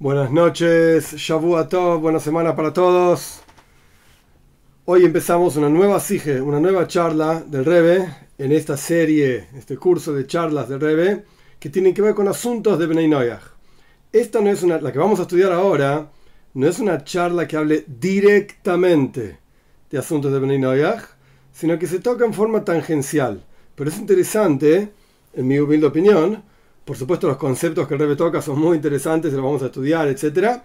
Buenas 0.00 0.30
noches, 0.30 1.16
Tov, 1.68 2.00
buena 2.00 2.20
semana 2.20 2.54
para 2.54 2.72
todos. 2.72 3.40
Hoy 4.84 5.04
empezamos 5.04 5.56
una 5.56 5.68
nueva 5.68 5.98
sige, 5.98 6.40
una 6.40 6.60
nueva 6.60 6.86
charla 6.86 7.42
del 7.44 7.64
Rebe 7.64 8.08
en 8.38 8.52
esta 8.52 8.76
serie, 8.76 9.48
este 9.56 9.76
curso 9.76 10.12
de 10.12 10.24
charlas 10.24 10.68
del 10.68 10.78
Rebe 10.78 11.24
que 11.58 11.68
tienen 11.68 11.94
que 11.94 12.02
ver 12.02 12.14
con 12.14 12.28
asuntos 12.28 12.78
de 12.78 12.86
Bnei. 12.86 13.10
Esta 14.12 14.40
no 14.40 14.50
es 14.50 14.62
una, 14.62 14.80
la 14.80 14.92
que 14.92 15.00
vamos 15.00 15.18
a 15.18 15.22
estudiar 15.22 15.50
ahora, 15.50 16.08
no 16.54 16.68
es 16.68 16.78
una 16.78 17.02
charla 17.02 17.48
que 17.48 17.56
hable 17.56 17.84
directamente 17.88 19.40
de 19.90 19.98
asuntos 19.98 20.32
de 20.32 20.38
Bnei 20.38 20.94
sino 21.52 21.76
que 21.76 21.88
se 21.88 21.98
toca 21.98 22.24
en 22.24 22.34
forma 22.34 22.64
tangencial. 22.64 23.42
Pero 23.74 23.90
es 23.90 23.98
interesante, 23.98 24.92
en 25.34 25.48
mi 25.48 25.58
humilde 25.58 25.88
opinión, 25.88 26.44
por 26.88 26.96
supuesto, 26.96 27.28
los 27.28 27.36
conceptos 27.36 27.86
que 27.86 27.96
el 27.96 28.16
toca 28.16 28.40
son 28.40 28.58
muy 28.58 28.76
interesantes, 28.76 29.30
los 29.34 29.44
vamos 29.44 29.62
a 29.62 29.66
estudiar, 29.66 30.08
etc. 30.08 30.62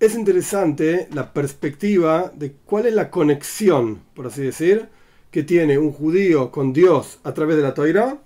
Es 0.00 0.14
interesante 0.14 1.06
la 1.12 1.34
perspectiva 1.34 2.32
de 2.34 2.54
cuál 2.64 2.86
es 2.86 2.94
la 2.94 3.10
conexión, 3.10 4.00
por 4.14 4.26
así 4.26 4.40
decir, 4.40 4.88
que 5.30 5.42
tiene 5.42 5.76
un 5.76 5.92
judío 5.92 6.50
con 6.50 6.72
Dios 6.72 7.18
a 7.24 7.34
través 7.34 7.58
de 7.58 7.62
la 7.62 7.74
Toira 7.74 8.22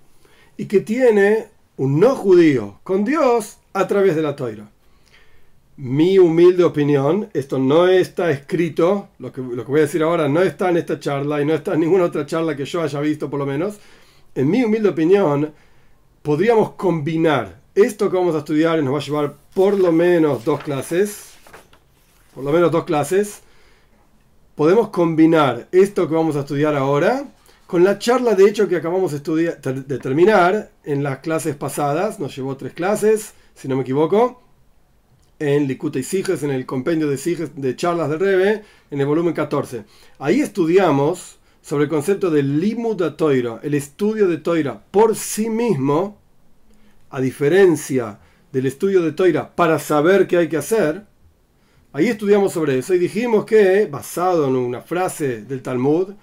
y 0.55 0.67
que 0.67 0.79
tiene 0.79 1.49
un 1.75 1.99
no 1.99 2.15
judío 2.15 2.79
con 2.83 3.03
Dios 3.03 3.57
a 3.73 3.85
través 3.85 4.15
de 4.15 4.21
la 4.21 4.37
Toira. 4.37 4.71
Mi 5.75 6.19
humilde 6.19 6.63
opinión, 6.63 7.31
esto 7.33 7.59
no 7.59 7.85
está 7.85 8.31
escrito, 8.31 9.09
lo 9.19 9.33
que, 9.33 9.41
lo 9.41 9.65
que 9.65 9.71
voy 9.71 9.81
a 9.81 9.83
decir 9.83 10.03
ahora 10.03 10.29
no 10.29 10.41
está 10.41 10.69
en 10.69 10.77
esta 10.77 11.01
charla 11.01 11.41
y 11.41 11.45
no 11.45 11.53
está 11.53 11.73
en 11.73 11.81
ninguna 11.81 12.05
otra 12.05 12.25
charla 12.25 12.55
que 12.55 12.63
yo 12.63 12.81
haya 12.81 13.01
visto 13.01 13.29
por 13.29 13.39
lo 13.39 13.45
menos. 13.45 13.77
En 14.35 14.49
mi 14.49 14.63
humilde 14.63 14.87
opinión, 14.87 15.53
podríamos 16.21 16.71
combinar 16.71 17.59
esto 17.73 18.09
que 18.09 18.17
vamos 18.17 18.35
a 18.35 18.39
estudiar 18.39 18.81
nos 18.83 18.93
va 18.93 18.97
a 18.97 19.01
llevar 19.01 19.35
por 19.53 19.79
lo 19.79 19.91
menos 19.91 20.43
dos 20.43 20.61
clases, 20.61 21.33
por 22.35 22.43
lo 22.43 22.51
menos 22.51 22.71
dos 22.71 22.83
clases, 22.83 23.41
podemos 24.55 24.89
combinar 24.89 25.67
esto 25.71 26.07
que 26.07 26.15
vamos 26.15 26.35
a 26.35 26.41
estudiar 26.41 26.75
ahora 26.75 27.25
con 27.65 27.83
la 27.83 27.97
charla 27.97 28.35
de 28.35 28.49
hecho 28.49 28.67
que 28.67 28.75
acabamos 28.75 29.11
de, 29.11 29.55
de 29.61 29.99
terminar 29.99 30.71
en 30.83 31.03
las 31.03 31.19
clases 31.19 31.55
pasadas, 31.55 32.19
nos 32.19 32.35
llevó 32.35 32.57
tres 32.57 32.73
clases, 32.73 33.33
si 33.55 33.67
no 33.67 33.77
me 33.77 33.83
equivoco, 33.83 34.41
en 35.39 35.67
Licuta 35.67 35.97
y 35.97 36.03
Siges, 36.03 36.43
en 36.43 36.51
el 36.51 36.65
compendio 36.65 37.09
de 37.09 37.17
Siges 37.17 37.55
de 37.55 37.75
charlas 37.75 38.09
de 38.09 38.17
Rebe, 38.17 38.63
en 38.91 38.99
el 38.99 39.07
volumen 39.07 39.33
14. 39.33 39.85
Ahí 40.19 40.41
estudiamos 40.41 41.39
sobre 41.61 41.85
el 41.85 41.89
concepto 41.89 42.29
de 42.29 42.43
limud 42.43 43.01
toira, 43.13 43.59
el 43.63 43.73
estudio 43.73 44.27
de 44.27 44.37
toira 44.37 44.81
por 44.91 45.15
sí 45.15 45.49
mismo, 45.49 46.17
a 47.09 47.21
diferencia 47.21 48.19
del 48.51 48.65
estudio 48.65 49.01
de 49.01 49.11
toira 49.11 49.55
para 49.55 49.79
saber 49.79 50.27
qué 50.27 50.37
hay 50.37 50.49
que 50.49 50.57
hacer, 50.57 51.05
ahí 51.93 52.07
estudiamos 52.07 52.53
sobre 52.53 52.77
eso 52.77 52.93
y 52.93 52.99
dijimos 52.99 53.45
que, 53.45 53.85
basado 53.85 54.47
en 54.47 54.55
una 54.55 54.81
frase 54.81 55.43
del 55.43 55.61
Talmud, 55.61 56.13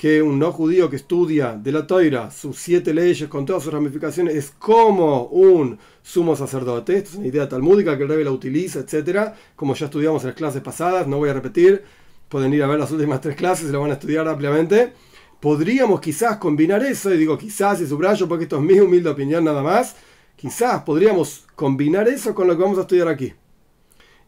que 0.00 0.22
un 0.22 0.38
no 0.38 0.50
judío 0.50 0.88
que 0.88 0.96
estudia 0.96 1.52
de 1.52 1.72
la 1.72 1.86
toira 1.86 2.30
sus 2.30 2.56
siete 2.56 2.94
leyes 2.94 3.28
con 3.28 3.44
todas 3.44 3.62
sus 3.62 3.70
ramificaciones 3.70 4.34
es 4.34 4.50
como 4.50 5.24
un 5.24 5.78
sumo 6.02 6.34
sacerdote. 6.34 6.96
Esta 6.96 7.10
es 7.10 7.16
una 7.16 7.26
idea 7.26 7.46
talmúdica 7.46 7.98
que 7.98 8.04
el 8.04 8.08
rey 8.08 8.24
la 8.24 8.30
utiliza, 8.30 8.80
etc. 8.80 9.34
Como 9.54 9.74
ya 9.74 9.84
estudiamos 9.84 10.22
en 10.22 10.28
las 10.28 10.36
clases 10.36 10.62
pasadas, 10.62 11.06
no 11.06 11.18
voy 11.18 11.28
a 11.28 11.34
repetir 11.34 11.84
pueden 12.30 12.54
ir 12.54 12.62
a 12.62 12.68
ver 12.68 12.78
las 12.78 12.92
últimas 12.92 13.20
tres 13.20 13.34
clases 13.34 13.68
y 13.68 13.72
lo 13.72 13.80
van 13.80 13.90
a 13.90 13.94
estudiar 13.94 14.26
ampliamente. 14.26 14.92
Podríamos 15.40 16.00
quizás 16.00 16.36
combinar 16.36 16.82
eso, 16.82 17.12
y 17.12 17.18
digo 17.18 17.36
quizás 17.36 17.80
y 17.80 17.86
subrayo 17.86 18.28
porque 18.28 18.44
esto 18.44 18.56
es 18.56 18.62
mi 18.62 18.78
humilde 18.78 19.10
opinión 19.10 19.44
nada 19.44 19.62
más, 19.62 19.96
quizás 20.36 20.82
podríamos 20.84 21.44
combinar 21.56 22.08
eso 22.08 22.34
con 22.34 22.46
lo 22.46 22.56
que 22.56 22.62
vamos 22.62 22.78
a 22.78 22.82
estudiar 22.82 23.08
aquí. 23.08 23.34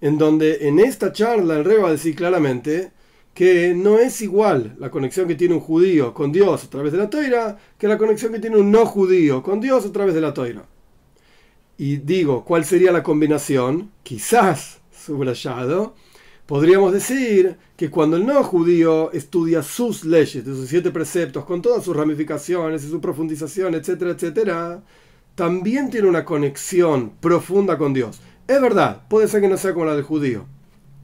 En 0.01 0.19
donde 0.19 0.67
en 0.67 0.81
esta 0.81 1.13
charla 1.13 1.59
el 1.59 1.65
rey 1.65 1.79
va 1.79 1.89
a 1.89 1.93
decir 1.93 2.17
claramente 2.17 2.91
que 3.35 3.73
no 3.75 3.99
es 3.99 4.21
igual 4.21 4.75
la 4.79 4.91
conexión 4.91 5.29
que 5.29 5.37
tiene 5.37 5.55
un 5.55 5.61
judío 5.61 6.13
con 6.13 6.33
Dios 6.33 6.65
a 6.65 6.71
través 6.71 6.93
de 6.93 6.99
la 6.99 7.09
toira 7.09 7.57
que 7.79 7.87
la 7.87 7.99
conexión 7.99 8.33
que 8.33 8.41
tiene 8.41 8.57
un 8.57 8.73
no 8.73 8.85
judío 8.85 9.45
con 9.45 9.61
Dios 9.61 9.87
a 9.87 9.93
través 9.93 10.15
de 10.15 10.21
la 10.21 10.35
toira. 10.35 10.67
Y 11.79 11.99
digo, 11.99 12.45
¿cuál 12.45 12.65
sería 12.65 12.91
la 12.91 13.03
combinación? 13.03 13.93
Quizás, 14.03 14.81
subrayado, 14.91 15.95
Podríamos 16.47 16.93
decir 16.93 17.57
que 17.77 17.91
cuando 17.91 18.17
el 18.17 18.27
no 18.27 18.43
judío 18.43 19.13
estudia 19.13 19.63
sus 19.63 20.05
leyes, 20.05 20.45
de 20.45 20.55
sus 20.55 20.69
siete 20.69 20.91
preceptos, 20.91 21.45
con 21.45 21.63
todas 21.63 21.85
sus 21.85 21.97
ramificaciones 21.97 22.85
y 22.85 22.91
su 22.91 23.01
profundización, 23.01 23.75
etcétera, 23.75 24.11
etcétera, 24.11 24.83
también 25.35 25.89
tiene 25.89 26.09
una 26.09 26.25
conexión 26.25 27.13
profunda 27.21 27.79
con 27.79 27.95
Dios. 27.95 28.21
Es 28.49 28.61
verdad, 28.61 29.03
puede 29.09 29.29
ser 29.29 29.41
que 29.41 29.49
no 29.49 29.57
sea 29.57 29.73
como 29.73 29.87
la 29.87 29.95
del 29.95 30.03
judío, 30.03 30.47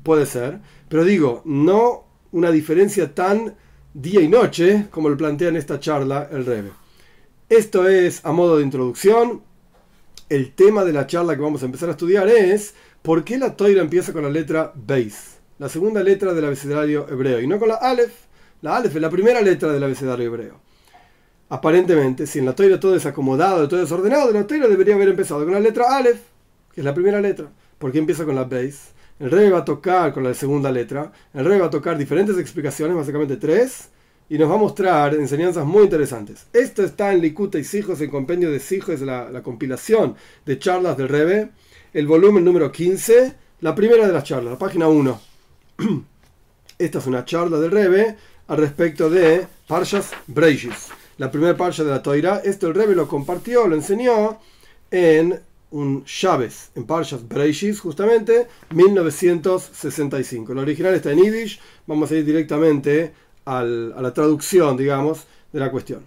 puede 0.03 0.27
ser, 0.27 0.61
pero 0.89 1.05
digo, 1.05 1.43
no 1.45 2.05
una 2.33 2.51
diferencia 2.51 3.15
tan 3.15 3.55
día 3.95 4.21
y 4.21 4.29
noche 4.29 4.87
como 4.91 5.09
lo 5.09 5.17
plantea 5.17 5.49
en 5.49 5.57
esta 5.57 5.81
charla 5.81 6.29
el 6.31 6.45
Rebe. 6.45 6.71
Esto 7.49 7.89
es 7.89 8.25
a 8.25 8.33
modo 8.33 8.59
de 8.59 8.65
introducción. 8.65 9.43
El 10.29 10.53
tema 10.53 10.85
de 10.85 10.93
la 10.93 11.07
charla 11.07 11.35
que 11.35 11.43
vamos 11.43 11.63
a 11.63 11.67
empezar 11.67 11.89
a 11.89 11.93
estudiar 11.93 12.29
es 12.29 12.75
¿Por 13.09 13.25
qué 13.25 13.39
la 13.39 13.57
toira 13.57 13.81
empieza 13.81 14.13
con 14.13 14.23
la 14.23 14.29
letra 14.29 14.71
Beis? 14.75 15.39
La 15.59 15.71
segunda 15.71 16.03
letra 16.03 16.35
del 16.35 16.45
abecedario 16.45 17.09
hebreo, 17.09 17.41
y 17.41 17.47
no 17.47 17.59
con 17.59 17.69
la 17.69 17.77
Aleph. 17.77 18.13
La 18.61 18.77
Aleph 18.77 18.97
es 18.97 19.01
la 19.01 19.09
primera 19.09 19.41
letra 19.41 19.73
del 19.73 19.83
abecedario 19.83 20.27
hebreo. 20.27 20.61
Aparentemente, 21.49 22.27
si 22.27 22.39
en 22.39 22.45
la 22.45 22.55
toira 22.55 22.79
todo 22.79 22.95
es 22.95 23.07
acomodado, 23.07 23.67
todo 23.67 23.83
es 23.83 23.91
ordenado, 23.91 24.31
la 24.31 24.47
toira 24.47 24.69
debería 24.69 24.95
haber 24.95 25.09
empezado 25.09 25.43
con 25.45 25.55
la 25.55 25.61
letra 25.61 25.97
Aleph, 25.97 26.21
que 26.75 26.83
es 26.83 26.85
la 26.85 26.93
primera 26.93 27.19
letra. 27.19 27.49
¿Por 27.79 27.93
qué 27.93 27.99
empieza 27.99 28.27
con 28.27 28.35
la 28.35 28.45
Beis? 28.45 28.89
El 29.19 29.31
rey 29.31 29.49
va 29.49 29.61
a 29.61 29.65
tocar 29.65 30.13
con 30.13 30.23
la 30.23 30.35
segunda 30.35 30.71
letra. 30.71 31.11
El 31.33 31.47
rey 31.47 31.59
va 31.59 31.69
a 31.69 31.71
tocar 31.71 31.97
diferentes 31.97 32.37
explicaciones, 32.37 32.95
básicamente 32.95 33.39
tres, 33.39 33.89
y 34.29 34.37
nos 34.37 34.51
va 34.51 34.57
a 34.57 34.59
mostrar 34.59 35.15
enseñanzas 35.15 35.65
muy 35.65 35.85
interesantes. 35.85 36.47
Esto 36.53 36.85
está 36.85 37.15
en 37.15 37.23
Likuta 37.23 37.59
y 37.59 37.65
Sijos, 37.65 38.03
el 38.03 38.11
compendio 38.11 38.53
de 38.53 38.61
Sijos, 38.61 39.01
la 39.01 39.43
compilación 39.43 40.15
de 40.45 40.59
charlas 40.59 40.99
del 40.99 41.09
Rebe 41.09 41.53
el 41.93 42.07
volumen 42.07 42.45
número 42.45 42.71
15, 42.71 43.35
la 43.61 43.75
primera 43.75 44.07
de 44.07 44.13
las 44.13 44.25
charlas, 44.25 44.53
la 44.53 44.59
página 44.59 44.89
1. 44.89 45.21
Esta 46.79 46.99
es 46.99 47.07
una 47.07 47.25
charla 47.25 47.59
del 47.59 47.71
Rebe 47.71 48.17
al 48.47 48.59
respecto 48.59 49.11
de 49.11 49.47
Parshas 49.67 50.11
Breishis, 50.27 50.89
la 51.19 51.31
primera 51.31 51.57
parsha 51.57 51.85
de 51.85 51.91
la 51.91 52.03
Toira. 52.03 52.41
Esto 52.45 52.69
el 52.69 52.75
Rebe 52.75 52.95
lo 52.95 53.09
compartió, 53.09 53.67
lo 53.67 53.75
enseñó 53.75 54.39
en 54.91 55.41
un 55.71 56.05
Shabes, 56.07 56.71
en 56.75 56.85
Parshas 56.85 57.27
Breishis, 57.27 57.81
justamente 57.81 58.47
1965. 58.71 60.53
El 60.53 60.59
original 60.59 60.95
está 60.95 61.13
en 61.13 61.23
Yiddish, 61.23 61.61
vamos 61.87 62.11
a 62.11 62.17
ir 62.17 62.25
directamente 62.25 63.13
a 63.45 63.65
la 63.65 64.13
traducción, 64.13 64.77
digamos, 64.77 65.27
de 65.53 65.61
la 65.61 65.71
cuestión. 65.71 66.05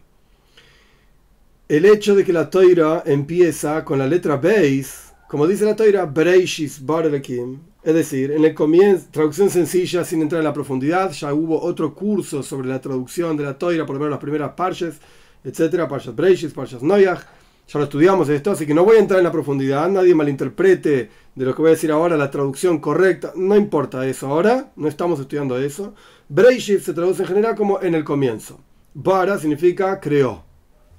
El 1.68 1.86
hecho 1.86 2.16
de 2.16 2.24
que 2.24 2.34
la 2.34 2.50
Toira 2.50 3.03
empieza 3.06 3.84
con 3.84 3.98
la 3.98 4.06
letra 4.06 4.38
Beis 4.38 5.10
como 5.31 5.47
dice 5.47 5.64
la 5.64 5.78
Toira, 5.78 6.06
Bereishis 6.06 6.86
Barelekim, 6.86 7.58
es 7.81 7.94
decir, 7.94 8.31
en 8.31 8.44
el 8.44 8.53
comienzo, 8.53 9.08
traducción 9.12 9.50
sencilla 9.50 10.03
sin 10.03 10.22
entrar 10.22 10.40
en 10.40 10.46
la 10.46 10.52
profundidad, 10.52 11.09
ya 11.14 11.34
hubo 11.34 11.62
otro 11.62 11.96
curso 11.96 12.44
sobre 12.44 12.68
la 12.68 12.81
traducción 12.81 13.38
de 13.38 13.46
la 13.46 13.58
Toira, 13.58 13.86
por 13.86 13.96
lo 13.96 14.02
menos 14.02 14.12
las 14.12 14.19
primeras 14.19 14.52
parches, 14.56 14.96
etcétera, 15.42 15.88
parches 15.88 16.14
Bereishis, 16.14 16.52
parches 16.52 16.84
Noyach, 16.84 17.22
ya 17.66 17.80
lo 17.80 17.86
estudiamos 17.86 18.28
esto, 18.28 18.52
así 18.52 18.66
que 18.66 18.74
no 18.74 18.84
voy 18.84 18.97
a 18.97 19.00
entrar 19.00 19.22
en 19.22 19.24
la 19.24 19.31
profundidad, 19.31 19.90
nadie 19.90 20.14
malinterprete 20.14 21.09
de 21.34 21.46
lo 21.46 21.56
que 21.56 21.62
voy 21.62 21.69
a 21.69 21.75
decir 21.75 21.94
ahora 21.94 22.18
la 22.18 22.30
traducción 22.30 22.80
correcta, 22.80 23.31
no 23.34 23.56
importa 23.56 24.06
eso 24.06 24.28
ahora, 24.28 24.74
no 24.75 24.90
estamos 24.90 25.18
estudiando 25.22 25.57
eso. 25.57 25.94
Bereishis 26.27 26.84
se 26.84 26.94
traduce 26.94 27.22
en 27.22 27.30
general 27.30 27.56
como 27.56 27.81
en 27.81 27.95
el 27.95 28.04
comienzo. 28.04 28.60
Bara 28.94 29.39
significa 29.39 29.98
creó. 30.01 30.44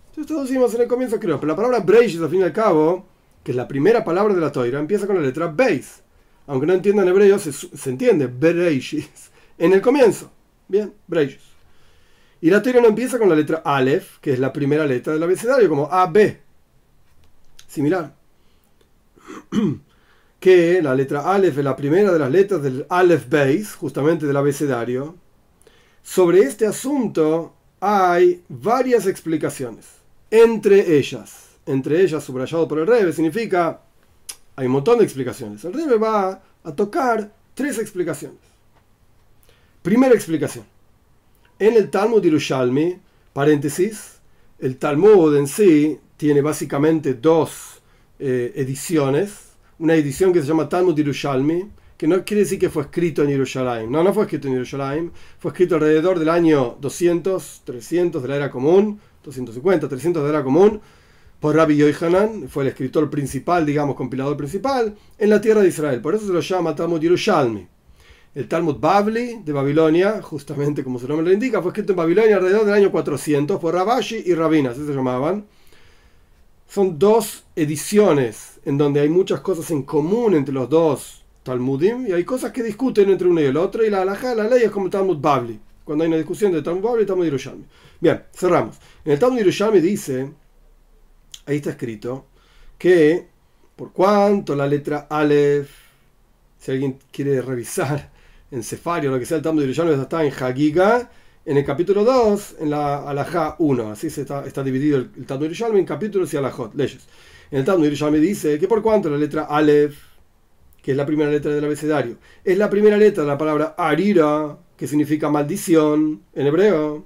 Entonces 0.09 0.27
traducimos 0.27 0.75
en 0.75 0.81
el 0.81 0.89
comienzo 0.89 1.21
creó, 1.21 1.39
pero 1.39 1.49
la 1.49 1.57
palabra 1.57 1.81
Bereishis 1.81 2.23
al 2.23 2.31
fin 2.31 2.41
y 2.41 2.45
al 2.45 2.53
cabo 2.55 3.12
que 3.43 3.53
es 3.53 3.57
la 3.57 3.69
primera 3.69 4.05
palabra 4.05 4.35
de 4.35 4.41
la 4.41 4.53
Toira, 4.53 4.79
empieza 4.79 5.07
con 5.07 5.17
la 5.17 5.23
letra 5.23 5.49
Beis. 5.49 6.03
Aunque 6.47 6.67
no 6.67 6.73
entiendan 6.73 7.09
hebreo, 7.09 7.39
se, 7.39 7.53
se 7.53 7.91
entiende 7.91 8.27
Bereishis 8.27 9.31
en 9.59 9.73
el 9.73 9.81
comienzo. 9.81 10.31
Bien, 10.69 10.93
Bereishis. 11.07 11.53
Y 12.41 12.51
la 12.51 12.61
Toira 12.61 12.81
no 12.81 12.89
empieza 12.89 13.19
con 13.19 13.29
la 13.29 13.37
letra 13.37 13.63
Aleph, 13.65 14.19
que 14.21 14.33
es 14.33 14.39
la 14.39 14.53
primera 14.53 14.85
letra 14.85 15.13
del 15.13 15.23
abecedario, 15.23 15.69
como 15.69 15.89
AB. 15.91 16.39
Similar. 17.69 18.15
que 20.41 20.83
la 20.83 20.95
letra 20.95 21.33
Aleph 21.33 21.59
es 21.59 21.65
la 21.65 21.77
primera 21.77 22.13
de 22.13 22.19
las 22.19 22.31
letras 22.31 22.63
del 22.63 22.85
Aleph 22.89 23.29
Beis, 23.29 23.75
justamente 23.75 24.27
del 24.27 24.37
abecedario. 24.37 25.15
Sobre 26.03 26.41
este 26.41 26.67
asunto 26.67 27.55
hay 27.79 28.43
varias 28.49 29.07
explicaciones. 29.07 29.87
Entre 30.31 30.97
ellas, 30.97 31.42
entre 31.67 32.01
ellas 32.03 32.25
subrayado 32.25 32.67
por 32.67 32.79
el 32.79 32.87
Rebe, 32.87 33.13
significa, 33.13 33.81
hay 34.57 34.67
un 34.67 34.73
montón 34.73 34.99
de 34.99 35.05
explicaciones. 35.05 35.65
El 35.65 35.73
Rebe 35.73 35.97
va 35.97 36.43
a 36.65 36.73
tocar 36.75 37.33
tres 37.55 37.79
explicaciones. 37.79 38.39
Primera 39.83 40.15
explicación. 40.15 40.65
En 41.59 41.75
el 41.75 41.91
Talmud 41.91 42.23
Yerushalmi, 42.23 42.99
paréntesis, 43.33 44.21
el 44.59 44.77
Talmud 44.79 45.37
en 45.37 45.47
sí 45.47 45.99
tiene 46.17 46.41
básicamente 46.41 47.15
dos 47.15 47.83
eh, 48.19 48.53
ediciones. 48.57 49.51
una 49.79 49.95
edición 49.95 50.33
que 50.33 50.41
se 50.41 50.47
llama 50.47 50.69
Talmud 50.69 50.95
Yerushalmi, 50.95 51.69
que 51.97 52.07
no 52.07 52.25
quiere 52.25 52.43
decir 52.43 52.59
que 52.59 52.71
fue 52.71 52.83
escrito 52.83 53.23
en 53.23 53.29
Jerusalén. 53.29 53.91
No, 53.91 54.03
no 54.03 54.13
fue 54.13 54.25
escrito 54.25 54.49
en 54.49 54.55
Jerusalén. 54.55 55.13
Fue 55.39 55.51
escrito 55.51 55.77
alrededor 55.77 56.19
del 56.19 56.29
año 56.29 56.77
200, 56.81 57.63
300 57.65 58.23
de 58.23 58.29
la 58.29 58.37
era 58.37 58.51
común, 58.51 59.01
250, 59.25 59.89
300 59.89 60.23
de 60.23 60.29
la 60.29 60.39
era 60.39 60.45
común, 60.45 60.81
por 61.43 61.57
Rabbi 61.57 61.77
Yohanan, 61.77 62.49
fue 62.49 62.63
el 62.63 62.69
escritor 62.69 63.11
principal, 63.11 63.67
digamos, 63.67 63.97
compilador 63.97 64.37
principal, 64.37 64.95
en 65.19 65.29
la 65.29 65.41
tierra 65.41 65.61
de 65.61 65.71
Israel. 65.71 66.01
Por 66.01 66.15
eso 66.15 66.25
se 66.25 66.33
lo 66.33 66.39
llama 66.39 66.77
Talmud 66.77 67.01
Yerushalmi. 67.01 67.67
El 68.37 68.47
Talmud 68.47 68.77
Bavli 68.79 69.41
de 69.45 69.53
Babilonia, 69.53 70.23
justamente 70.23 70.85
como 70.85 71.01
su 71.01 71.09
nombre 71.09 71.27
lo 71.27 71.33
indica, 71.33 71.61
fue 71.61 71.73
escrito 71.73 71.95
en 71.95 71.97
Babilonia 71.97 72.37
alrededor 72.37 72.65
del 72.65 72.75
año 72.75 72.93
400 72.93 73.59
por 73.59 73.75
Rabashi 73.75 74.23
y 74.25 74.35
Rabina, 74.35 74.71
así 74.71 74.87
se 74.87 74.95
llamaban. 74.95 75.45
Son 76.69 76.97
dos 76.97 77.43
ediciones 77.57 78.61
en 78.65 78.79
donde 78.79 79.01
hay 79.01 79.09
muchas 79.09 79.41
cosas 79.41 79.69
en 79.73 79.83
común 79.83 80.35
entre 80.35 80.55
los 80.55 80.71
dos 80.71 81.25
Talmudim 81.43 82.07
y 82.07 82.13
hay 82.13 82.23
cosas 82.23 82.53
que 82.53 82.63
discuten 82.63 83.11
entre 83.11 83.27
uno 83.27 83.41
y 83.41 83.47
el 83.47 83.57
otro 83.57 83.85
y 83.85 83.91
la 83.91 84.05
ley 84.05 84.63
es 84.63 84.71
como 84.71 84.87
el 84.87 84.93
Talmud 84.93 85.19
Bavli. 85.19 85.59
Cuando 85.85 86.05
hay 86.05 86.09
una 86.09 86.19
discusión 86.19 86.53
de 86.53 86.63
Talmud 86.63 86.83
Bavli 86.83 87.03
y 87.03 87.07
Talmud 87.07 87.25
Yerushalmi. 87.25 87.65
Bien, 87.99 88.23
cerramos. 88.33 88.77
En 89.05 89.11
el 89.11 89.19
Talmud 89.19 89.39
Yerushalmi 89.39 89.81
dice, 89.81 90.31
ahí 91.47 91.57
está 91.57 91.71
escrito, 91.71 92.27
que 92.79 93.27
por 93.77 93.93
cuanto 93.93 94.55
la 94.55 94.67
letra 94.67 95.07
Aleph, 95.11 95.71
si 96.59 96.71
alguien 96.71 96.99
quiere 97.11 97.41
revisar 97.43 98.11
en 98.51 98.63
Cefario 98.63 99.11
lo 99.11 99.19
que 99.19 99.27
sea 99.27 99.39
el 99.39 99.43
Talmud 99.43 99.63
Yerushalmi, 99.63 100.01
está 100.01 100.25
en 100.25 100.33
Hagiga, 100.33 101.11
en 101.45 101.57
el 101.57 101.65
capítulo 101.65 102.05
2, 102.05 102.57
en 102.61 102.71
la 102.71 103.09
Alajá 103.09 103.57
1, 103.59 103.91
así 103.91 104.11
se 104.11 104.23
está, 104.23 104.47
está 104.47 104.63
dividido 104.63 104.99
el, 104.99 105.11
el 105.17 105.27
Talmud 105.27 105.45
Yerushalmi 105.45 105.79
en 105.79 105.87
capítulos 105.87 106.33
y 106.33 106.37
Alajot, 106.37 106.75
leyes. 106.75 107.07
En 107.51 107.59
el 107.59 107.65
Talmud 107.65 107.85
Yerushalmi 107.85 108.19
dice 108.19 108.59
que 108.59 108.69
por 108.69 108.83
cuanto 108.83 109.11
la 109.11 109.17
letra 109.17 109.45
Aleph, 109.45 109.97
que 110.83 110.93
es 110.93 110.97
la 110.97 111.07
primera 111.07 111.31
letra 111.31 111.53
del 111.53 111.65
abecedario, 111.65 112.17
es 112.45 112.59
la 112.59 112.71
primera 112.71 112.97
letra 112.97 113.23
de 113.23 113.29
la 113.29 113.39
palabra 113.39 113.75
Arira, 113.77 114.59
que 114.77 114.87
significa 114.87 115.31
maldición 115.31 116.23
en 116.35 116.47
hebreo, 116.47 117.05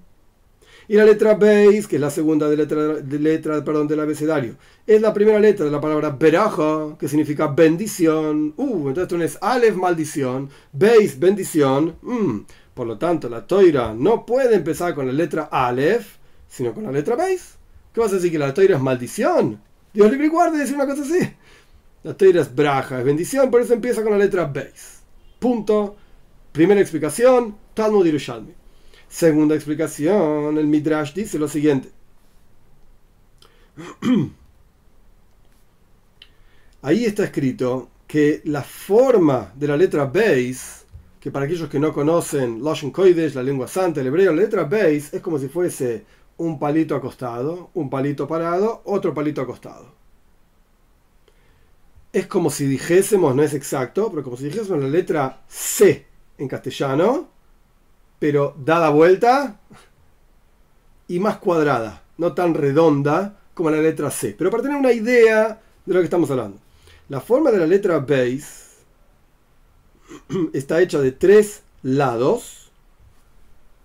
y 0.88 0.96
la 0.96 1.04
letra 1.04 1.34
Beis, 1.34 1.86
que 1.86 1.96
es 1.96 2.02
la 2.02 2.10
segunda 2.10 2.48
letra, 2.48 2.94
de 2.94 3.18
letra 3.18 3.64
perdón, 3.64 3.88
del 3.88 4.00
abecedario, 4.00 4.56
es 4.86 5.00
la 5.00 5.12
primera 5.12 5.38
letra 5.38 5.64
de 5.64 5.72
la 5.72 5.80
palabra 5.80 6.10
Beraja, 6.10 6.96
que 6.98 7.08
significa 7.08 7.48
bendición. 7.48 8.54
Uh, 8.56 8.88
entonces 8.88 9.18
no 9.18 9.24
es 9.24 9.38
Aleph, 9.40 9.76
maldición, 9.76 10.48
Beis, 10.72 11.18
bendición. 11.18 11.96
Mm. 12.02 12.40
Por 12.74 12.86
lo 12.86 12.98
tanto, 12.98 13.28
la 13.28 13.46
toira 13.46 13.94
no 13.94 14.26
puede 14.26 14.54
empezar 14.54 14.94
con 14.94 15.06
la 15.06 15.12
letra 15.12 15.48
Aleph, 15.50 16.16
sino 16.48 16.72
con 16.72 16.84
la 16.84 16.92
letra 16.92 17.16
Beis. 17.16 17.54
¿Qué 17.92 18.00
vas 18.00 18.12
a 18.12 18.16
decir? 18.16 18.30
¿Que 18.30 18.38
la 18.38 18.54
toira 18.54 18.76
es 18.76 18.82
maldición? 18.82 19.60
Dios 19.92 20.10
libre 20.10 20.26
y 20.26 20.58
decir 20.58 20.74
una 20.74 20.86
cosa 20.86 21.02
así. 21.02 21.18
La 22.02 22.14
toira 22.14 22.42
es 22.42 22.54
braja, 22.54 22.98
es 22.98 23.04
bendición, 23.04 23.50
por 23.50 23.62
eso 23.62 23.74
empieza 23.74 24.02
con 24.02 24.12
la 24.12 24.18
letra 24.18 24.44
Beis. 24.44 25.00
Punto. 25.38 25.96
Primera 26.52 26.80
explicación, 26.80 27.56
Talmud 27.74 28.04
Yerushalmi. 28.06 28.52
Segunda 29.08 29.55
explicación, 29.55 30.58
el 30.58 30.67
Midrash 30.67 31.14
dice 31.14 31.38
lo 31.38 31.49
siguiente. 31.49 31.91
Ahí 36.82 37.05
está 37.05 37.25
escrito 37.25 37.91
que 38.06 38.43
la 38.44 38.62
forma 38.62 39.53
de 39.55 39.67
la 39.69 39.76
letra 39.76 40.05
Beis, 40.06 40.85
que 41.20 41.31
para 41.31 41.44
aquellos 41.47 41.69
que 41.69 41.81
no 41.81 41.93
conocen 41.93 42.62
Lashon 42.62 42.91
Kodesh, 42.91 43.35
la 43.35 43.43
lengua 43.43 43.67
santa, 43.69 44.00
el 44.00 44.06
hebreo, 44.06 44.32
la 44.32 44.43
letra 44.43 44.64
Beis 44.64 45.12
es 45.12 45.20
como 45.20 45.38
si 45.38 45.49
fuese 45.49 46.05
un 46.38 46.58
palito 46.58 46.94
acostado, 46.94 47.70
un 47.75 47.91
palito 47.91 48.26
parado, 48.26 48.82
otro 48.85 49.14
palito 49.14 49.41
acostado. 49.41 49.94
Es 52.12 52.26
como 52.26 52.50
si 52.50 52.67
dijésemos, 52.67 53.35
no 53.35 53.43
es 53.43 53.55
exacto, 53.55 54.11
pero 54.11 54.23
como 54.23 54.37
si 54.37 54.44
dijésemos 54.44 54.82
la 54.82 54.88
letra 54.88 55.44
C 55.49 56.06
en 56.38 56.49
castellano, 56.49 57.29
pero 58.18 58.54
dada 58.64 58.90
vuelta 58.90 59.60
y 61.08 61.20
más 61.20 61.38
cuadrada, 61.38 62.02
no 62.18 62.32
tan 62.32 62.54
redonda 62.54 63.38
como 63.54 63.70
la 63.70 63.78
letra 63.78 64.10
C. 64.10 64.34
Pero 64.36 64.50
para 64.50 64.62
tener 64.62 64.78
una 64.78 64.92
idea 64.92 65.60
de 65.84 65.94
lo 65.94 66.00
que 66.00 66.04
estamos 66.04 66.30
hablando. 66.30 66.58
La 67.08 67.20
forma 67.20 67.50
de 67.50 67.58
la 67.58 67.66
letra 67.66 68.00
base 68.00 68.84
está 70.52 70.80
hecha 70.80 71.00
de 71.00 71.12
tres 71.12 71.62
lados, 71.82 72.70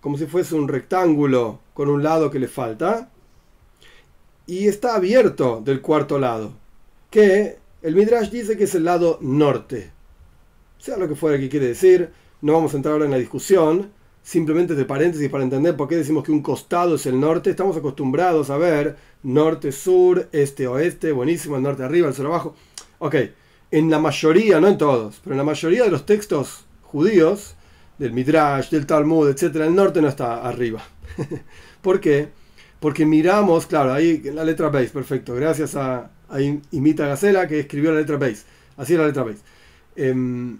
como 0.01 0.17
si 0.17 0.25
fuese 0.25 0.55
un 0.55 0.67
rectángulo 0.67 1.59
con 1.73 1.89
un 1.89 2.03
lado 2.03 2.31
que 2.31 2.39
le 2.39 2.47
falta, 2.47 3.09
y 4.47 4.67
está 4.67 4.95
abierto 4.95 5.61
del 5.63 5.81
cuarto 5.81 6.17
lado, 6.17 6.53
que 7.09 7.59
el 7.81 7.95
Midrash 7.95 8.29
dice 8.29 8.57
que 8.57 8.65
es 8.65 8.75
el 8.75 8.85
lado 8.85 9.19
norte. 9.21 9.91
Sea 10.79 10.97
lo 10.97 11.07
que 11.07 11.15
fuera 11.15 11.37
que 11.37 11.49
quiere 11.49 11.67
decir, 11.67 12.11
no 12.41 12.53
vamos 12.53 12.73
a 12.73 12.77
entrar 12.77 12.93
ahora 12.93 13.05
en 13.05 13.11
la 13.11 13.17
discusión, 13.17 13.91
simplemente 14.23 14.75
de 14.75 14.85
paréntesis 14.85 15.29
para 15.29 15.43
entender 15.43 15.75
por 15.75 15.87
qué 15.87 15.95
decimos 15.95 16.23
que 16.23 16.31
un 16.31 16.41
costado 16.41 16.95
es 16.95 17.05
el 17.05 17.19
norte. 17.19 17.49
Estamos 17.49 17.77
acostumbrados 17.77 18.49
a 18.49 18.57
ver 18.57 18.97
norte, 19.23 19.71
sur, 19.71 20.27
este, 20.31 20.67
oeste, 20.67 21.11
buenísimo, 21.11 21.57
el 21.57 21.63
norte 21.63 21.83
arriba, 21.83 22.07
el 22.07 22.13
sur 22.13 22.25
abajo. 22.25 22.55
Ok, 22.99 23.15
en 23.71 23.89
la 23.89 23.99
mayoría, 23.99 24.59
no 24.59 24.67
en 24.67 24.77
todos, 24.77 25.19
pero 25.23 25.33
en 25.33 25.37
la 25.37 25.43
mayoría 25.43 25.83
de 25.83 25.91
los 25.91 26.05
textos 26.05 26.65
judíos, 26.81 27.55
del 27.97 28.13
Midrash, 28.13 28.69
del 28.69 28.85
Talmud, 28.85 29.29
etc., 29.29 29.55
el 29.57 29.75
norte 29.75 30.01
no 30.01 30.07
está 30.07 30.47
arriba. 30.47 30.83
¿Por 31.81 31.99
qué? 31.99 32.29
Porque 32.79 33.05
miramos, 33.05 33.67
claro, 33.67 33.93
ahí 33.93 34.21
la 34.23 34.43
letra 34.43 34.69
base, 34.69 34.89
perfecto, 34.89 35.35
gracias 35.35 35.75
a, 35.75 36.09
a 36.29 36.41
Imita 36.71 37.07
Gacela 37.07 37.47
que 37.47 37.59
escribió 37.59 37.91
la 37.91 37.99
letra 37.99 38.17
base. 38.17 38.43
Así 38.75 38.93
es 38.93 38.99
la 38.99 39.05
letra 39.05 39.23
base. 39.23 39.41
Em, 39.95 40.55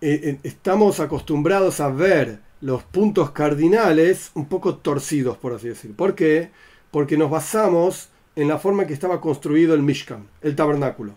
eh, 0.00 0.20
eh, 0.22 0.38
estamos 0.42 1.00
acostumbrados 1.00 1.80
a 1.80 1.88
ver 1.88 2.40
los 2.64 2.82
puntos 2.82 3.32
cardinales 3.32 4.30
un 4.32 4.46
poco 4.46 4.76
torcidos, 4.76 5.36
por 5.36 5.52
así 5.52 5.68
decir. 5.68 5.94
¿Por 5.94 6.14
qué? 6.14 6.50
Porque 6.90 7.18
nos 7.18 7.30
basamos 7.30 8.08
en 8.36 8.48
la 8.48 8.58
forma 8.58 8.86
que 8.86 8.94
estaba 8.94 9.20
construido 9.20 9.74
el 9.74 9.82
Mishkan, 9.82 10.26
el 10.40 10.56
tabernáculo. 10.56 11.14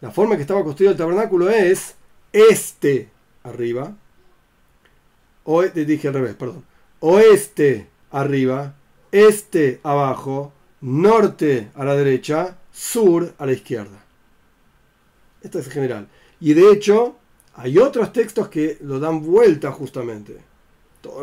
La 0.00 0.12
forma 0.12 0.36
que 0.36 0.42
estaba 0.42 0.62
construido 0.62 0.92
el 0.92 0.96
tabernáculo 0.96 1.50
es 1.50 1.96
este 2.32 3.08
arriba, 3.42 3.96
o 5.42 5.62
dije 5.62 6.06
al 6.06 6.14
revés, 6.14 6.36
perdón, 6.36 6.64
oeste 7.00 7.88
arriba, 8.12 8.76
este 9.10 9.80
abajo, 9.82 10.52
norte 10.80 11.72
a 11.74 11.84
la 11.84 11.96
derecha, 11.96 12.56
sur 12.70 13.34
a 13.36 13.46
la 13.46 13.52
izquierda. 13.52 14.04
Esto 15.42 15.58
es 15.58 15.66
en 15.66 15.72
general. 15.72 16.08
Y 16.38 16.54
de 16.54 16.70
hecho, 16.70 17.16
hay 17.54 17.78
otros 17.78 18.12
textos 18.12 18.46
que 18.46 18.78
lo 18.80 19.00
dan 19.00 19.22
vuelta 19.22 19.72
justamente 19.72 20.46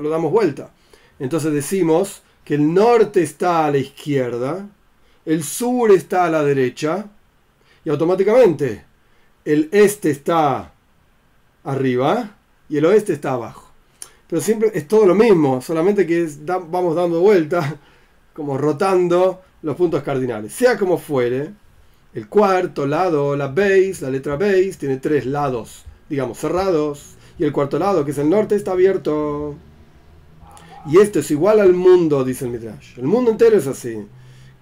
lo 0.01 0.09
damos 0.09 0.31
vuelta. 0.31 0.71
Entonces 1.19 1.53
decimos 1.53 2.23
que 2.43 2.55
el 2.55 2.73
norte 2.73 3.23
está 3.23 3.65
a 3.65 3.71
la 3.71 3.77
izquierda, 3.77 4.67
el 5.25 5.43
sur 5.43 5.91
está 5.91 6.25
a 6.25 6.29
la 6.29 6.43
derecha, 6.43 7.07
y 7.83 7.89
automáticamente 7.89 8.83
el 9.45 9.69
este 9.71 10.09
está 10.09 10.73
arriba 11.63 12.35
y 12.67 12.77
el 12.77 12.85
oeste 12.85 13.13
está 13.13 13.33
abajo. 13.33 13.71
Pero 14.27 14.41
siempre 14.41 14.71
es 14.73 14.87
todo 14.87 15.05
lo 15.05 15.13
mismo, 15.13 15.61
solamente 15.61 16.05
que 16.07 16.27
vamos 16.67 16.95
dando 16.95 17.21
vuelta, 17.21 17.77
como 18.33 18.57
rotando 18.57 19.41
los 19.61 19.75
puntos 19.75 20.01
cardinales. 20.03 20.51
Sea 20.51 20.77
como 20.77 20.97
fuere, 20.97 21.51
el 22.13 22.27
cuarto 22.27 22.87
lado, 22.87 23.35
la 23.35 23.47
base, 23.47 23.97
la 24.01 24.09
letra 24.09 24.35
base, 24.35 24.75
tiene 24.79 24.97
tres 24.97 25.25
lados, 25.25 25.85
digamos, 26.09 26.39
cerrados, 26.39 27.15
y 27.37 27.43
el 27.43 27.51
cuarto 27.51 27.77
lado, 27.77 28.03
que 28.03 28.11
es 28.11 28.17
el 28.17 28.29
norte, 28.29 28.55
está 28.55 28.71
abierto. 28.71 29.55
Y 30.87 30.99
esto 30.99 31.19
es 31.19 31.31
igual 31.31 31.59
al 31.59 31.73
mundo, 31.73 32.23
dice 32.23 32.45
el 32.45 32.51
Midrash. 32.51 32.99
El 32.99 33.07
mundo 33.07 33.31
entero 33.31 33.57
es 33.57 33.65
así, 33.65 33.97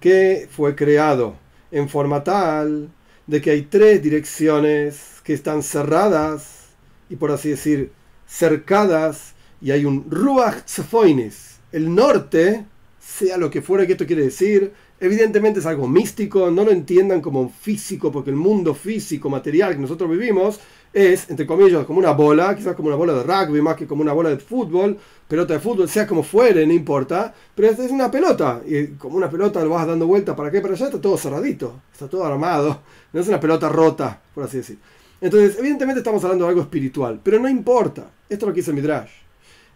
que 0.00 0.48
fue 0.50 0.74
creado 0.74 1.36
en 1.70 1.88
forma 1.88 2.24
tal 2.24 2.88
de 3.26 3.40
que 3.42 3.50
hay 3.50 3.62
tres 3.62 4.02
direcciones 4.02 5.20
que 5.22 5.34
están 5.34 5.62
cerradas 5.62 6.68
y 7.10 7.16
por 7.16 7.30
así 7.30 7.50
decir 7.50 7.92
cercadas 8.26 9.34
y 9.60 9.70
hay 9.70 9.84
un 9.84 10.10
Ruach 10.10 10.64
Tzefoinis. 10.64 11.58
El 11.72 11.94
norte, 11.94 12.64
sea 13.00 13.36
lo 13.36 13.50
que 13.50 13.60
fuera 13.60 13.86
que 13.86 13.92
esto 13.92 14.06
quiere 14.06 14.22
decir, 14.24 14.72
evidentemente 15.00 15.60
es 15.60 15.66
algo 15.66 15.86
místico, 15.86 16.50
no 16.50 16.64
lo 16.64 16.70
entiendan 16.70 17.20
como 17.20 17.50
físico, 17.50 18.10
porque 18.10 18.30
el 18.30 18.36
mundo 18.36 18.74
físico, 18.74 19.28
material 19.28 19.74
que 19.74 19.80
nosotros 19.80 20.10
vivimos, 20.10 20.60
es, 20.94 21.28
entre 21.28 21.44
comillas, 21.44 21.84
como 21.84 21.98
una 21.98 22.12
bola, 22.12 22.54
quizás 22.54 22.76
como 22.76 22.86
una 22.86 22.96
bola 22.96 23.12
de 23.14 23.24
rugby, 23.24 23.60
más 23.60 23.74
que 23.76 23.84
como 23.84 24.02
una 24.02 24.12
bola 24.12 24.30
de 24.30 24.38
fútbol, 24.38 24.96
pelota 25.26 25.54
de 25.54 25.58
fútbol, 25.58 25.88
sea 25.88 26.06
como 26.06 26.22
fuere, 26.22 26.64
no 26.64 26.72
importa, 26.72 27.34
pero 27.52 27.68
es 27.68 27.90
una 27.90 28.08
pelota, 28.08 28.62
y 28.64 28.86
como 28.92 29.16
una 29.16 29.28
pelota 29.28 29.62
lo 29.64 29.70
vas 29.70 29.88
dando 29.88 30.06
vuelta 30.06 30.36
para 30.36 30.50
acá 30.50 30.58
y 30.58 30.60
para 30.60 30.74
allá, 30.74 30.86
está 30.86 31.00
todo 31.00 31.18
cerradito, 31.18 31.80
está 31.92 32.06
todo 32.08 32.24
armado, 32.24 32.80
no 33.12 33.20
es 33.20 33.26
una 33.26 33.40
pelota 33.40 33.68
rota, 33.68 34.20
por 34.32 34.44
así 34.44 34.58
decir. 34.58 34.78
Entonces, 35.20 35.58
evidentemente 35.58 35.98
estamos 35.98 36.22
hablando 36.22 36.44
de 36.44 36.50
algo 36.50 36.62
espiritual, 36.62 37.20
pero 37.22 37.40
no 37.40 37.48
importa, 37.48 38.06
esto 38.28 38.46
es 38.46 38.48
lo 38.48 38.54
que 38.54 38.60
dice 38.60 38.72
Midrash. 38.72 39.10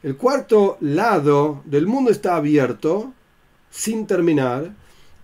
El 0.04 0.16
cuarto 0.16 0.76
lado 0.80 1.62
del 1.64 1.88
mundo 1.88 2.12
está 2.12 2.36
abierto, 2.36 3.12
sin 3.70 4.06
terminar, 4.06 4.70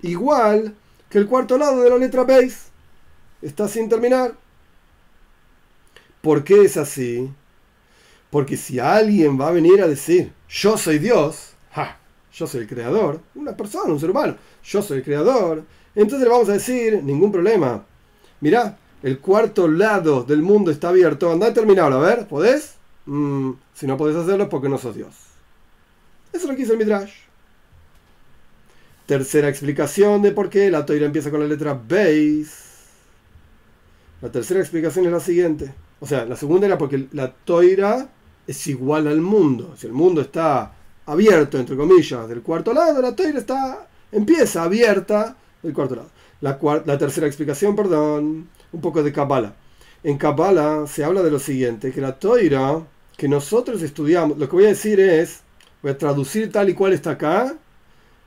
igual 0.02 0.74
que 1.08 1.18
el 1.18 1.28
cuarto 1.28 1.56
lado 1.56 1.82
de 1.82 1.90
la 1.90 1.98
letra 1.98 2.24
base 2.24 2.72
está 3.40 3.68
sin 3.68 3.88
terminar 3.88 4.34
¿Por 6.24 6.42
qué 6.42 6.62
es 6.62 6.78
así? 6.78 7.30
Porque 8.30 8.56
si 8.56 8.78
alguien 8.78 9.38
va 9.38 9.48
a 9.48 9.52
venir 9.52 9.82
a 9.82 9.86
decir, 9.86 10.32
yo 10.48 10.78
soy 10.78 10.98
Dios, 10.98 11.50
yo 12.32 12.46
soy 12.46 12.62
el 12.62 12.66
creador, 12.66 13.20
una 13.34 13.54
persona, 13.54 13.92
un 13.92 14.00
ser 14.00 14.10
humano, 14.10 14.34
yo 14.64 14.80
soy 14.80 14.98
el 14.98 15.04
creador, 15.04 15.62
entonces 15.94 16.26
le 16.26 16.32
vamos 16.32 16.48
a 16.48 16.54
decir, 16.54 17.02
ningún 17.02 17.30
problema. 17.30 17.84
Mirá, 18.40 18.78
el 19.02 19.18
cuarto 19.18 19.68
lado 19.68 20.24
del 20.24 20.40
mundo 20.40 20.70
está 20.70 20.88
abierto, 20.88 21.30
anda 21.30 21.48
a 21.48 21.52
terminarlo, 21.52 21.98
a 21.98 22.08
ver, 22.08 22.26
¿podés? 22.26 22.76
Mm, 23.04 23.50
si 23.74 23.86
no 23.86 23.98
podés 23.98 24.16
hacerlo 24.16 24.44
es 24.44 24.48
porque 24.48 24.70
no 24.70 24.78
sos 24.78 24.96
Dios. 24.96 25.14
Eso 26.32 26.44
es 26.44 26.44
lo 26.44 26.50
que 26.52 26.62
dice 26.62 26.72
el 26.72 26.78
Midrash. 26.78 27.12
Tercera 29.04 29.50
explicación 29.50 30.22
de 30.22 30.32
por 30.32 30.48
qué 30.48 30.70
la 30.70 30.86
toira 30.86 31.04
empieza 31.04 31.30
con 31.30 31.40
la 31.40 31.46
letra 31.46 31.78
Beis. 31.86 32.62
La 34.22 34.32
tercera 34.32 34.60
explicación 34.60 35.04
es 35.04 35.12
la 35.12 35.20
siguiente. 35.20 35.83
O 36.04 36.06
sea, 36.06 36.26
la 36.26 36.36
segunda 36.36 36.66
era 36.66 36.76
porque 36.76 37.08
la 37.12 37.32
toira 37.32 38.10
es 38.46 38.66
igual 38.66 39.08
al 39.08 39.22
mundo. 39.22 39.74
Si 39.74 39.86
el 39.86 39.94
mundo 39.94 40.20
está 40.20 40.70
abierto, 41.06 41.58
entre 41.58 41.78
comillas, 41.78 42.28
del 42.28 42.42
cuarto 42.42 42.74
lado, 42.74 43.00
la 43.00 43.16
toira 43.16 43.38
está, 43.38 43.88
empieza 44.12 44.64
abierta 44.64 45.34
del 45.62 45.72
cuarto 45.72 45.94
lado. 45.94 46.10
La, 46.42 46.98
tercera 46.98 47.26
explicación, 47.26 47.74
perdón, 47.74 48.50
un 48.70 48.80
poco 48.82 49.02
de 49.02 49.14
Kabbalah. 49.14 49.54
En 50.02 50.18
Kabbalah 50.18 50.86
se 50.86 51.04
habla 51.04 51.22
de 51.22 51.30
lo 51.30 51.38
siguiente, 51.38 51.90
que 51.90 52.02
la 52.02 52.18
toira 52.18 52.82
que 53.16 53.26
nosotros 53.26 53.80
estudiamos, 53.80 54.36
lo 54.36 54.46
que 54.46 54.56
voy 54.56 54.66
a 54.66 54.76
decir 54.76 55.00
es, 55.00 55.40
voy 55.80 55.92
a 55.92 55.96
traducir 55.96 56.52
tal 56.52 56.68
y 56.68 56.74
cual 56.74 56.92
está 56.92 57.12
acá, 57.12 57.54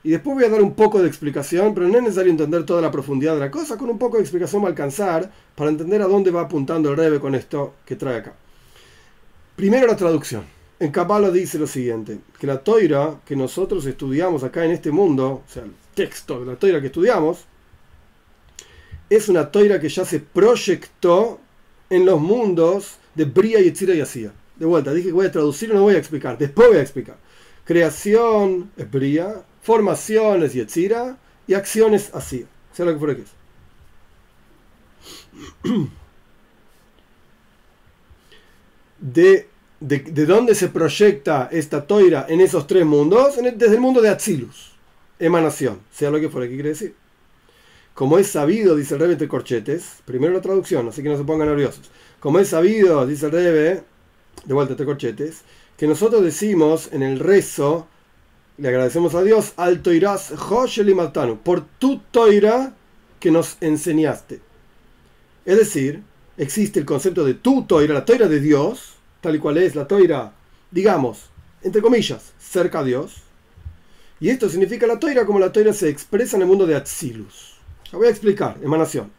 y 0.04 0.10
después 0.10 0.36
voy 0.36 0.44
a 0.44 0.48
dar 0.48 0.62
un 0.62 0.74
poco 0.74 1.02
de 1.02 1.08
explicación, 1.08 1.74
pero 1.74 1.88
no 1.88 1.96
es 1.96 2.02
necesario 2.02 2.30
entender 2.30 2.64
toda 2.64 2.80
la 2.80 2.90
profundidad 2.90 3.34
de 3.34 3.40
la 3.40 3.50
cosa, 3.50 3.76
con 3.76 3.90
un 3.90 3.98
poco 3.98 4.16
de 4.16 4.22
explicación 4.22 4.62
va 4.62 4.66
a 4.66 4.70
alcanzar 4.70 5.30
para 5.54 5.70
entender 5.70 6.00
a 6.02 6.06
dónde 6.06 6.30
va 6.30 6.42
apuntando 6.42 6.90
el 6.90 6.96
Rebe 6.96 7.18
con 7.18 7.34
esto 7.34 7.74
que 7.84 7.96
trae 7.96 8.18
acá. 8.18 8.34
Primero 9.56 9.86
la 9.86 9.96
traducción. 9.96 10.44
En 10.80 10.92
Kabbalah 10.92 11.30
dice 11.30 11.58
lo 11.58 11.66
siguiente, 11.66 12.20
que 12.38 12.46
la 12.46 12.62
toira 12.62 13.18
que 13.26 13.34
nosotros 13.34 13.84
estudiamos 13.86 14.44
acá 14.44 14.64
en 14.64 14.70
este 14.70 14.92
mundo, 14.92 15.42
o 15.44 15.52
sea, 15.52 15.64
el 15.64 15.72
texto 15.94 16.38
de 16.38 16.46
la 16.46 16.54
toira 16.54 16.80
que 16.80 16.86
estudiamos, 16.86 17.44
es 19.10 19.28
una 19.28 19.50
toira 19.50 19.80
que 19.80 19.88
ya 19.88 20.04
se 20.04 20.20
proyectó 20.20 21.40
en 21.90 22.06
los 22.06 22.20
mundos 22.20 22.98
de 23.16 23.24
Bria, 23.24 23.60
Yetzira 23.60 23.94
y 23.94 24.00
Asía. 24.00 24.32
De 24.54 24.66
vuelta, 24.66 24.92
dije 24.92 25.08
que 25.08 25.14
voy 25.14 25.26
a 25.26 25.32
traducir 25.32 25.74
no 25.74 25.82
voy 25.82 25.96
a 25.96 25.98
explicar, 25.98 26.38
después 26.38 26.68
voy 26.68 26.78
a 26.78 26.82
explicar. 26.82 27.16
Creación 27.64 28.70
es 28.76 28.88
Bria, 28.88 29.42
formaciones 29.68 30.54
Yetzira 30.54 31.18
y 31.46 31.52
acciones 31.52 32.10
Asía. 32.14 32.46
Sea 32.72 32.86
lo 32.86 32.94
que 32.94 32.98
fuera 32.98 33.16
que 33.16 33.22
es. 33.22 33.32
De 38.98 39.46
de, 39.80 40.26
dónde 40.26 40.54
se 40.54 40.68
proyecta 40.68 41.48
esta 41.52 41.86
toira 41.86 42.26
en 42.28 42.40
esos 42.40 42.66
tres 42.66 42.84
mundos, 42.84 43.36
desde 43.36 43.74
el 43.74 43.80
mundo 43.80 44.00
de 44.00 44.08
Atzilus, 44.08 44.72
emanación, 45.18 45.80
sea 45.92 46.10
lo 46.10 46.18
que 46.18 46.28
fuera, 46.28 46.48
¿qué 46.48 46.54
quiere 46.54 46.70
decir? 46.70 46.94
Como 47.94 48.18
es 48.18 48.28
sabido, 48.28 48.74
dice 48.74 48.94
el 48.94 49.00
Rebe 49.00 49.12
entre 49.12 49.28
corchetes, 49.28 49.98
primero 50.04 50.32
la 50.32 50.40
traducción, 50.40 50.88
así 50.88 51.02
que 51.02 51.08
no 51.08 51.16
se 51.16 51.24
pongan 51.24 51.48
nerviosos. 51.48 51.90
Como 52.20 52.38
es 52.40 52.48
sabido, 52.48 53.06
dice 53.06 53.26
el 53.26 53.32
Rebe, 53.32 53.82
de 54.44 54.54
vuelta 54.54 54.72
entre 54.72 54.86
corchetes, 54.86 55.42
que 55.76 55.86
nosotros 55.86 56.22
decimos 56.22 56.88
en 56.92 57.02
el 57.02 57.20
rezo, 57.20 57.86
le 58.58 58.68
agradecemos 58.68 59.14
a 59.14 59.22
Dios, 59.22 59.52
al 59.56 59.80
y 59.84 60.94
Matanu, 60.94 61.38
por 61.38 61.64
tu 61.78 62.00
toira 62.10 62.74
que 63.20 63.30
nos 63.30 63.56
enseñaste. 63.60 64.40
Es 65.46 65.56
decir, 65.56 66.02
existe 66.36 66.80
el 66.80 66.84
concepto 66.84 67.24
de 67.24 67.34
tu 67.34 67.64
toira, 67.64 67.94
la 67.94 68.04
toira 68.04 68.26
de 68.26 68.40
Dios, 68.40 68.96
tal 69.20 69.36
y 69.36 69.38
cual 69.38 69.58
es 69.58 69.76
la 69.76 69.86
toira, 69.86 70.32
digamos, 70.72 71.30
entre 71.62 71.80
comillas, 71.80 72.32
cerca 72.38 72.80
a 72.80 72.84
Dios. 72.84 73.22
Y 74.20 74.30
esto 74.30 74.48
significa 74.48 74.88
la 74.88 74.98
toira 74.98 75.24
como 75.24 75.38
la 75.38 75.52
toira 75.52 75.72
se 75.72 75.88
expresa 75.88 76.36
en 76.36 76.42
el 76.42 76.48
mundo 76.48 76.66
de 76.66 76.74
Atzilus. 76.74 77.58
La 77.92 77.98
voy 77.98 78.08
a 78.08 78.10
explicar, 78.10 78.58
emanación. 78.62 79.17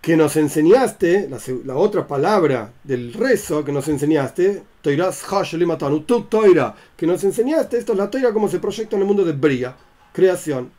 Que 0.00 0.16
nos 0.16 0.36
enseñaste, 0.36 1.28
la, 1.64 1.76
otra 1.76 2.06
palabra 2.06 2.72
del 2.84 3.12
rezo 3.12 3.64
que 3.64 3.72
nos 3.72 3.88
enseñaste, 3.88 4.62
toiras 4.80 5.24
matanu, 5.66 6.00
tu 6.00 6.22
toira, 6.22 6.74
que 6.96 7.06
nos 7.06 7.24
enseñaste, 7.24 7.78
esto 7.78 7.92
es 7.92 7.98
la 7.98 8.10
toira 8.10 8.32
como 8.32 8.48
se 8.48 8.60
proyecta 8.60 8.96
en 8.96 9.02
el 9.02 9.08
mundo 9.08 9.24
de 9.24 9.32
Bria, 9.32 9.76
creación. 10.12 10.70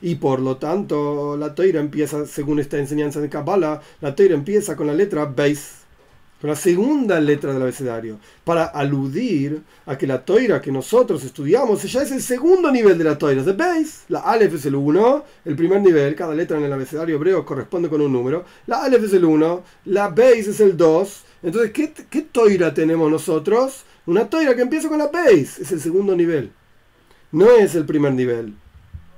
Y 0.00 0.16
por 0.16 0.40
lo 0.40 0.56
tanto, 0.56 1.36
la 1.36 1.54
toira 1.54 1.80
empieza, 1.80 2.24
según 2.26 2.60
esta 2.60 2.78
enseñanza 2.78 3.20
de 3.20 3.28
Kabbalah, 3.28 3.80
la 4.00 4.14
toira 4.14 4.34
empieza 4.34 4.76
con 4.76 4.86
la 4.86 4.94
letra 4.94 5.26
Beis, 5.26 5.77
con 6.40 6.50
la 6.50 6.56
segunda 6.56 7.20
letra 7.20 7.52
del 7.52 7.62
abecedario, 7.62 8.18
para 8.44 8.66
aludir 8.66 9.60
a 9.86 9.98
que 9.98 10.06
la 10.06 10.24
toira 10.24 10.60
que 10.60 10.70
nosotros 10.70 11.24
estudiamos 11.24 11.82
ya 11.82 12.02
es 12.02 12.12
el 12.12 12.22
segundo 12.22 12.70
nivel 12.70 12.96
de 12.96 13.04
la 13.04 13.18
toira, 13.18 13.42
base. 13.52 14.04
La 14.08 14.20
alef 14.20 14.54
es 14.54 14.66
el 14.66 14.76
1, 14.76 15.24
el 15.44 15.56
primer 15.56 15.80
nivel, 15.80 16.14
cada 16.14 16.34
letra 16.34 16.58
en 16.58 16.64
el 16.64 16.72
abecedario 16.72 17.16
hebreo 17.16 17.44
corresponde 17.44 17.88
con 17.88 18.00
un 18.00 18.12
número. 18.12 18.44
La 18.66 18.84
alef 18.84 19.04
es 19.04 19.12
el 19.14 19.24
1, 19.24 19.64
la 19.86 20.08
base 20.08 20.50
es 20.50 20.60
el 20.60 20.76
2. 20.76 21.24
Entonces, 21.42 21.72
¿qué, 21.72 21.92
¿qué 22.08 22.22
toira 22.22 22.72
tenemos 22.72 23.10
nosotros? 23.10 23.84
Una 24.06 24.30
toira 24.30 24.54
que 24.54 24.62
empieza 24.62 24.88
con 24.88 24.98
la 24.98 25.08
base, 25.08 25.62
es 25.62 25.72
el 25.72 25.80
segundo 25.80 26.14
nivel. 26.14 26.52
No 27.32 27.50
es 27.50 27.74
el 27.74 27.84
primer 27.84 28.14
nivel. 28.14 28.54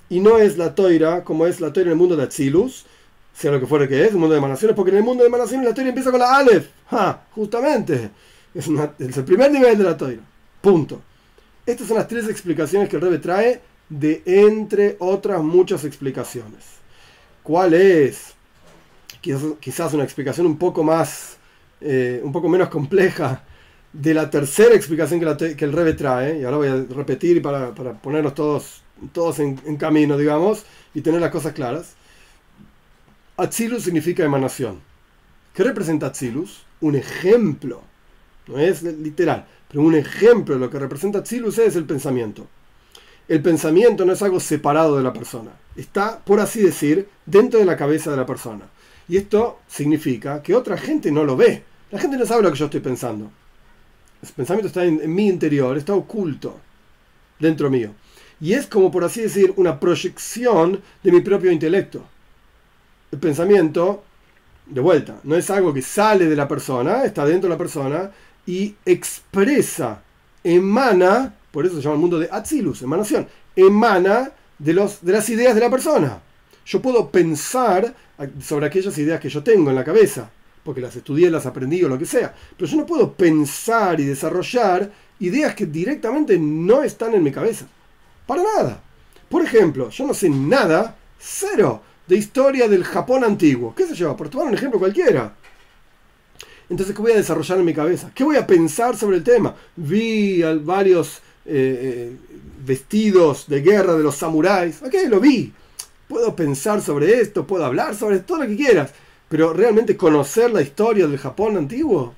Y 0.08 0.20
no 0.20 0.38
es 0.38 0.58
la 0.58 0.74
toira 0.74 1.22
como 1.22 1.46
es 1.46 1.60
la 1.60 1.72
toira 1.72 1.88
en 1.88 1.92
el 1.92 1.98
mundo 1.98 2.16
de 2.16 2.24
Atzilus, 2.24 2.86
sea 3.32 3.52
lo 3.52 3.60
que 3.60 3.66
fuera 3.66 3.88
que 3.88 4.04
es, 4.04 4.12
un 4.12 4.20
mundo 4.20 4.34
de 4.34 4.38
emanaciones, 4.38 4.76
porque 4.76 4.90
en 4.90 4.98
el 4.98 5.02
mundo 5.02 5.22
de 5.22 5.28
emanaciones 5.28 5.66
la 5.66 5.74
toira 5.74 5.88
empieza 5.88 6.10
con 6.10 6.20
la 6.20 6.36
Aleph. 6.36 6.68
¡Ja! 6.90 7.22
Justamente. 7.32 8.10
Es, 8.54 8.66
el 8.68 9.24
primer 9.24 9.50
nivel 9.50 9.78
de 9.78 9.84
la 9.84 9.96
toira. 9.96 10.22
Punto. 10.60 11.00
Estas 11.64 11.88
son 11.88 11.96
las 11.96 12.08
tres 12.08 12.28
explicaciones 12.28 12.88
que 12.88 12.96
el 12.96 13.02
Rebe 13.02 13.18
trae 13.18 13.60
de 13.88 14.22
entre 14.26 14.96
otras 14.98 15.42
muchas 15.42 15.84
explicaciones. 15.84 16.64
¿Cuál 17.42 17.74
es? 17.74 18.34
Quizás, 19.20 19.92
una 19.92 20.04
explicación 20.04 20.46
un 20.46 20.56
poco 20.56 20.82
más, 20.82 21.36
eh, 21.80 22.20
un 22.22 22.32
poco 22.32 22.48
menos 22.48 22.68
compleja 22.68 23.44
de 23.92 24.14
la 24.14 24.30
tercera 24.30 24.74
explicación 24.74 25.20
que, 25.20 25.64
el 25.64 25.72
Rebe 25.72 25.94
trae, 25.94 26.38
y 26.38 26.44
ahora 26.44 26.56
voy 26.56 26.68
a 26.68 26.76
repetir 26.94 27.42
para, 27.42 27.74
para 27.74 27.92
ponernos 27.94 28.34
todos, 28.34 28.82
todos 29.12 29.38
en, 29.40 29.60
en 29.66 29.76
camino, 29.76 30.16
digamos, 30.16 30.64
y 30.94 31.00
tener 31.00 31.20
las 31.20 31.30
cosas 31.30 31.52
claras. 31.52 31.94
Atzilus 33.40 33.84
significa 33.84 34.22
emanación. 34.22 34.80
¿Qué 35.54 35.64
representa 35.64 36.08
Atzilus? 36.08 36.62
Un 36.82 36.94
ejemplo. 36.94 37.80
No 38.46 38.58
es 38.58 38.82
literal, 38.82 39.46
pero 39.66 39.82
un 39.82 39.94
ejemplo 39.94 40.54
de 40.54 40.60
lo 40.60 40.68
que 40.68 40.78
representa 40.78 41.20
Atzilus 41.20 41.56
es 41.58 41.74
el 41.74 41.86
pensamiento. 41.86 42.46
El 43.28 43.40
pensamiento 43.40 44.04
no 44.04 44.12
es 44.12 44.20
algo 44.20 44.40
separado 44.40 44.98
de 44.98 45.02
la 45.02 45.14
persona. 45.14 45.52
Está, 45.74 46.18
por 46.18 46.38
así 46.38 46.60
decir, 46.60 47.08
dentro 47.24 47.58
de 47.58 47.64
la 47.64 47.78
cabeza 47.78 48.10
de 48.10 48.18
la 48.18 48.26
persona. 48.26 48.66
Y 49.08 49.16
esto 49.16 49.60
significa 49.68 50.42
que 50.42 50.54
otra 50.54 50.76
gente 50.76 51.10
no 51.10 51.24
lo 51.24 51.34
ve. 51.34 51.62
La 51.90 51.98
gente 51.98 52.18
no 52.18 52.26
sabe 52.26 52.42
lo 52.42 52.52
que 52.52 52.58
yo 52.58 52.66
estoy 52.66 52.80
pensando. 52.80 53.30
El 54.22 54.28
pensamiento 54.28 54.68
está 54.68 54.84
en, 54.84 55.00
en 55.00 55.14
mi 55.14 55.28
interior, 55.28 55.78
está 55.78 55.94
oculto 55.94 56.60
dentro 57.38 57.70
mío. 57.70 57.94
Y 58.38 58.52
es 58.52 58.66
como, 58.66 58.90
por 58.90 59.04
así 59.04 59.22
decir, 59.22 59.54
una 59.56 59.80
proyección 59.80 60.82
de 61.02 61.12
mi 61.12 61.22
propio 61.22 61.50
intelecto 61.50 62.04
el 63.12 63.18
pensamiento, 63.18 64.04
de 64.66 64.80
vuelta, 64.80 65.18
no 65.24 65.34
es 65.34 65.50
algo 65.50 65.74
que 65.74 65.82
sale 65.82 66.26
de 66.26 66.36
la 66.36 66.46
persona, 66.46 67.04
está 67.04 67.24
dentro 67.24 67.48
de 67.48 67.54
la 67.54 67.58
persona 67.58 68.10
y 68.46 68.74
expresa, 68.84 70.00
emana, 70.44 71.34
por 71.50 71.66
eso 71.66 71.76
se 71.76 71.82
llama 71.82 71.96
el 71.96 72.00
mundo 72.00 72.18
de 72.18 72.28
Atzilus, 72.30 72.82
emanación, 72.82 73.26
emana 73.56 74.30
de, 74.58 74.72
los, 74.72 75.04
de 75.04 75.12
las 75.12 75.28
ideas 75.28 75.54
de 75.54 75.60
la 75.60 75.70
persona. 75.70 76.20
Yo 76.64 76.80
puedo 76.80 77.10
pensar 77.10 77.94
sobre 78.40 78.66
aquellas 78.66 78.96
ideas 78.98 79.20
que 79.20 79.28
yo 79.28 79.42
tengo 79.42 79.70
en 79.70 79.76
la 79.76 79.84
cabeza, 79.84 80.30
porque 80.62 80.80
las 80.80 80.94
estudié, 80.94 81.30
las 81.30 81.46
aprendí 81.46 81.82
o 81.82 81.88
lo 81.88 81.98
que 81.98 82.06
sea, 82.06 82.32
pero 82.56 82.70
yo 82.70 82.76
no 82.76 82.86
puedo 82.86 83.12
pensar 83.12 83.98
y 83.98 84.04
desarrollar 84.04 84.90
ideas 85.18 85.54
que 85.54 85.66
directamente 85.66 86.38
no 86.38 86.82
están 86.82 87.14
en 87.14 87.22
mi 87.22 87.32
cabeza. 87.32 87.66
Para 88.26 88.42
nada. 88.42 88.80
Por 89.28 89.42
ejemplo, 89.42 89.90
yo 89.90 90.06
no 90.06 90.14
sé 90.14 90.28
nada, 90.28 90.96
cero, 91.18 91.82
de 92.10 92.16
historia 92.16 92.66
del 92.66 92.82
Japón 92.82 93.22
antiguo. 93.22 93.72
¿Qué 93.72 93.86
sé 93.86 93.94
yo? 93.94 94.16
Por 94.16 94.28
tomar 94.28 94.48
un 94.48 94.54
ejemplo 94.54 94.80
cualquiera. 94.80 95.32
Entonces, 96.68 96.94
¿qué 96.94 97.00
voy 97.00 97.12
a 97.12 97.16
desarrollar 97.16 97.58
en 97.60 97.64
mi 97.64 97.72
cabeza? 97.72 98.10
¿Qué 98.12 98.24
voy 98.24 98.34
a 98.34 98.48
pensar 98.48 98.96
sobre 98.96 99.18
el 99.18 99.22
tema? 99.22 99.54
Vi 99.76 100.42
varios 100.64 101.18
eh, 101.46 102.10
eh, 102.16 102.16
vestidos 102.66 103.46
de 103.46 103.60
guerra 103.60 103.94
de 103.94 104.02
los 104.02 104.16
samuráis. 104.16 104.82
Ok, 104.82 104.94
lo 105.08 105.20
vi. 105.20 105.52
Puedo 106.08 106.34
pensar 106.34 106.82
sobre 106.82 107.20
esto, 107.20 107.46
puedo 107.46 107.64
hablar 107.64 107.94
sobre 107.94 108.18
todo 108.18 108.38
lo 108.38 108.48
que 108.48 108.56
quieras. 108.56 108.90
Pero 109.28 109.52
realmente 109.52 109.96
conocer 109.96 110.50
la 110.50 110.62
historia 110.62 111.06
del 111.06 111.18
Japón 111.18 111.56
antiguo, 111.56 112.12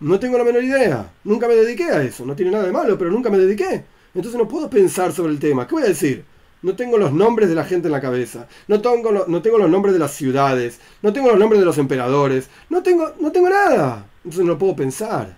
no 0.00 0.18
tengo 0.18 0.38
la 0.38 0.44
menor 0.44 0.64
idea. 0.64 1.12
Nunca 1.24 1.46
me 1.48 1.54
dediqué 1.54 1.84
a 1.84 2.02
eso. 2.02 2.24
No 2.24 2.34
tiene 2.34 2.50
nada 2.50 2.64
de 2.64 2.72
malo, 2.72 2.96
pero 2.96 3.10
nunca 3.10 3.28
me 3.28 3.36
dediqué. 3.36 3.84
Entonces 4.14 4.40
no 4.40 4.48
puedo 4.48 4.70
pensar 4.70 5.12
sobre 5.12 5.34
el 5.34 5.38
tema. 5.38 5.66
¿Qué 5.66 5.74
voy 5.74 5.84
a 5.84 5.88
decir? 5.88 6.24
No 6.64 6.74
tengo 6.74 6.96
los 6.96 7.12
nombres 7.12 7.50
de 7.50 7.54
la 7.54 7.66
gente 7.66 7.88
en 7.88 7.92
la 7.92 8.00
cabeza. 8.00 8.48
No 8.68 8.80
tengo, 8.80 9.26
no 9.28 9.42
tengo 9.42 9.58
los 9.58 9.68
nombres 9.68 9.92
de 9.92 9.98
las 9.98 10.14
ciudades. 10.14 10.80
No 11.02 11.12
tengo 11.12 11.28
los 11.28 11.38
nombres 11.38 11.60
de 11.60 11.66
los 11.66 11.76
emperadores. 11.76 12.48
No 12.70 12.82
tengo, 12.82 13.12
no 13.20 13.30
tengo 13.30 13.50
nada. 13.50 14.06
entonces 14.24 14.46
no 14.46 14.56
puedo 14.56 14.74
pensar. 14.74 15.36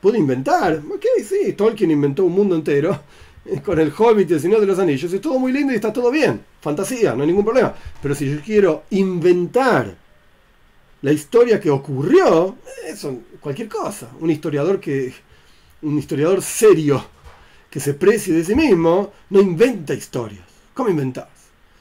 Puedo 0.00 0.16
inventar. 0.16 0.82
Ok, 0.92 1.04
sí, 1.24 1.52
Tolkien 1.52 1.92
inventó 1.92 2.24
un 2.24 2.32
mundo 2.32 2.56
entero 2.56 3.02
con 3.64 3.78
el 3.78 3.92
Hobbit 3.96 4.28
y 4.28 4.34
el 4.34 4.40
Señor 4.40 4.58
de 4.58 4.66
los 4.66 4.80
Anillos. 4.80 5.12
Es 5.12 5.20
todo 5.20 5.38
muy 5.38 5.52
lindo 5.52 5.72
y 5.72 5.76
está 5.76 5.92
todo 5.92 6.10
bien. 6.10 6.40
Fantasía, 6.60 7.14
no 7.14 7.22
hay 7.22 7.28
ningún 7.28 7.44
problema. 7.44 7.72
Pero 8.02 8.16
si 8.16 8.28
yo 8.28 8.40
quiero 8.44 8.82
inventar 8.90 9.94
la 11.02 11.12
historia 11.12 11.60
que 11.60 11.70
ocurrió, 11.70 12.56
eso, 12.84 13.16
cualquier 13.38 13.68
cosa. 13.68 14.08
Un 14.18 14.28
historiador 14.28 14.80
que. 14.80 15.14
Un 15.82 16.00
historiador 16.00 16.42
serio 16.42 17.04
que 17.70 17.78
se 17.78 17.94
precie 17.94 18.34
de 18.34 18.44
sí 18.44 18.56
mismo, 18.56 19.12
no 19.30 19.40
inventa 19.40 19.94
historias. 19.94 20.43
¿Cómo 20.74 20.88
inventas? 20.90 21.28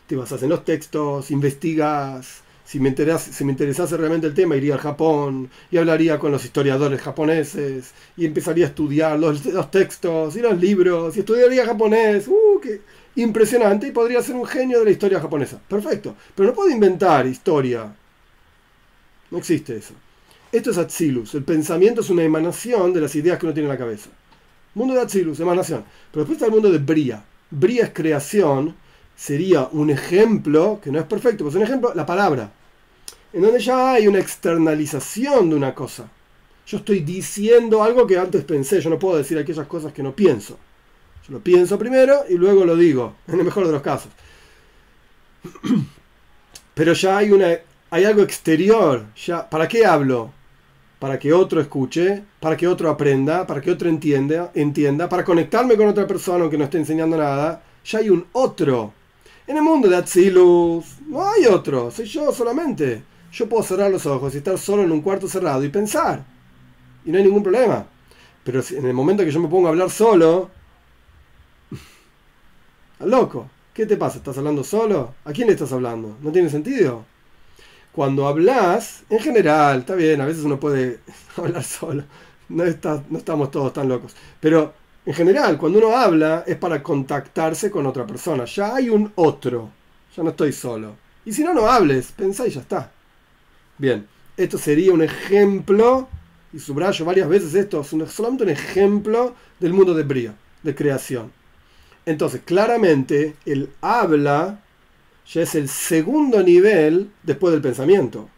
Te 0.08 0.16
basas 0.16 0.44
en 0.44 0.50
los 0.50 0.64
textos, 0.64 1.32
investigas. 1.32 2.42
Si 2.66 2.80
me, 2.80 2.90
interesase 2.90 3.98
realmente 3.98 4.26
el 4.26 4.34
tema, 4.34 4.56
iría 4.56 4.76
al 4.76 4.80
Japón 4.80 5.50
y 5.70 5.78
hablaría 5.78 6.18
con 6.18 6.32
los 6.32 6.46
historiadores 6.46 7.02
japoneses 7.02 7.92
y 8.16 8.26
empezaría 8.26 8.66
a 8.66 8.70
estudiar 8.70 9.20
los, 9.20 9.46
los 9.46 9.70
textos 9.70 10.36
y 10.38 10.40
los 10.40 10.58
libros 10.60 11.16
y 11.18 11.20
estudiaría 11.20 11.66
japonés. 11.66 12.28
¡Uh, 12.28 12.60
qué 12.62 12.82
impresionante! 13.18 13.88
Y 13.88 13.92
podría 13.92 14.24
ser 14.24 14.36
un 14.36 14.46
genio 14.46 14.80
de 14.80 14.86
la 14.86 14.92
historia 14.92 15.20
japonesa. 15.20 15.60
Perfecto. 15.68 16.16
Pero 16.34 16.50
no 16.50 16.56
puedo 16.56 16.70
inventar 16.70 17.28
historia 17.28 17.94
no 19.34 19.40
existe 19.40 19.76
eso. 19.76 19.96
Esto 20.52 20.70
es 20.70 20.78
Atzilus. 20.78 21.34
El 21.34 21.44
pensamiento 21.44 22.02
es 22.02 22.12
una 22.12 22.22
emanación 22.22 22.94
de 22.94 23.02
las 23.02 23.16
ideas 23.16 23.40
que 23.40 23.48
uno 23.48 23.54
tiene 23.56 23.66
en 23.66 23.74
la 23.74 23.80
cabeza. 23.80 24.12
Mundo 24.76 24.94
de 24.94 25.02
Atzilus, 25.02 25.40
emanación. 25.40 25.84
Pero 26.12 26.24
después 26.24 26.36
está 26.36 26.46
el 26.46 26.52
mundo 26.52 26.72
de 26.72 26.78
Bria. 26.78 27.26
Bria 27.50 27.86
es 27.86 27.90
creación. 27.94 28.76
Sería 29.16 29.70
un 29.72 29.90
ejemplo, 29.90 30.80
que 30.84 30.92
no 30.92 31.00
es 31.00 31.06
perfecto, 31.06 31.40
pero 31.40 31.50
es 31.50 31.56
un 31.56 31.64
ejemplo, 31.64 31.94
la 31.94 32.06
palabra. 32.06 32.52
En 33.32 33.42
donde 33.42 33.60
ya 33.60 33.94
hay 33.94 34.08
una 34.08 34.20
externalización 34.20 35.50
de 35.50 35.56
una 35.56 35.74
cosa. 35.74 36.10
Yo 36.66 36.78
estoy 36.78 37.00
diciendo 37.00 37.84
algo 37.84 38.08
que 38.08 38.18
antes 38.18 38.44
pensé. 38.44 38.80
Yo 38.80 38.90
no 38.90 39.00
puedo 39.00 39.18
decir 39.18 39.38
aquellas 39.38 39.68
cosas 39.68 39.92
que 39.92 40.04
no 40.04 40.16
pienso. 40.16 40.58
Yo 41.28 41.34
lo 41.34 41.40
pienso 41.40 41.78
primero 41.80 42.24
y 42.30 42.36
luego 42.36 42.66
lo 42.66 42.76
digo, 42.76 43.16
en 43.28 43.40
el 43.40 43.46
mejor 43.46 43.66
de 43.66 43.72
los 43.72 43.82
casos. 43.82 44.12
Pero 46.74 46.94
ya 46.94 47.18
hay 47.18 47.32
una 47.32 47.58
hay 47.94 48.06
algo 48.06 48.24
exterior. 48.24 49.06
Ya, 49.16 49.48
¿Para 49.48 49.68
qué 49.68 49.86
hablo? 49.86 50.32
Para 50.98 51.20
que 51.20 51.32
otro 51.32 51.62
escuche, 51.62 52.24
para 52.40 52.58
que 52.58 52.68
otro 52.68 52.90
aprenda, 52.90 53.46
para 53.46 53.62
que 53.62 53.70
otro 53.70 53.88
entienda, 53.88 54.52
entienda, 54.56 55.08
para 55.08 55.24
conectarme 55.24 55.76
con 55.76 55.88
otra 55.88 56.08
persona 56.08 56.50
que 56.50 56.58
no 56.58 56.64
esté 56.64 56.80
enseñando 56.80 57.18
nada. 57.18 57.62
Ya 57.86 58.00
hay 58.00 58.10
un 58.10 58.26
otro. 58.32 58.94
En 59.48 59.58
el 59.58 59.64
mundo 59.64 59.90
de 59.90 59.98
Atsilus 59.98 60.86
no 61.08 61.28
hay 61.28 61.46
otro, 61.46 61.92
soy 61.92 62.06
yo 62.06 62.32
solamente. 62.32 63.04
Yo 63.32 63.50
puedo 63.50 63.64
cerrar 63.64 63.92
los 63.92 64.06
ojos 64.06 64.34
y 64.34 64.38
estar 64.38 64.58
solo 64.58 64.84
en 64.84 64.92
un 64.92 65.02
cuarto 65.02 65.28
cerrado 65.28 65.64
y 65.64 65.70
pensar. 65.70 66.24
Y 67.06 67.12
no 67.12 67.18
hay 67.18 67.24
ningún 67.24 67.44
problema. 67.44 67.86
Pero 68.44 68.62
en 68.72 68.86
el 68.86 68.94
momento 68.94 69.24
que 69.24 69.32
yo 69.32 69.40
me 69.40 69.48
pongo 69.48 69.68
a 69.68 69.72
hablar 69.72 69.90
solo, 69.90 70.50
loco, 73.00 73.50
¿qué 73.74 73.86
te 73.86 73.98
pasa? 73.98 74.18
¿Estás 74.18 74.38
hablando 74.38 74.64
solo? 74.64 75.16
¿A 75.26 75.32
quién 75.32 75.48
le 75.48 75.54
estás 75.54 75.74
hablando? 75.74 76.18
¿No 76.22 76.32
tiene 76.32 76.50
sentido? 76.50 77.06
cuando 77.94 78.28
hablas, 78.28 79.04
en 79.10 79.20
general, 79.20 79.80
está 79.80 79.96
bien, 79.96 80.20
a 80.20 80.26
veces 80.26 80.44
uno 80.44 80.60
puede 80.60 81.00
hablar 81.38 81.64
solo, 81.64 82.04
no 82.50 82.64
estamos 82.64 83.52
todos 83.52 83.72
tan 83.72 83.88
locos, 83.88 84.16
pero 84.42 84.74
en 85.06 85.14
general, 85.14 85.58
cuando 85.58 85.80
uno 85.80 85.96
habla 85.96 86.44
es 86.48 86.56
para 86.56 86.82
contactarse 86.82 87.70
con 87.70 87.86
otra 87.86 88.06
persona, 88.06 88.46
ya 88.46 88.76
hay 88.76 88.90
un 88.90 89.12
otro, 89.16 89.70
ya 90.16 90.24
no 90.24 90.30
estoy 90.30 90.54
solo. 90.54 90.96
Y 91.26 91.34
si 91.34 91.44
no, 91.44 91.54
no 91.54 91.68
hables, 91.68 92.12
pensá 92.12 92.48
y 92.48 92.52
ya 92.52 92.62
está. 92.62 92.92
Bien, 93.78 94.08
esto 94.38 94.58
sería 94.58 94.94
un 94.94 95.02
ejemplo, 95.02 96.08
y 96.54 96.60
subrayo 96.60 97.04
varias 97.06 97.28
veces 97.28 97.54
esto, 97.54 97.82
es 97.82 98.12
solamente 98.12 98.44
un 98.44 98.50
ejemplo 98.50 99.36
del 99.60 99.74
mundo 99.74 99.94
de 99.94 100.04
Bria, 100.04 100.36
de 100.62 100.76
creación. 100.76 101.32
Entonces, 102.06 102.42
claramente, 102.46 103.36
el 103.46 103.70
habla 103.82 104.60
ya 105.32 105.42
es 105.42 105.56
el 105.56 105.70
segundo 105.70 106.44
nivel 106.44 107.12
después 107.24 107.54
del 107.54 107.62
pensamiento. 107.62 108.30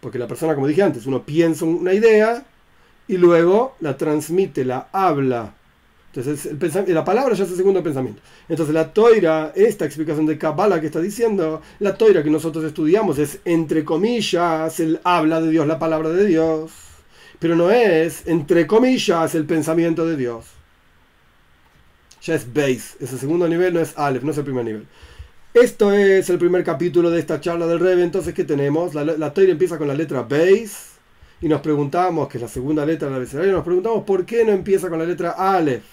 Porque 0.00 0.18
la 0.18 0.26
persona, 0.26 0.54
como 0.54 0.66
dije 0.66 0.82
antes, 0.82 1.06
uno 1.06 1.24
piensa 1.24 1.64
una 1.64 1.92
idea 1.92 2.44
y 3.08 3.16
luego 3.16 3.74
la 3.80 3.96
transmite, 3.96 4.64
la 4.64 4.88
habla. 4.92 5.54
Entonces, 6.14 6.46
el 6.46 6.94
la 6.94 7.04
palabra 7.04 7.34
ya 7.34 7.44
es 7.44 7.50
el 7.50 7.56
segundo 7.56 7.82
pensamiento. 7.82 8.20
Entonces, 8.48 8.74
la 8.74 8.92
toira, 8.92 9.52
esta 9.54 9.84
explicación 9.84 10.26
de 10.26 10.38
Kabbalah 10.38 10.80
que 10.80 10.86
está 10.86 11.00
diciendo, 11.00 11.62
la 11.80 11.94
toira 11.94 12.22
que 12.22 12.30
nosotros 12.30 12.64
estudiamos 12.64 13.18
es, 13.18 13.40
entre 13.44 13.84
comillas, 13.84 14.80
el 14.80 15.00
habla 15.04 15.40
de 15.40 15.50
Dios, 15.50 15.66
la 15.66 15.78
palabra 15.78 16.10
de 16.10 16.26
Dios. 16.26 16.72
Pero 17.38 17.56
no 17.56 17.70
es, 17.70 18.26
entre 18.26 18.66
comillas, 18.66 19.34
el 19.34 19.44
pensamiento 19.44 20.06
de 20.06 20.16
Dios. 20.16 20.46
Ya 22.22 22.34
es 22.34 22.52
base. 22.52 22.96
Ese 23.00 23.16
segundo 23.18 23.46
nivel 23.48 23.74
no 23.74 23.80
es 23.80 23.96
Aleph, 23.96 24.24
no 24.24 24.32
es 24.32 24.38
el 24.38 24.44
primer 24.44 24.64
nivel. 24.64 24.86
Esto 25.54 25.92
es 25.92 26.28
el 26.30 26.38
primer 26.38 26.64
capítulo 26.64 27.10
de 27.10 27.20
esta 27.20 27.40
charla 27.40 27.66
del 27.66 27.80
Rebe. 27.80 28.02
Entonces, 28.02 28.34
¿qué 28.34 28.44
tenemos? 28.44 28.94
La, 28.94 29.04
la 29.04 29.32
empieza 29.36 29.78
con 29.78 29.88
la 29.88 29.94
letra 29.94 30.22
Beis 30.22 30.87
y 31.40 31.48
nos 31.48 31.60
preguntamos, 31.60 32.28
que 32.28 32.38
es 32.38 32.42
la 32.42 32.48
segunda 32.48 32.84
letra 32.84 33.08
del 33.08 33.16
abecedario, 33.16 33.52
nos 33.52 33.64
preguntamos 33.64 34.04
por 34.04 34.24
qué 34.24 34.44
no 34.44 34.52
empieza 34.52 34.88
con 34.88 34.98
la 34.98 35.04
letra 35.04 35.30
Aleph, 35.30 35.84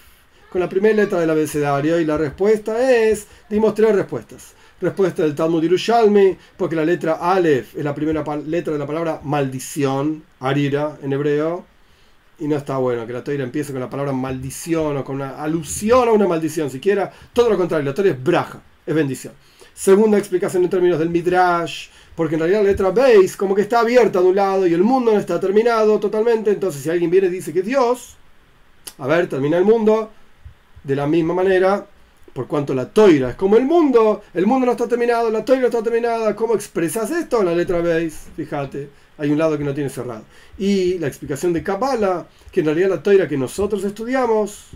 con 0.50 0.60
la 0.60 0.68
primera 0.68 0.94
letra 0.94 1.20
del 1.20 1.30
abecedario. 1.30 2.00
Y 2.00 2.04
la 2.04 2.18
respuesta 2.18 2.90
es, 2.90 3.26
dimos 3.48 3.74
tres 3.74 3.94
respuestas. 3.94 4.54
Respuesta 4.80 5.22
del 5.22 5.34
Talmud 5.34 5.62
Yerushalmi, 5.62 6.36
porque 6.56 6.76
la 6.76 6.84
letra 6.84 7.14
Aleph 7.14 7.76
es 7.76 7.84
la 7.84 7.94
primera 7.94 8.24
letra 8.36 8.72
de 8.72 8.78
la 8.78 8.86
palabra 8.86 9.20
maldición, 9.22 10.24
arira 10.40 10.98
en 11.02 11.12
hebreo. 11.12 11.64
Y 12.38 12.48
no 12.48 12.56
está 12.56 12.76
bueno 12.76 13.06
que 13.06 13.14
la 13.14 13.24
Torah 13.24 13.44
empiece 13.44 13.72
con 13.72 13.80
la 13.80 13.88
palabra 13.88 14.12
maldición 14.12 14.96
o 14.98 15.04
con 15.04 15.16
una 15.16 15.42
alusión 15.42 16.08
a 16.08 16.12
una 16.12 16.28
maldición 16.28 16.68
siquiera. 16.68 17.10
Todo 17.32 17.48
lo 17.48 17.56
contrario, 17.56 17.86
la 17.86 17.94
Torah 17.94 18.10
es 18.10 18.22
braja 18.22 18.60
es 18.86 18.94
bendición. 18.94 19.34
Segunda 19.74 20.16
explicación 20.16 20.64
en 20.64 20.70
términos 20.70 20.98
del 20.98 21.10
Midrash, 21.10 21.88
porque 22.16 22.34
en 22.34 22.40
realidad 22.40 22.62
la 22.62 22.70
letra 22.70 22.90
Beis 22.90 23.36
como 23.36 23.54
que 23.54 23.62
está 23.62 23.80
abierta 23.80 24.20
de 24.20 24.26
un 24.26 24.34
lado 24.34 24.66
y 24.66 24.72
el 24.72 24.82
mundo 24.82 25.12
no 25.12 25.20
está 25.20 25.38
terminado 25.38 26.00
totalmente, 26.00 26.50
entonces 26.50 26.82
si 26.82 26.90
alguien 26.90 27.10
viene 27.10 27.28
y 27.28 27.30
dice 27.30 27.52
que 27.52 27.62
Dios, 27.62 28.16
a 28.98 29.06
ver, 29.06 29.28
termina 29.28 29.58
el 29.58 29.64
mundo, 29.64 30.10
de 30.82 30.96
la 30.96 31.06
misma 31.06 31.34
manera, 31.34 31.86
por 32.32 32.46
cuanto 32.46 32.74
la 32.74 32.88
toira 32.88 33.30
es 33.30 33.36
como 33.36 33.56
el 33.56 33.64
mundo, 33.64 34.22
el 34.34 34.46
mundo 34.46 34.66
no 34.66 34.72
está 34.72 34.88
terminado, 34.88 35.30
la 35.30 35.44
toira 35.44 35.66
está 35.66 35.82
terminada, 35.82 36.34
¿cómo 36.34 36.54
expresas 36.54 37.10
esto 37.10 37.40
en 37.40 37.46
la 37.46 37.54
letra 37.54 37.80
Beis? 37.80 38.26
Fíjate, 38.34 38.88
hay 39.18 39.30
un 39.30 39.38
lado 39.38 39.58
que 39.58 39.64
no 39.64 39.74
tiene 39.74 39.90
cerrado. 39.90 40.24
Y 40.58 40.98
la 40.98 41.06
explicación 41.06 41.52
de 41.52 41.62
Kabbalah, 41.62 42.26
que 42.50 42.60
en 42.60 42.66
realidad 42.66 42.90
la 42.90 43.02
toira 43.02 43.28
que 43.28 43.36
nosotros 43.36 43.84
estudiamos, 43.84 44.68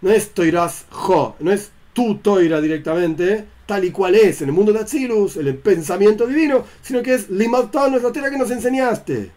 no 0.00 0.10
es 0.10 0.30
toiras 0.30 0.86
jo, 0.90 1.36
no 1.40 1.52
es 1.52 1.70
tu 1.92 2.16
toira 2.16 2.60
directamente, 2.60 3.44
tal 3.70 3.84
y 3.84 3.92
cual 3.92 4.16
es 4.16 4.42
en 4.42 4.48
el 4.48 4.52
mundo 4.52 4.72
de 4.72 4.80
Atzilus, 4.80 5.36
el 5.36 5.56
pensamiento 5.56 6.26
divino, 6.26 6.64
sino 6.82 7.04
que 7.04 7.14
es 7.14 7.30
limatón, 7.30 7.94
es 7.94 8.02
la 8.02 8.10
toira 8.10 8.28
que 8.28 8.36
nos 8.36 8.50
enseñaste. 8.50 9.30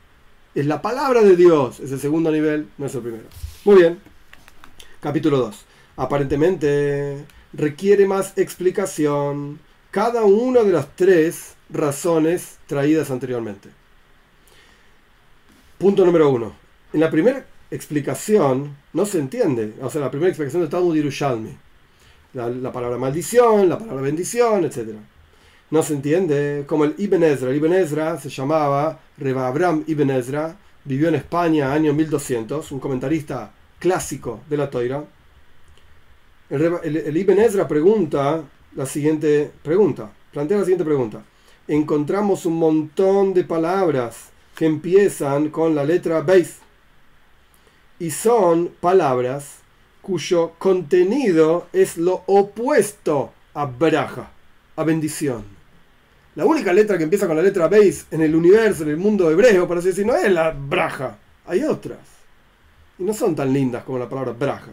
Es 0.55 0.65
la 0.65 0.81
palabra 0.81 1.21
de 1.21 1.35
Dios, 1.35 1.79
es 1.79 1.91
el 1.91 1.99
segundo 1.99 2.31
nivel, 2.31 2.67
no 2.79 2.87
es 2.87 2.95
el 2.95 3.01
primero. 3.01 3.25
Muy 3.63 3.75
bien. 3.75 3.99
Capítulo 4.99 5.37
2. 5.37 5.65
Aparentemente 5.97 7.23
requiere 7.53 8.07
más 8.07 8.35
explicación 8.35 9.59
cada 9.91 10.23
una 10.23 10.63
de 10.63 10.71
las 10.71 10.95
tres 10.95 11.53
razones 11.69 12.57
traídas 12.65 13.11
anteriormente. 13.11 13.69
Punto 15.77 16.03
número 16.03 16.31
uno. 16.31 16.55
En 16.91 17.01
la 17.01 17.11
primera 17.11 17.45
explicación 17.69 18.75
no 18.93 19.05
se 19.05 19.19
entiende, 19.19 19.75
o 19.79 19.91
sea, 19.91 20.01
la 20.01 20.09
primera 20.09 20.29
explicación 20.29 20.63
de 20.63 20.69
Talmud 20.69 20.95
Yerushalmi 20.95 21.55
la, 22.33 22.71
palabra 22.71 22.97
maldición, 22.97 23.69
la 23.69 23.77
palabra 23.77 24.01
bendición, 24.01 24.65
etc. 24.65 24.89
No 25.69 25.83
se 25.83 25.93
entiende 25.93 26.63
como 26.67 26.85
el 26.85 26.95
Ibn 26.97 27.23
Ezra. 27.23 27.49
El 27.49 27.57
Ibn 27.57 27.73
Ezra 27.73 28.17
se 28.19 28.29
llamaba 28.29 28.99
Reba 29.17 29.47
Abraham 29.47 29.83
Ibn 29.87 30.09
Ezra, 30.11 30.55
vivió 30.85 31.09
en 31.09 31.15
España 31.15 31.73
año 31.73 31.93
1200, 31.93 32.71
un 32.71 32.79
comentarista 32.79 33.51
clásico 33.79 34.41
de 34.49 34.57
la 34.57 34.69
Toira. 34.69 35.03
El, 36.49 37.17
Ibn 37.17 37.39
Ezra 37.39 37.67
pregunta 37.67 38.43
la 38.75 38.85
siguiente 38.85 39.51
pregunta, 39.61 40.11
plantea 40.31 40.57
la 40.57 40.63
siguiente 40.63 40.85
pregunta. 40.85 41.23
Encontramos 41.67 42.45
un 42.45 42.57
montón 42.57 43.33
de 43.33 43.43
palabras 43.43 44.29
que 44.55 44.65
empiezan 44.65 45.49
con 45.49 45.73
la 45.75 45.83
letra 45.83 46.21
Beis 46.21 46.57
y 47.99 48.11
son 48.11 48.69
palabras 48.79 49.62
cuyo 50.03 50.51
contenido 50.59 51.67
es 51.73 51.97
lo 51.97 52.23
opuesto 52.27 53.31
a 53.53 53.65
braja, 53.65 54.29
a 54.75 54.83
bendición. 54.83 55.45
La 56.35 56.45
única 56.45 56.73
letra 56.73 56.97
que 56.97 57.05
empieza 57.05 57.25
con 57.25 57.37
la 57.37 57.41
letra 57.41 57.67
Beis 57.67 58.05
en 58.11 58.21
el 58.21 58.35
universo, 58.35 58.83
en 58.83 58.89
el 58.89 58.97
mundo 58.97 59.31
hebreo, 59.31 59.67
por 59.67 59.77
así 59.77 59.87
decir, 59.87 60.05
no 60.05 60.15
es 60.15 60.29
la 60.31 60.51
braja. 60.51 61.17
Hay 61.45 61.63
otras. 61.63 61.99
Y 62.99 63.03
no 63.03 63.13
son 63.13 63.35
tan 63.35 63.53
lindas 63.53 63.83
como 63.83 63.97
la 63.97 64.09
palabra 64.09 64.33
braja. 64.33 64.71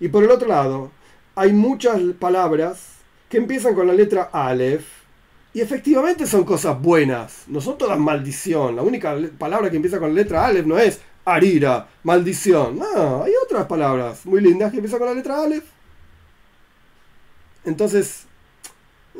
Y 0.00 0.08
por 0.08 0.24
el 0.24 0.30
otro 0.30 0.48
lado, 0.48 0.90
hay 1.34 1.52
muchas 1.52 2.00
palabras 2.18 2.94
que 3.28 3.36
empiezan 3.36 3.74
con 3.74 3.86
la 3.86 3.92
letra 3.92 4.30
Aleph 4.32 4.86
Y 5.54 5.60
efectivamente 5.60 6.26
son 6.26 6.44
cosas 6.44 6.80
buenas, 6.80 7.44
no 7.46 7.60
son 7.60 7.78
todas 7.78 7.98
maldición. 7.98 8.74
La 8.74 8.82
única 8.82 9.16
palabra 9.38 9.70
que 9.70 9.76
empieza 9.76 10.00
con 10.00 10.08
la 10.08 10.22
letra 10.22 10.46
Aleph 10.46 10.66
no 10.66 10.78
es 10.78 11.00
arira, 11.34 11.88
maldición. 12.02 12.78
No, 12.78 13.24
hay 13.24 13.32
otras 13.44 13.66
palabras 13.66 14.24
muy 14.26 14.40
lindas 14.40 14.70
que 14.70 14.78
empiezan 14.78 14.98
con 14.98 15.08
la 15.08 15.14
letra 15.14 15.42
Aleph. 15.42 15.64
Entonces, 17.64 18.24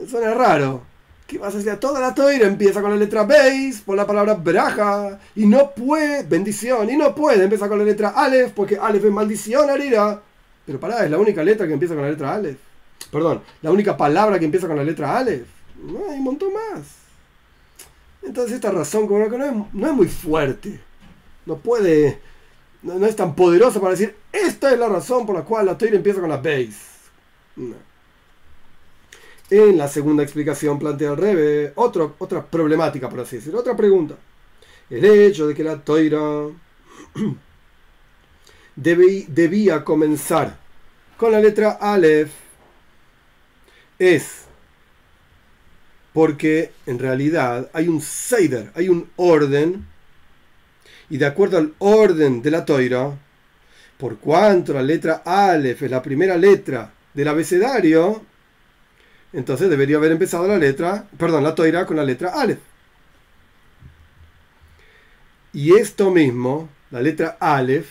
suena 0.09 0.35
raro. 0.35 0.83
¿Qué 1.27 1.37
vas 1.37 1.55
a 1.55 1.59
decir? 1.59 1.77
Toda 1.77 2.01
la 2.01 2.15
toira 2.15 2.47
empieza 2.47 2.81
con 2.81 2.91
la 2.91 2.97
letra 2.97 3.25
Beis 3.25 3.83
por 3.83 3.97
la 3.97 4.07
palabra 4.07 4.33
braja. 4.33 5.19
Y 5.37 5.45
no 5.47 5.73
puede, 5.73 6.23
bendición, 6.23 6.89
y 6.89 6.97
no 6.97 7.15
puede 7.15 7.45
empezar 7.45 7.69
con 7.69 7.79
la 7.79 7.85
letra 7.85 8.11
Aleph 8.17 8.53
porque 8.55 8.79
Aleph 8.79 9.05
es 9.05 9.13
maldición, 9.13 9.69
arira. 9.69 10.23
Pero 10.65 10.81
pará, 10.81 11.05
es 11.05 11.11
la 11.11 11.19
única 11.19 11.43
letra 11.43 11.67
que 11.67 11.75
empieza 11.75 11.95
con 11.95 12.05
la 12.05 12.11
letra 12.11 12.35
Aleph. 12.35 12.59
Perdón, 13.13 13.43
la 13.61 13.71
única 13.71 13.97
palabra 13.97 14.39
que 14.39 14.47
empieza 14.47 14.67
con 14.67 14.77
la 14.77 14.85
letra 14.85 15.19
Aleph. 15.19 15.47
No, 15.83 16.11
hay 16.11 16.17
un 16.17 16.25
montón 16.25 16.53
más. 16.55 16.87
Entonces 18.23 18.55
esta 18.55 18.71
razón 18.71 19.07
como 19.07 19.29
que 19.29 19.39
no 19.39 19.45
es, 19.45 19.53
no 19.75 19.87
es 19.87 19.93
muy 19.93 20.09
fuerte. 20.09 20.81
No 21.49 21.57
puede, 21.57 22.21
no, 22.83 23.07
es 23.07 23.17
tan 23.17 23.35
poderosa 23.35 23.81
para 23.81 23.93
decir, 23.93 24.15
esta 24.31 24.71
es 24.71 24.79
la 24.79 24.87
razón 24.87 25.25
por 25.25 25.35
la 25.35 25.45
cual 25.45 25.65
la 25.65 25.79
Torah 25.79 25.97
empieza 25.97 26.21
con 26.21 26.29
la 26.29 26.37
base. 26.37 26.75
En 29.49 29.79
la 29.79 29.89
segunda 29.89 30.23
explicación 30.23 30.79
plantea 30.79 31.13
el 31.13 31.17
Rebe 31.17 31.73
otra 31.75 32.45
problemática, 32.45 33.09
por 33.09 33.21
así 33.21 33.37
decirlo, 33.37 33.61
otra 33.61 33.75
pregunta. 33.75 34.15
El 34.91 35.03
hecho 35.07 35.47
de 35.47 35.55
que 35.55 35.65
la 35.65 35.83
Toira 35.83 36.21
debía 38.77 39.83
comenzar 39.85 40.59
con 41.17 41.33
la 41.33 41.41
letra 41.41 41.79
Aleph 41.81 42.31
es 43.99 44.45
porque 46.13 46.73
en 46.85 46.99
realidad 46.99 47.71
hay 47.73 47.89
un 47.89 48.03
Seider, 48.03 48.71
hay 48.75 48.91
un 48.91 49.09
orden, 49.17 49.87
y 51.11 51.19
de 51.19 51.27
acuerdo 51.27 51.59
al 51.59 51.75
orden 51.79 52.43
de 52.43 52.51
la 52.51 52.65
toira, 52.65 53.17
por 53.97 54.19
cuanto 54.19 54.73
la 54.73 54.83
letra 54.83 55.23
Aleph 55.25 55.83
es 55.83 55.91
la 55.91 56.03
primera 56.03 56.37
letra 56.37 56.93
del 57.15 57.29
abecedario, 57.29 58.23
entonces 59.33 59.69
debería 59.69 59.97
haber 59.97 60.13
empezado 60.13 60.47
la 60.47 60.59
letra, 60.59 61.07
perdón, 61.19 61.45
la 61.45 61.55
toira 61.55 61.87
con 61.87 61.97
la 61.97 62.05
letra 62.05 62.31
Aleph. 62.31 62.61
Y 65.53 65.75
esto 65.75 66.11
mismo, 66.11 66.69
la 66.91 67.01
letra 67.01 67.37
Aleph, 67.41 67.89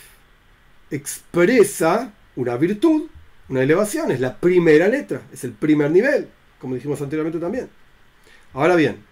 expresa 0.90 2.14
una 2.36 2.56
virtud, 2.56 3.10
una 3.50 3.64
elevación, 3.64 4.12
es 4.12 4.20
la 4.20 4.38
primera 4.38 4.88
letra, 4.88 5.22
es 5.34 5.44
el 5.44 5.52
primer 5.52 5.92
nivel, 5.92 6.30
como 6.60 6.76
dijimos 6.76 7.02
anteriormente 7.02 7.40
también. 7.40 7.70
Ahora 8.54 8.76
bien, 8.76 9.04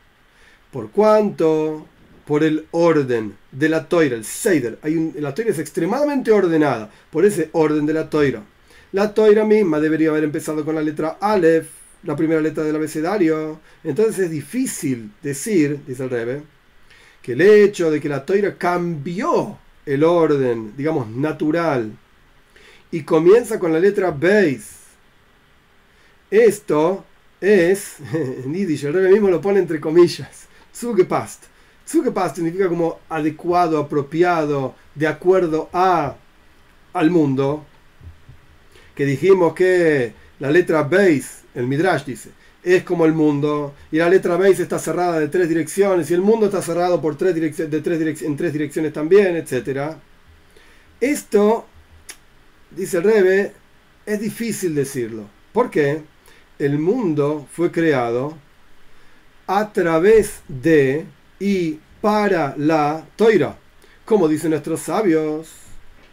por 0.71 0.91
cuanto 0.91 1.87
por 2.25 2.43
el 2.43 2.65
orden 2.71 3.35
de 3.51 3.69
la 3.69 3.87
toira, 3.87 4.15
el 4.15 4.25
Seider, 4.25 4.79
hay 4.81 5.13
la 5.19 5.33
toira 5.33 5.51
es 5.51 5.59
extremadamente 5.59 6.31
ordenada, 6.31 6.91
por 7.11 7.25
ese 7.25 7.49
orden 7.51 7.85
de 7.85 7.93
la 7.93 8.09
toira. 8.09 8.43
La 8.91 9.13
toira 9.13 9.45
misma 9.45 9.79
debería 9.79 10.09
haber 10.09 10.23
empezado 10.23 10.65
con 10.65 10.75
la 10.75 10.81
letra 10.81 11.17
Aleph, 11.21 11.67
la 12.03 12.15
primera 12.15 12.41
letra 12.41 12.63
del 12.63 12.75
abecedario. 12.75 13.59
Entonces 13.83 14.19
es 14.19 14.31
difícil 14.31 15.11
decir, 15.21 15.79
dice 15.85 16.03
el 16.03 16.09
Rebe, 16.09 16.43
que 17.21 17.33
el 17.33 17.41
hecho 17.41 17.91
de 17.91 17.99
que 17.99 18.09
la 18.09 18.25
toira 18.25 18.55
cambió 18.57 19.57
el 19.85 20.03
orden, 20.03 20.73
digamos, 20.77 21.07
natural, 21.09 21.91
y 22.91 23.01
comienza 23.01 23.59
con 23.59 23.73
la 23.73 23.79
letra 23.79 24.11
Beis, 24.11 24.75
esto 26.31 27.05
es, 27.41 27.97
en 28.13 28.55
el 28.55 28.93
rey 28.93 29.13
mismo 29.13 29.29
lo 29.29 29.41
pone 29.41 29.59
entre 29.59 29.79
comillas, 29.79 30.47
Zugepast. 30.73 31.54
Zugepast 31.87 32.35
significa 32.35 32.67
como 32.67 32.99
adecuado, 33.09 33.79
apropiado, 33.79 34.75
de 34.93 35.07
acuerdo 35.07 35.69
a 35.73 36.15
al 36.93 37.11
mundo. 37.11 37.65
Que 38.95 39.05
dijimos 39.05 39.53
que 39.53 40.13
la 40.39 40.49
letra 40.49 40.83
Beis, 40.83 41.43
el 41.53 41.67
Midrash 41.67 42.05
dice, 42.05 42.29
es 42.63 42.83
como 42.83 43.05
el 43.05 43.13
mundo, 43.13 43.73
y 43.91 43.97
la 43.97 44.09
letra 44.09 44.37
Beis 44.37 44.59
está 44.59 44.79
cerrada 44.79 45.19
de 45.19 45.27
tres 45.27 45.49
direcciones, 45.49 46.09
y 46.09 46.13
el 46.13 46.21
mundo 46.21 46.47
está 46.47 46.61
cerrado 46.61 47.01
por 47.01 47.17
tres 47.17 47.35
de 47.35 47.81
tres 47.81 48.21
en 48.21 48.37
tres 48.37 48.53
direcciones 48.53 48.93
también, 48.93 49.35
etc. 49.35 49.95
Esto, 50.99 51.65
dice 52.71 52.97
el 52.97 53.03
Rebe, 53.03 53.51
es 54.05 54.19
difícil 54.19 54.73
decirlo. 54.73 55.25
¿Por 55.51 55.69
qué? 55.69 56.01
el 56.59 56.79
mundo 56.79 57.47
fue 57.51 57.71
creado 57.71 58.37
a 59.47 59.71
través 59.73 60.41
de 60.47 61.05
y 61.39 61.79
para 62.01 62.55
la 62.57 63.05
toira, 63.15 63.57
como 64.05 64.27
dicen 64.27 64.51
nuestros 64.51 64.81
sabios 64.81 65.49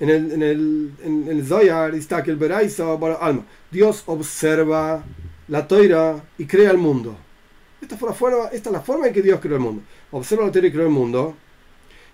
en 0.01 0.11
el, 0.11 0.33
en 0.33 0.43
el, 0.43 0.93
en 1.05 1.29
el 1.29 1.47
Zoyar, 1.47 1.95
el 1.95 3.17
Alma. 3.21 3.45
Dios 3.71 4.03
observa 4.07 5.05
la 5.49 5.69
toira 5.69 6.23
y 6.39 6.47
crea 6.47 6.71
el 6.71 6.79
mundo. 6.79 7.17
Esta 7.81 7.97
es 8.53 8.67
la 8.67 8.81
forma 8.81 9.07
en 9.09 9.13
que 9.13 9.23
Dios 9.23 9.41
creó 9.41 9.57
el 9.57 9.63
mundo. 9.63 9.83
Observa 10.11 10.47
la 10.47 10.53
toira 10.53 10.69
y 10.69 10.73
creó 10.73 10.87
el 10.87 10.93
mundo. 10.93 11.37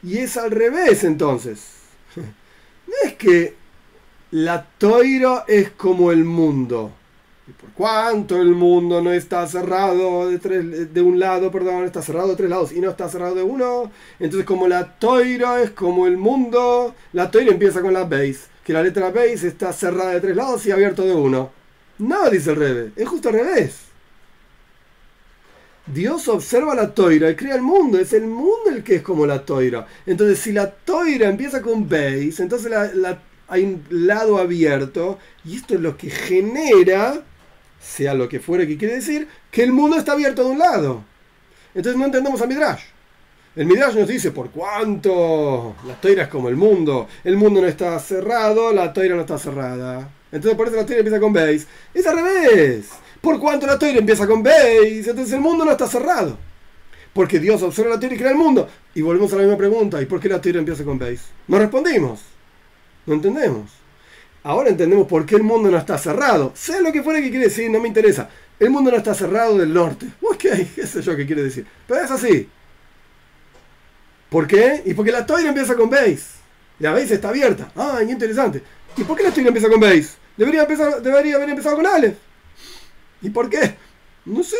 Y 0.03 0.19
es 0.19 0.37
al 0.37 0.51
revés 0.51 1.05
entonces. 1.05 1.75
No 2.89 2.95
es 3.05 3.17
que 3.17 3.55
la 4.31 4.67
toira 4.79 5.45
es 5.47 5.73
como 5.73 6.11
el 6.11 6.25
mundo 6.25 6.91
y 7.49 7.53
por 7.53 7.71
cuanto 7.71 8.41
el 8.41 8.51
mundo 8.51 9.01
no 9.01 9.11
está 9.11 9.47
cerrado 9.47 10.29
de, 10.29 10.39
tres, 10.39 10.93
de 10.93 11.01
un 11.01 11.19
lado, 11.19 11.51
perdón, 11.51 11.85
está 11.85 12.03
cerrado 12.03 12.29
de 12.29 12.37
tres 12.37 12.51
lados 12.51 12.73
y 12.73 12.81
no 12.81 12.91
está 12.91 13.09
cerrado 13.09 13.35
de 13.35 13.43
uno, 13.43 13.91
entonces 14.21 14.47
como 14.47 14.69
la 14.69 14.99
toira 14.99 15.63
es 15.63 15.71
como 15.71 16.07
el 16.07 16.19
mundo, 16.19 16.95
la 17.15 17.31
toira 17.31 17.51
empieza 17.51 17.81
con 17.81 17.95
la 17.95 18.05
base, 18.05 18.41
que 18.63 18.75
la 18.75 18.83
letra 18.83 19.11
base 19.11 19.49
está 19.49 19.73
cerrada 19.73 20.11
de 20.11 20.21
tres 20.21 20.37
lados 20.37 20.67
y 20.67 20.73
abierto 20.73 21.05
de 21.05 21.15
uno. 21.15 21.51
No, 21.99 22.29
dice 22.29 22.51
el 22.51 22.57
Rebe, 22.57 22.93
es 22.95 23.09
justo 23.09 23.31
al 23.31 23.37
revés. 23.37 23.89
Dios 25.87 26.29
observa 26.29 26.75
la 26.75 26.93
toira 26.93 27.31
y 27.31 27.35
crea 27.35 27.55
el 27.55 27.63
mundo, 27.63 27.99
es 27.99 28.13
el 28.13 28.27
mundo 28.27 28.69
el 28.71 28.85
que 28.85 28.97
es 28.97 29.03
como 29.03 29.25
la 29.25 29.45
toira. 29.47 29.87
Entonces, 30.05 30.39
si 30.39 30.53
la 30.53 30.71
toira 30.71 31.31
empieza 31.31 31.63
con 31.63 31.89
base, 31.89 32.35
entonces 32.41 32.71
hay 33.49 33.65
un 33.65 33.83
lado 33.89 34.37
abierto 34.37 35.19
y 35.47 35.57
esto 35.57 35.75
es 35.75 35.81
lo 35.81 35.97
que 35.97 36.11
genera 36.11 37.25
sea 37.81 38.15
lo 38.15 38.29
que 38.29 38.41
fuere 38.41 38.67
que 38.67 38.77
quiere 38.77 38.97
decir, 38.97 39.29
que 39.51 39.63
el 39.63 39.73
mundo 39.73 39.97
está 39.97 40.13
abierto 40.13 40.45
de 40.45 40.51
un 40.51 40.59
lado. 40.59 41.05
Entonces 41.75 41.99
no 41.99 42.07
entendemos 42.07 42.41
a 42.41 42.47
Midrash. 42.47 42.83
El 43.57 43.67
Midrash 43.67 43.95
nos 43.95 44.09
dice, 44.09 44.31
por 44.31 44.51
cuánto 44.51 45.75
la 45.87 46.01
toira 46.01 46.25
es 46.25 46.29
como 46.29 46.49
el 46.49 46.57
mundo, 46.57 47.09
el 47.25 47.37
mundo 47.37 47.61
no 47.61 47.67
está 47.67 47.99
cerrado, 47.99 48.73
la 48.73 48.93
toira 48.93 49.17
no 49.17 49.23
está 49.23 49.39
cerrada. 49.39 50.09
Entonces 50.31 50.57
por 50.57 50.69
eso 50.69 50.77
la 50.77 50.87
toira 50.87 51.01
empieza 51.01 51.21
con 51.21 51.33
Beis. 51.33 51.67
Es 51.93 52.07
al 52.07 52.17
revés. 52.17 52.91
Por 53.21 53.41
cuánto 53.41 53.67
la 53.67 53.79
toira 53.79 53.99
empieza 53.99 54.27
con 54.27 54.43
Beis, 54.43 55.09
entonces 55.09 55.35
el 55.35 55.41
mundo 55.41 55.65
no 55.65 55.73
está 55.73 55.87
cerrado. 55.87 56.39
Porque 57.13 57.41
Dios 57.41 57.63
observa 57.63 57.95
la 57.95 58.01
toira 58.01 58.15
y 58.15 58.19
crea 58.19 58.31
el 58.31 58.37
mundo. 58.37 58.69
Y 58.95 59.03
volvemos 59.03 59.33
a 59.33 59.37
la 59.37 59.43
misma 59.43 59.57
pregunta, 59.57 60.01
¿y 60.01 60.07
por 60.07 60.21
qué 60.21 60.29
la 60.29 60.41
toira 60.41 60.59
empieza 60.61 60.85
con 60.85 60.99
Beis? 60.99 61.23
No 61.49 61.59
respondimos. 61.59 62.21
No 63.07 63.15
entendemos. 63.15 63.73
Ahora 64.49 64.71
entendemos 64.71 65.07
por 65.07 65.27
qué 65.27 65.37
el 65.37 65.43
mundo 65.43 65.71
no 65.71 65.77
está 65.77 65.99
cerrado. 65.99 66.53
Sé 66.55 66.81
lo 66.81 66.91
que 66.91 67.03
fuera 67.03 67.21
que 67.21 67.29
quiere 67.29 67.49
decir, 67.49 67.71
no 67.71 67.81
me 67.81 67.89
interesa. 67.89 68.31
El 68.59 68.71
mundo 68.71 68.91
no 68.91 68.97
está 68.97 69.13
cerrado 69.13 69.59
del 69.59 69.75
norte. 69.75 70.07
Ok, 70.23 70.39
qué 70.75 70.87
sé 70.87 71.03
yo 71.03 71.15
qué 71.15 71.27
quiere 71.27 71.43
decir. 71.43 71.67
Pero 71.87 72.01
es 72.01 72.11
así. 72.11 72.49
¿Por 74.31 74.47
qué? 74.47 74.81
Y 74.87 74.95
porque 74.95 75.13
la 75.13 75.27
toira 75.27 75.51
empieza 75.51 75.77
con 75.77 75.91
base. 75.91 76.39
La 76.79 76.93
base 76.93 77.13
está 77.13 77.29
abierta. 77.29 77.71
Ah, 77.77 78.01
interesante. 78.03 78.63
¿Y 78.97 79.05
por 79.05 79.19
qué 79.19 79.25
la 79.25 79.33
toira 79.33 79.49
empieza 79.49 79.69
con 79.69 79.81
base? 79.81 80.13
Debería 80.35 80.63
haber 80.63 81.51
empezado 81.51 81.77
con 81.77 81.87
Aleph. 81.87 82.17
¿Y 83.21 83.29
por 83.29 83.51
qué? 83.51 83.75
No 84.25 84.43
sé. 84.43 84.57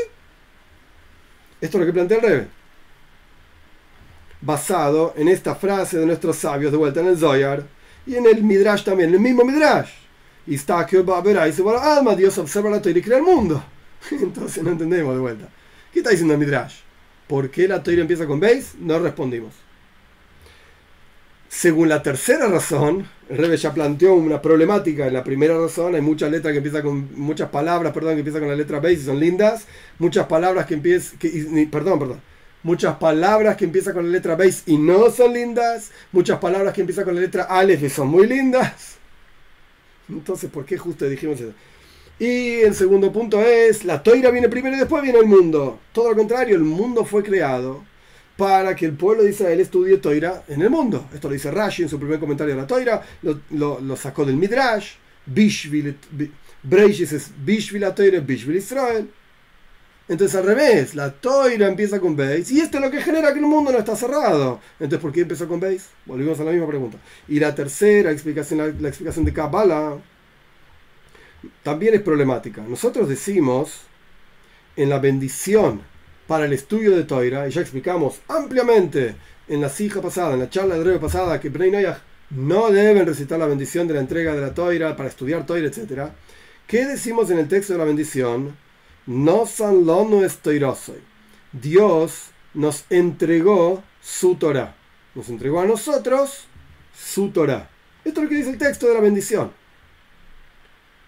Esto 1.63 1.79
es 1.79 1.81
lo 1.81 1.87
que 1.87 1.95
plantea 1.95 2.19
el 2.19 2.23
Rebe. 2.23 2.49
Basado 4.43 5.15
en 5.17 5.29
esta 5.29 5.55
frase 5.55 5.99
de 5.99 6.05
nuestros 6.05 6.37
sabios 6.37 6.73
de 6.73 6.77
vuelta 6.77 7.01
en 7.01 7.07
el 7.07 7.17
Zoyar 7.17 7.78
y 8.09 8.17
en 8.17 8.27
el 8.27 8.43
Midrash 8.43 8.85
también, 8.85 9.11
en 9.11 9.17
el 9.17 9.21
mismo 9.21 9.45
Midrash. 9.45 9.91
Y 10.47 10.55
está 10.55 10.87
que 10.87 11.03
va 11.03 11.19
a 11.19 11.21
ver 11.21 11.39
ahí, 11.39 11.53
bueno, 11.61 11.79
alma, 11.79 12.17
Dios 12.17 12.39
observa 12.39 12.71
la 12.71 12.81
Torah 12.81 12.99
y 12.99 13.03
crea 13.03 13.19
el 13.19 13.23
mundo. 13.23 13.63
Entonces 14.11 14.65
no 14.65 14.71
entendemos 14.71 15.15
de 15.15 15.21
vuelta. 15.21 15.49
¿Qué 15.93 16.01
está 16.01 16.11
diciendo 16.11 16.33
el 16.33 16.41
Midrash? 16.41 16.77
¿Por 17.27 17.51
qué 17.51 17.69
la 17.69 17.83
Torah 17.83 18.01
empieza 18.01 18.27
con 18.27 18.41
Beis? 18.41 18.75
No 18.79 18.99
respondimos. 18.99 19.55
Según 21.51 21.91
la 21.91 22.03
tercera 22.03 22.47
razón, 22.47 23.07
el 23.29 23.37
Rebe 23.37 23.59
ya 23.59 23.75
planteó 23.75 24.15
una 24.15 24.41
problemática 24.41 25.07
en 25.07 25.13
la 25.13 25.23
primera 25.23 25.59
razón. 25.59 25.95
Hay 25.95 26.01
muchas 26.01 26.31
letras 26.31 26.53
que 26.53 26.59
empiezan 26.59 26.83
con 26.83 27.11
muchas 27.15 27.51
palabras, 27.51 27.93
perdón, 27.93 28.15
que 28.15 28.21
empiezan 28.21 28.41
con 28.41 28.51
la 28.51 28.57
letra 28.57 28.81
Beis 28.81 29.01
y 29.01 29.05
son 29.05 29.21
lindas. 29.21 29.67
Muchas 29.99 30.27
palabras 30.27 30.65
que 30.65 30.75
empiezan, 30.75 31.19
perdón, 31.71 31.99
perdón 31.99 32.21
muchas 32.63 32.97
palabras 32.97 33.57
que 33.57 33.65
empiezan 33.65 33.95
con 33.95 34.07
la 34.07 34.13
letra 34.13 34.37
Beis 34.37 34.63
y 34.67 34.77
no 34.77 35.11
son 35.11 35.33
lindas, 35.33 35.91
muchas 36.13 36.39
palabras 36.39 36.75
que 36.75 36.81
empiezan 36.81 37.05
con 37.05 37.15
la 37.15 37.21
letra 37.21 37.45
Aleph 37.45 37.83
y 37.83 37.89
son 37.89 38.09
muy 38.09 38.27
lindas. 38.27 38.97
Entonces, 40.09 40.51
¿por 40.51 40.65
qué 40.65 40.79
justo 40.79 41.09
dijimos 41.09 41.41
eso? 41.41 41.53
Y 42.19 42.61
el 42.61 42.75
segundo 42.75 43.13
punto 43.13 43.41
es, 43.41 43.85
la 43.85 44.03
toira 44.03 44.31
viene 44.31 44.49
primero 44.49 44.75
y 44.75 44.79
después 44.79 45.03
viene 45.03 45.19
el 45.19 45.27
mundo. 45.27 45.79
Todo 45.93 46.11
lo 46.11 46.17
contrario, 46.17 46.57
el 46.57 46.63
mundo 46.63 47.05
fue 47.05 47.23
creado 47.23 47.85
para 48.37 48.75
que 48.75 48.87
el 48.87 48.93
pueblo 48.93 49.23
de 49.23 49.31
Israel 49.31 49.61
estudie 49.61 49.99
toira 49.99 50.45
en 50.49 50.63
el 50.63 50.71
mundo. 50.71 51.09
Esto 51.13 51.29
lo 51.29 51.35
dice 51.35 51.51
Rashi 51.51 51.83
en 51.83 51.89
su 51.89 51.99
primer 51.99 52.19
comentario 52.19 52.55
de 52.55 52.61
la 52.61 52.67
toira, 52.67 53.03
lo, 53.51 53.97
sacó 53.97 54.25
del 54.25 54.37
Midrash, 54.37 54.95
Bishvil, 55.27 55.97
es 56.71 57.31
Bishvil 57.45 57.81
la 57.81 57.95
toira, 57.95 58.21
Bishvil 58.21 58.57
Israel. 58.57 59.09
Entonces 60.09 60.35
al 60.39 60.47
revés, 60.47 60.95
la 60.95 61.13
toira 61.13 61.69
empieza 61.69 62.01
con 62.01 62.17
Beis 62.17 62.51
y 62.51 62.61
esto 62.61 62.79
es 62.79 62.85
lo 62.85 62.91
que 62.91 63.03
genera 63.03 63.33
que 63.33 63.41
el 63.41 63.45
mundo 63.45 63.71
no 63.71 63.79
está 63.79 63.95
cerrado. 63.95 64.61
Entonces, 64.81 65.01
¿por 65.01 65.13
qué 65.13 65.21
empezó 65.21 65.47
con 65.47 65.61
Beis? 65.61 65.89
Volvimos 66.07 66.41
a 66.41 66.45
la 66.45 66.53
misma 66.53 66.67
pregunta. 66.67 66.97
Y 67.29 67.39
la 67.39 67.55
tercera 67.55 68.11
explicación, 68.11 68.77
la, 68.81 68.89
explicación 68.89 69.27
de 69.27 69.35
Kabbalah, 69.35 69.99
también 71.63 71.95
es 71.95 72.01
problemática. 72.01 72.63
Nosotros 72.63 73.07
decimos 73.09 73.83
en 74.77 74.89
la 74.89 74.99
bendición 74.99 75.83
para 76.27 76.47
el 76.47 76.55
estudio 76.55 76.97
de 76.97 77.05
Toira, 77.05 77.47
y 77.47 77.51
ya 77.51 77.61
explicamos 77.61 78.21
ampliamente 78.29 79.15
en 79.47 79.61
la 79.61 79.69
sija 79.69 80.01
pasada, 80.01 80.35
en 80.35 80.41
la 80.41 80.51
charla 80.51 80.75
de 80.75 80.81
breve 80.83 80.99
pasada, 80.99 81.39
que 81.41 81.49
Bnei 81.49 81.87
no 82.31 82.71
deben 82.71 83.07
recitar 83.07 83.39
la 83.39 83.47
bendición 83.47 83.89
de 83.89 83.95
la 83.95 84.01
entrega 84.01 84.35
de 84.35 84.41
la 84.41 84.55
Toira 84.55 84.97
para 84.97 85.09
estudiar 85.09 85.45
Toira, 85.47 85.69
etc. 85.69 86.11
¿Qué 86.67 86.87
decimos 86.87 87.31
en 87.31 87.39
el 87.39 87.49
texto 87.49 87.75
de 87.75 87.79
la 87.79 87.85
bendición? 87.85 88.57
No 89.09 89.47
san. 89.47 89.87
Dios 91.53 92.31
nos 92.53 92.85
entregó 92.91 93.83
su 94.03 94.35
Torah. 94.35 94.77
Nos 95.15 95.31
entregó 95.31 95.63
a 95.63 95.65
nosotros 95.65 96.45
su 96.95 97.31
Torah. 97.31 97.71
Esto 98.05 98.21
es 98.21 98.25
lo 98.25 98.29
que 98.29 98.37
dice 98.37 98.51
el 98.51 98.59
texto 98.59 98.87
de 98.87 98.93
la 98.93 99.01
bendición. 99.01 99.51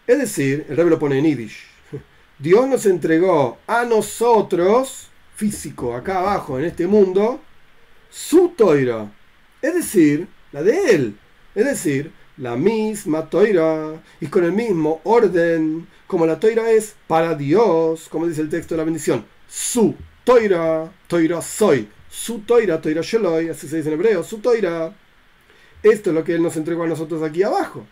Es 0.07 0.19
decir, 0.19 0.65
el 0.71 0.79
rey 0.79 0.89
lo 0.89 0.99
pone 0.99 1.19
en 1.19 1.27
Yiddish. 1.27 1.67
Dios 2.39 2.67
nos 2.67 2.87
entregó 2.87 3.59
a 3.67 3.85
nosotros, 3.85 5.11
físico, 5.37 5.95
acá 5.95 6.21
abajo, 6.21 6.59
en 6.59 6.65
este 6.65 6.87
mundo, 6.87 7.39
su 8.09 8.49
toira. 8.57 9.13
Es 9.61 9.75
decir, 9.75 10.27
la 10.53 10.63
de 10.63 10.95
él. 10.95 11.19
Es 11.55 11.67
decir, 11.67 12.15
la 12.41 12.57
misma 12.57 13.29
toira. 13.31 14.03
Y 14.21 14.27
con 14.27 14.45
el 14.45 14.53
mismo 14.53 15.01
orden 15.05 15.87
como 16.07 16.27
la 16.27 16.41
toira 16.41 16.71
es 16.71 16.97
para 17.07 17.35
Dios, 17.35 18.09
como 18.11 18.27
dice 18.27 18.41
el 18.41 18.49
texto 18.49 18.75
de 18.75 18.79
la 18.79 18.85
bendición, 18.85 19.25
su 19.49 19.95
toira, 20.25 20.91
toira 21.07 21.41
soy, 21.41 21.89
su 22.11 22.41
toira, 22.41 22.81
toira 22.81 23.03
sheloy, 23.03 23.49
así 23.49 23.69
se 23.69 23.77
dice 23.77 23.89
en 23.89 23.95
hebreo, 23.95 24.25
su 24.25 24.39
toira. 24.39 24.93
Esto 25.83 26.11
es 26.11 26.15
lo 26.17 26.25
que 26.25 26.35
Él 26.35 26.43
nos 26.43 26.57
entregó 26.57 26.83
a 26.83 26.89
nosotros 26.89 27.23
aquí 27.23 27.43
abajo. 27.43 27.87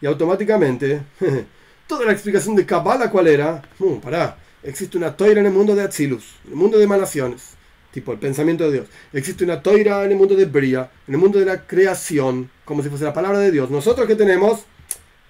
Y 0.00 0.06
automáticamente, 0.06 1.02
toda 1.88 2.06
la 2.06 2.12
explicación 2.12 2.54
de 2.54 2.64
Kabbalah, 2.64 3.10
¿cuál 3.10 3.26
era? 3.26 3.62
Uh, 3.78 3.98
pará, 3.98 4.38
existe 4.62 4.96
una 4.96 5.16
toira 5.16 5.40
en 5.40 5.46
el 5.46 5.52
mundo 5.52 5.74
de 5.74 5.82
Atzilus, 5.82 6.36
en 6.44 6.52
el 6.52 6.56
mundo 6.56 6.78
de 6.78 6.84
emanaciones, 6.84 7.54
tipo 7.94 8.12
el 8.12 8.18
pensamiento 8.18 8.64
de 8.64 8.72
Dios. 8.72 8.86
Existe 9.12 9.44
una 9.44 9.62
toira 9.62 10.04
en 10.04 10.10
el 10.10 10.18
mundo 10.18 10.34
de 10.34 10.46
Bria, 10.46 10.90
en 11.06 11.14
el 11.14 11.20
mundo 11.20 11.38
de 11.38 11.46
la 11.46 11.64
creación, 11.64 12.50
como 12.64 12.82
si 12.82 12.88
fuese 12.88 13.04
la 13.04 13.14
palabra 13.14 13.38
de 13.38 13.52
Dios. 13.52 13.70
Nosotros 13.70 14.06
que 14.08 14.16
tenemos 14.16 14.64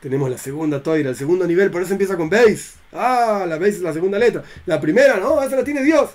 tenemos 0.01 0.31
la 0.31 0.39
segunda 0.39 0.83
toira, 0.83 1.11
el 1.11 1.17
segundo 1.17 1.47
nivel, 1.47 1.71
por 1.71 1.83
eso 1.83 1.93
empieza 1.93 2.17
con 2.17 2.29
base. 2.29 2.73
Ah, 2.93 3.45
la 3.47 3.57
base 3.57 3.71
es 3.71 3.81
la 3.81 3.93
segunda 3.93 4.19
letra. 4.19 4.43
La 4.67 4.81
primera, 4.81 5.19
no, 5.19 5.43
esa 5.43 5.57
la 5.57 5.65
tiene 5.65 5.83
Dios. 5.83 6.11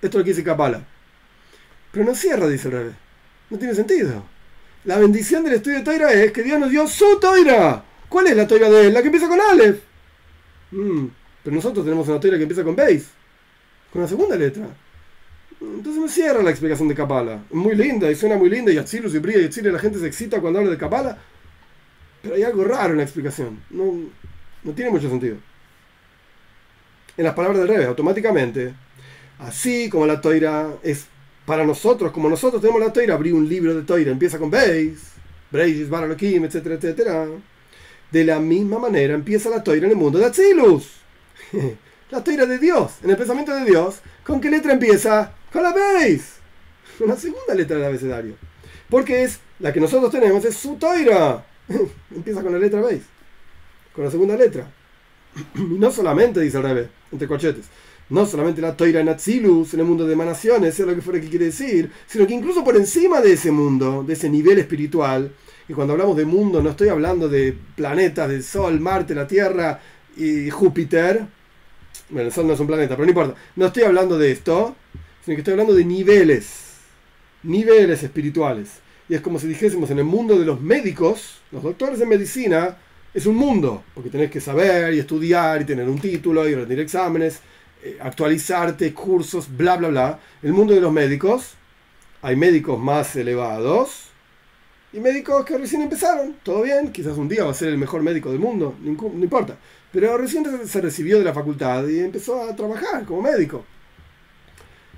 Esto 0.00 0.20
es 0.20 0.26
lo 0.26 0.44
que. 0.44 0.82
Pero 1.92 2.04
no 2.04 2.14
cierra, 2.14 2.48
dice 2.48 2.68
el 2.68 2.74
rey. 2.74 2.94
No 3.50 3.58
tiene 3.58 3.74
sentido. 3.74 4.24
La 4.84 4.98
bendición 4.98 5.44
del 5.44 5.54
estudio 5.54 5.78
de 5.78 5.84
toira 5.84 6.12
es 6.12 6.32
que 6.32 6.42
Dios 6.42 6.58
nos 6.58 6.70
dio 6.70 6.86
su 6.86 7.18
toira. 7.20 7.84
¿Cuál 8.08 8.28
es 8.28 8.36
la 8.36 8.46
toira 8.46 8.68
de 8.68 8.88
él? 8.88 8.94
La 8.94 9.00
que 9.00 9.06
empieza 9.06 9.28
con 9.28 9.40
Aleph. 9.40 9.80
Mm, 10.72 11.06
pero 11.42 11.56
nosotros 11.56 11.84
tenemos 11.84 12.06
una 12.08 12.20
toira 12.20 12.36
que 12.36 12.42
empieza 12.42 12.62
con 12.62 12.76
base. 12.76 13.06
Con 13.92 14.02
la 14.02 14.08
segunda 14.08 14.36
letra. 14.36 14.66
Entonces 15.76 16.00
no 16.00 16.08
cierra 16.08 16.42
la 16.42 16.50
explicación 16.50 16.88
de 16.88 16.94
Kapala. 16.94 17.44
Muy 17.50 17.74
linda 17.74 18.10
y 18.10 18.14
suena 18.14 18.36
muy 18.36 18.50
linda. 18.50 18.72
Y 18.72 18.78
Atzilus 18.78 19.14
y 19.14 19.18
brilla 19.18 19.40
y 19.40 19.50
Chile 19.50 19.72
la 19.72 19.78
gente 19.78 19.98
se 19.98 20.06
excita 20.06 20.40
cuando 20.40 20.58
habla 20.58 20.70
de 20.70 20.78
Kapala. 20.78 21.18
Pero 22.22 22.34
hay 22.34 22.42
algo 22.42 22.64
raro 22.64 22.92
en 22.92 22.98
la 22.98 23.02
explicación. 23.02 23.60
No, 23.70 23.94
no 24.62 24.72
tiene 24.72 24.90
mucho 24.90 25.08
sentido. 25.08 25.36
En 27.16 27.24
las 27.24 27.34
palabras 27.34 27.60
del 27.60 27.68
revés, 27.68 27.86
automáticamente, 27.86 28.74
así 29.38 29.88
como 29.88 30.06
la 30.06 30.20
toira 30.20 30.74
es 30.82 31.06
para 31.46 31.64
nosotros, 31.64 32.10
como 32.10 32.28
nosotros 32.28 32.60
tenemos 32.60 32.80
la 32.80 32.92
toira, 32.92 33.14
abrí 33.14 33.30
un 33.30 33.48
libro 33.48 33.74
de 33.74 33.82
toira, 33.82 34.10
empieza 34.10 34.38
con 34.38 34.50
Beis, 34.50 35.12
Breis, 35.50 35.88
Baralokim, 35.88 36.44
etcétera, 36.44 36.74
etcétera. 36.76 37.28
De 38.10 38.24
la 38.24 38.40
misma 38.40 38.78
manera 38.78 39.14
empieza 39.14 39.50
la 39.50 39.62
toira 39.62 39.86
en 39.86 39.92
el 39.92 39.98
mundo 39.98 40.18
de 40.18 40.24
Atzilus. 40.24 40.90
la 42.10 42.24
toira 42.24 42.46
de 42.46 42.58
Dios, 42.58 42.92
en 43.02 43.10
el 43.10 43.16
pensamiento 43.16 43.54
de 43.54 43.64
Dios. 43.64 44.00
¿Con 44.24 44.40
qué 44.40 44.50
letra 44.50 44.72
empieza? 44.72 45.32
Con 45.54 45.62
la 45.62 45.72
Beis. 45.72 46.32
Segunda 47.16 47.54
letra 47.54 47.76
del 47.76 47.86
abecedario. 47.86 48.34
Porque 48.90 49.22
es 49.22 49.38
la 49.60 49.72
que 49.72 49.78
nosotros 49.78 50.10
tenemos, 50.10 50.44
es 50.44 50.56
su 50.56 50.74
toira. 50.74 51.46
Empieza 52.14 52.42
con 52.42 52.52
la 52.52 52.58
letra 52.58 52.80
base, 52.80 53.02
con 53.94 54.04
la 54.04 54.10
segunda 54.10 54.36
letra. 54.36 54.68
Y 55.54 55.78
no 55.78 55.92
solamente, 55.92 56.40
dice 56.40 56.56
el 56.56 56.64
Rebe, 56.64 56.88
entre 57.12 57.28
cochetes, 57.28 57.66
no 58.10 58.26
solamente 58.26 58.60
la 58.60 58.76
Toira 58.76 59.02
Natzilus 59.04 59.74
en 59.74 59.80
el 59.80 59.86
mundo 59.86 60.04
de 60.06 60.14
emanaciones, 60.14 60.78
es 60.78 60.86
lo 60.86 60.94
que 60.94 61.02
fuera 61.02 61.20
que 61.20 61.28
quiere 61.28 61.46
decir, 61.46 61.90
sino 62.08 62.26
que 62.26 62.34
incluso 62.34 62.64
por 62.64 62.76
encima 62.76 63.20
de 63.20 63.34
ese 63.34 63.52
mundo, 63.52 64.02
de 64.04 64.12
ese 64.12 64.28
nivel 64.28 64.58
espiritual, 64.58 65.32
y 65.68 65.72
cuando 65.72 65.92
hablamos 65.92 66.16
de 66.16 66.24
mundo 66.24 66.62
no 66.62 66.70
estoy 66.70 66.88
hablando 66.88 67.28
de 67.28 67.56
planetas, 67.76 68.28
del 68.28 68.42
Sol, 68.42 68.78
Marte, 68.80 69.14
la 69.14 69.26
Tierra 69.26 69.80
y 70.16 70.50
Júpiter, 70.50 71.26
bueno, 72.10 72.26
el 72.26 72.32
Sol 72.32 72.46
no 72.46 72.54
es 72.54 72.60
un 72.60 72.66
planeta, 72.66 72.94
pero 72.96 73.06
no 73.06 73.10
importa, 73.10 73.34
no 73.56 73.66
estoy 73.66 73.84
hablando 73.84 74.18
de 74.18 74.32
esto, 74.32 74.76
sino 75.24 75.36
que 75.36 75.40
estoy 75.40 75.52
hablando 75.52 75.74
de 75.74 75.84
niveles, 75.84 76.76
niveles 77.42 78.02
espirituales. 78.02 78.80
Y 79.08 79.14
es 79.14 79.20
como 79.20 79.38
si 79.38 79.46
dijésemos 79.46 79.90
en 79.90 79.98
el 79.98 80.04
mundo 80.04 80.38
de 80.38 80.44
los 80.44 80.60
médicos, 80.60 81.40
los 81.50 81.62
doctores 81.62 81.98
de 81.98 82.06
medicina, 82.06 82.76
es 83.14 83.26
un 83.26 83.36
mundo, 83.36 83.84
porque 83.94 84.10
tenés 84.10 84.30
que 84.30 84.40
saber 84.40 84.92
y 84.92 84.98
estudiar 84.98 85.62
y 85.62 85.64
tener 85.64 85.88
un 85.88 85.98
título 85.98 86.48
y 86.48 86.54
rendir 86.54 86.80
exámenes, 86.80 87.40
eh, 87.82 87.96
actualizarte, 88.00 88.92
cursos, 88.92 89.46
bla, 89.56 89.76
bla, 89.76 89.88
bla. 89.88 90.20
El 90.42 90.52
mundo 90.52 90.74
de 90.74 90.80
los 90.80 90.92
médicos, 90.92 91.54
hay 92.20 92.36
médicos 92.36 92.78
más 92.78 93.16
elevados 93.16 94.08
y 94.92 95.00
médicos 95.00 95.44
que 95.44 95.56
recién 95.56 95.82
empezaron, 95.82 96.36
todo 96.42 96.62
bien, 96.62 96.92
quizás 96.92 97.16
un 97.16 97.28
día 97.28 97.44
va 97.44 97.50
a 97.50 97.54
ser 97.54 97.68
el 97.68 97.78
mejor 97.78 98.02
médico 98.02 98.30
del 98.30 98.40
mundo, 98.40 98.76
no 98.80 99.24
importa, 99.24 99.56
pero 99.90 100.16
recién 100.18 100.44
se 100.66 100.80
recibió 100.80 101.18
de 101.18 101.24
la 101.24 101.34
facultad 101.34 101.86
y 101.88 102.00
empezó 102.00 102.42
a 102.42 102.54
trabajar 102.54 103.04
como 103.04 103.22
médico. 103.22 103.64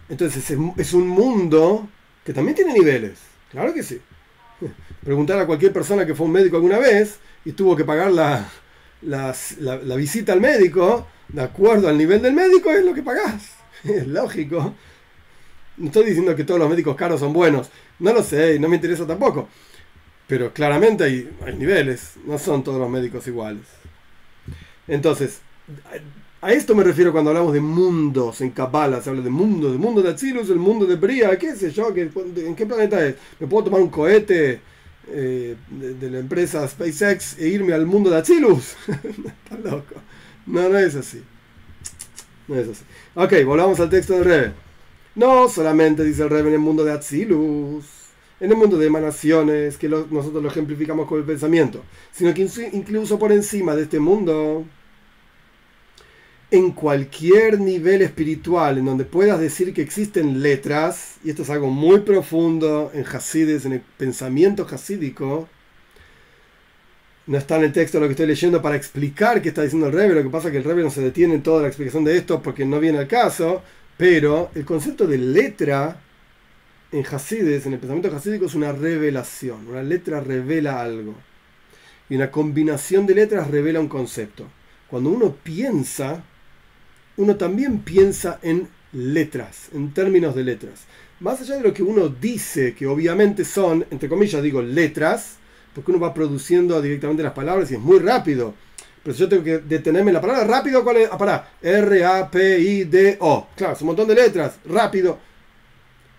Entonces 0.08 0.50
es 0.76 0.92
un 0.94 1.08
mundo 1.08 1.88
que 2.24 2.32
también 2.32 2.54
tiene 2.54 2.72
niveles. 2.72 3.18
Claro 3.50 3.72
que 3.72 3.82
sí. 3.82 4.00
Preguntar 5.04 5.38
a 5.38 5.46
cualquier 5.46 5.72
persona 5.72 6.04
que 6.04 6.14
fue 6.14 6.26
un 6.26 6.32
médico 6.32 6.56
alguna 6.56 6.78
vez 6.78 7.18
y 7.44 7.52
tuvo 7.52 7.76
que 7.76 7.84
pagar 7.84 8.10
la, 8.10 8.48
la, 9.02 9.96
visita 9.96 10.32
al 10.32 10.40
médico, 10.40 11.06
de 11.28 11.42
acuerdo 11.42 11.88
al 11.88 11.96
nivel 11.96 12.22
del 12.22 12.32
médico, 12.32 12.70
es 12.70 12.84
lo 12.84 12.94
que 12.94 13.02
pagás. 13.02 13.52
Es 13.84 14.06
lógico. 14.06 14.74
No 15.76 15.86
estoy 15.86 16.06
diciendo 16.06 16.34
que 16.34 16.44
todos 16.44 16.58
los 16.58 16.68
médicos 16.68 16.96
caros 16.96 17.20
son 17.20 17.32
buenos. 17.32 17.70
No 17.98 18.12
lo 18.12 18.22
sé 18.22 18.54
y 18.54 18.58
no 18.58 18.68
me 18.68 18.76
interesa 18.76 19.06
tampoco. 19.06 19.48
Pero 20.26 20.52
claramente 20.52 21.04
hay, 21.04 21.30
hay 21.44 21.54
niveles. 21.54 22.14
No 22.24 22.38
son 22.38 22.64
todos 22.64 22.80
los 22.80 22.90
médicos 22.90 23.26
iguales. 23.28 23.62
Entonces, 24.88 25.40
a 26.46 26.52
esto 26.52 26.76
me 26.76 26.84
refiero 26.84 27.10
cuando 27.10 27.30
hablamos 27.30 27.52
de 27.52 27.60
mundos 27.60 28.40
en 28.40 28.52
Kabbalah, 28.52 29.02
se 29.02 29.10
habla 29.10 29.20
de 29.20 29.30
mundo, 29.30 29.72
de 29.72 29.78
mundo 29.78 30.00
de 30.00 30.10
Atzilus, 30.10 30.48
el 30.48 30.60
mundo 30.60 30.86
de 30.86 30.94
Bria, 30.94 31.36
qué 31.36 31.56
sé 31.56 31.72
yo, 31.72 31.92
¿en 31.92 32.54
qué 32.54 32.66
planeta 32.66 33.04
es? 33.04 33.16
¿Me 33.40 33.48
puedo 33.48 33.64
tomar 33.64 33.80
un 33.80 33.88
cohete 33.88 34.60
eh, 35.08 35.56
de, 35.68 36.08
la 36.08 36.20
empresa 36.20 36.68
SpaceX 36.68 37.36
e 37.40 37.48
irme 37.48 37.72
al 37.72 37.84
mundo 37.84 38.10
de 38.10 38.18
Atzilus? 38.18 38.76
Está 38.86 39.58
loco. 39.60 39.96
No, 40.46 40.68
no 40.68 40.78
es 40.78 40.94
así. 40.94 41.20
No 42.46 42.54
es 42.54 42.68
así. 42.68 42.84
Ok, 43.16 43.44
volvamos 43.44 43.80
al 43.80 43.90
texto 43.90 44.14
del 44.14 44.24
Rebe. 44.24 44.52
No 45.16 45.48
solamente 45.48 46.04
dice 46.04 46.22
el 46.22 46.30
Rebe 46.30 46.50
en 46.50 46.54
el 46.54 46.60
mundo 46.60 46.84
de 46.84 46.92
Atzilus, 46.92 47.86
en 48.38 48.52
el 48.52 48.56
mundo 48.56 48.78
de 48.78 48.86
emanaciones, 48.86 49.76
que 49.76 49.88
nosotros 49.88 50.40
lo 50.40 50.48
ejemplificamos 50.48 51.08
con 51.08 51.18
el 51.18 51.24
pensamiento, 51.24 51.82
sino 52.12 52.32
que 52.32 52.48
incluso 52.72 53.18
por 53.18 53.32
encima 53.32 53.74
de 53.74 53.82
este 53.82 53.98
mundo 53.98 54.64
en 56.50 56.70
cualquier 56.72 57.58
nivel 57.58 58.02
espiritual 58.02 58.78
en 58.78 58.84
donde 58.84 59.04
puedas 59.04 59.40
decir 59.40 59.74
que 59.74 59.82
existen 59.82 60.42
letras, 60.42 61.16
y 61.24 61.30
esto 61.30 61.42
es 61.42 61.50
algo 61.50 61.70
muy 61.70 62.00
profundo 62.00 62.90
en 62.94 63.04
Hasides, 63.04 63.64
en 63.64 63.74
el 63.74 63.80
pensamiento 63.80 64.66
hasídico, 64.70 65.48
no 67.26 67.36
está 67.36 67.56
en 67.56 67.64
el 67.64 67.72
texto 67.72 67.98
lo 67.98 68.06
que 68.06 68.12
estoy 68.12 68.28
leyendo 68.28 68.62
para 68.62 68.76
explicar 68.76 69.42
qué 69.42 69.48
está 69.48 69.62
diciendo 69.62 69.88
el 69.88 69.92
Rebbe, 69.92 70.14
lo 70.14 70.22
que 70.22 70.30
pasa 70.30 70.48
es 70.48 70.52
que 70.52 70.58
el 70.58 70.64
Rebbe 70.64 70.84
no 70.84 70.90
se 70.90 71.00
detiene 71.00 71.34
en 71.34 71.42
toda 71.42 71.62
la 71.62 71.68
explicación 71.68 72.04
de 72.04 72.16
esto 72.16 72.40
porque 72.40 72.64
no 72.64 72.78
viene 72.78 72.98
al 72.98 73.08
caso, 73.08 73.62
pero 73.96 74.50
el 74.54 74.64
concepto 74.64 75.06
de 75.08 75.18
letra 75.18 76.00
en 76.92 77.04
Hasides, 77.04 77.66
en 77.66 77.72
el 77.72 77.80
pensamiento 77.80 78.14
hasídico, 78.14 78.46
es 78.46 78.54
una 78.54 78.70
revelación, 78.70 79.66
una 79.66 79.82
letra 79.82 80.20
revela 80.20 80.80
algo, 80.80 81.16
y 82.08 82.14
una 82.14 82.30
combinación 82.30 83.06
de 83.06 83.16
letras 83.16 83.50
revela 83.50 83.80
un 83.80 83.88
concepto. 83.88 84.46
cuando 84.88 85.10
uno 85.10 85.34
piensa, 85.42 86.22
uno 87.16 87.36
también 87.36 87.80
piensa 87.80 88.38
en 88.42 88.68
letras, 88.92 89.68
en 89.74 89.92
términos 89.92 90.34
de 90.34 90.44
letras. 90.44 90.84
Más 91.20 91.40
allá 91.40 91.56
de 91.56 91.62
lo 91.62 91.72
que 91.72 91.82
uno 91.82 92.08
dice, 92.08 92.74
que 92.74 92.86
obviamente 92.86 93.44
son, 93.44 93.86
entre 93.90 94.08
comillas 94.08 94.42
digo, 94.42 94.60
letras, 94.60 95.36
porque 95.74 95.90
uno 95.90 96.00
va 96.00 96.14
produciendo 96.14 96.80
directamente 96.80 97.22
las 97.22 97.32
palabras 97.32 97.70
y 97.70 97.74
es 97.74 97.80
muy 97.80 97.98
rápido. 97.98 98.54
Pero 99.02 99.14
si 99.14 99.20
yo 99.20 99.28
tengo 99.28 99.44
que 99.44 99.58
detenerme 99.58 100.10
en 100.10 100.14
la 100.14 100.20
palabra 100.20 100.44
rápido, 100.44 100.82
¿cuál 100.82 100.96
es? 100.98 101.08
Ah, 101.10 101.16
pará. 101.16 101.52
R-A-P-I-D-O. 101.62 103.48
Claro, 103.54 103.72
es 103.74 103.80
un 103.80 103.86
montón 103.86 104.08
de 104.08 104.14
letras. 104.14 104.56
Rápido. 104.64 105.18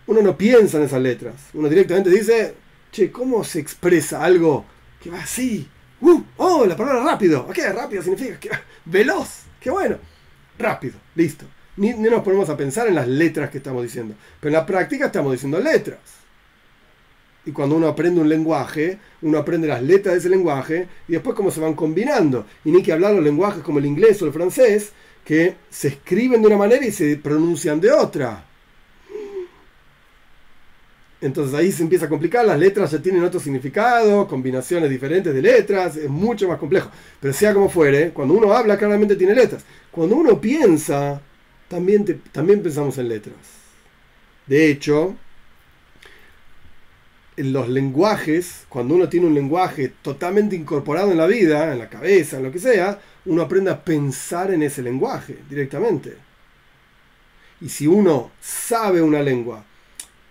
Uno 0.07 0.21
no 0.21 0.38
piensa 0.38 0.77
en 0.77 0.83
esas 0.83 1.01
letras. 1.01 1.36
Uno 1.53 1.67
directamente 1.67 2.10
dice, 2.10 2.55
che, 2.91 3.12
¿cómo 3.12 3.43
se 3.43 3.60
expresa 3.60 4.23
algo 4.23 4.65
que 5.01 5.10
va 5.10 5.19
así? 5.19 5.67
Uh, 5.99 6.23
oh, 6.38 6.65
la 6.65 6.77
palabra 6.77 7.03
rápido. 7.03 7.47
¿Qué? 7.53 7.71
Rápido 7.73 8.01
significa 8.01 8.39
que 8.39 8.49
veloz. 8.86 9.41
Qué 9.60 9.69
bueno. 9.69 9.97
Rápido. 10.58 10.96
Listo. 11.15 11.46
Ni, 11.78 11.93
ni 11.93 12.10
nos 12.10 12.24
ponemos 12.24 12.50
a 12.50 12.58
pensar 12.58 12.88
en 12.88 12.96
las 12.96 13.08
letras 13.08 13.50
que 13.50 13.60
estamos 13.60 13.84
diciendo. 13.84 14.15
Pero 14.39 14.50
en 14.50 14.60
la 14.60 14.65
práctica 14.65 15.08
estamos 15.08 15.32
diciendo 15.32 15.60
letras. 15.60 16.00
Y 17.46 17.52
cuando 17.52 17.78
uno 17.78 17.88
aprende 17.88 18.20
un 18.20 18.28
lenguaje, 18.28 19.00
uno 19.22 19.38
aprende 19.38 19.70
las 19.70 19.82
letras 19.82 20.15
de 20.15 20.20
ese 20.20 20.30
lenguaje 20.30 20.88
y 21.08 21.13
después 21.13 21.34
cómo 21.36 21.50
se 21.50 21.62
van 21.62 21.76
combinando. 21.76 22.46
Y 22.65 22.72
ni 22.72 22.84
que 22.84 22.91
hablar 22.91 23.13
los 23.13 23.24
lenguajes 23.24 23.63
como 23.63 23.80
el 23.80 23.86
inglés 23.86 24.22
o 24.22 24.26
el 24.26 24.34
francés, 24.34 24.91
que 25.24 25.56
se 25.70 25.88
escriben 25.89 26.41
de 26.41 26.48
una 26.48 26.58
manera 26.58 26.86
y 26.86 26.91
se 26.91 27.15
pronuncian 27.15 27.80
de 27.80 27.91
otra. 27.91 28.43
Entonces 31.19 31.56
ahí 31.56 31.71
se 31.71 31.82
empieza 31.82 32.06
a 32.06 32.10
complicar, 32.10 32.45
las 32.45 32.60
letras 32.60 32.91
ya 32.91 33.01
tienen 33.01 33.23
otro 33.23 33.39
significado, 33.39 34.27
combinaciones 34.27 34.89
diferentes 34.89 35.34
de 35.34 35.41
letras, 35.41 35.97
es 35.97 36.10
mucho 36.10 36.47
más 36.47 36.60
complejo. 36.60 36.91
Pero 37.19 37.34
sea 37.34 37.53
como 37.53 37.69
fuere, 37.69 38.12
cuando 38.12 38.36
uno 38.36 38.53
habla 38.53 38.77
claramente 38.77 39.15
tiene 39.15 39.34
letras. 39.34 39.63
Cuando 39.89 40.15
uno 40.15 40.39
piensa, 40.39 41.19
también, 41.67 42.21
también 42.32 42.62
pensamos 42.62 42.97
en 42.99 43.10
letras. 43.10 43.36
De 44.45 44.69
hecho, 44.69 45.15
en 47.36 47.53
los 47.53 47.67
lenguajes, 47.67 48.65
cuando 48.69 48.95
uno 48.95 49.10
tiene 49.10 49.27
un 49.27 49.34
lenguaje 49.34 49.93
totalmente 50.01 50.56
incorporado 50.56 51.12
en 51.12 51.17
la 51.17 51.27
vida, 51.27 51.71
en 51.71 51.80
la 51.80 51.89
cabeza, 51.89 52.38
en 52.38 52.43
lo 52.43 52.51
que 52.51 52.60
sea, 52.60 52.99
uno 53.25 53.41
aprende 53.41 53.71
a 53.71 53.84
pensar 53.84 54.51
en 54.51 54.63
ese 54.63 54.82
lenguaje 54.82 55.38
directamente. 55.49 56.15
Y 57.60 57.69
si 57.69 57.88
uno 57.88 58.32
sabe 58.39 59.01
una 59.01 59.21
lengua, 59.21 59.65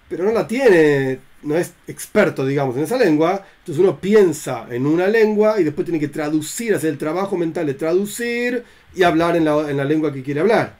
pero 0.08 0.24
no 0.24 0.32
la 0.32 0.46
tiene, 0.46 1.18
no 1.42 1.56
es 1.56 1.72
experto, 1.86 2.46
digamos, 2.46 2.76
en 2.76 2.84
esa 2.84 2.96
lengua, 2.96 3.44
entonces 3.58 3.82
uno 3.82 4.00
piensa 4.00 4.66
en 4.70 4.86
una 4.86 5.06
lengua 5.06 5.60
y 5.60 5.64
después 5.64 5.84
tiene 5.84 6.00
que 6.00 6.08
traducir, 6.08 6.74
hacer 6.74 6.90
el 6.90 6.98
trabajo 6.98 7.36
mental 7.36 7.66
de 7.66 7.74
traducir 7.74 8.64
y 8.94 9.02
hablar 9.02 9.36
en 9.36 9.44
la, 9.44 9.70
en 9.70 9.76
la 9.76 9.84
lengua 9.84 10.12
que 10.12 10.22
quiere 10.22 10.40
hablar. 10.40 10.76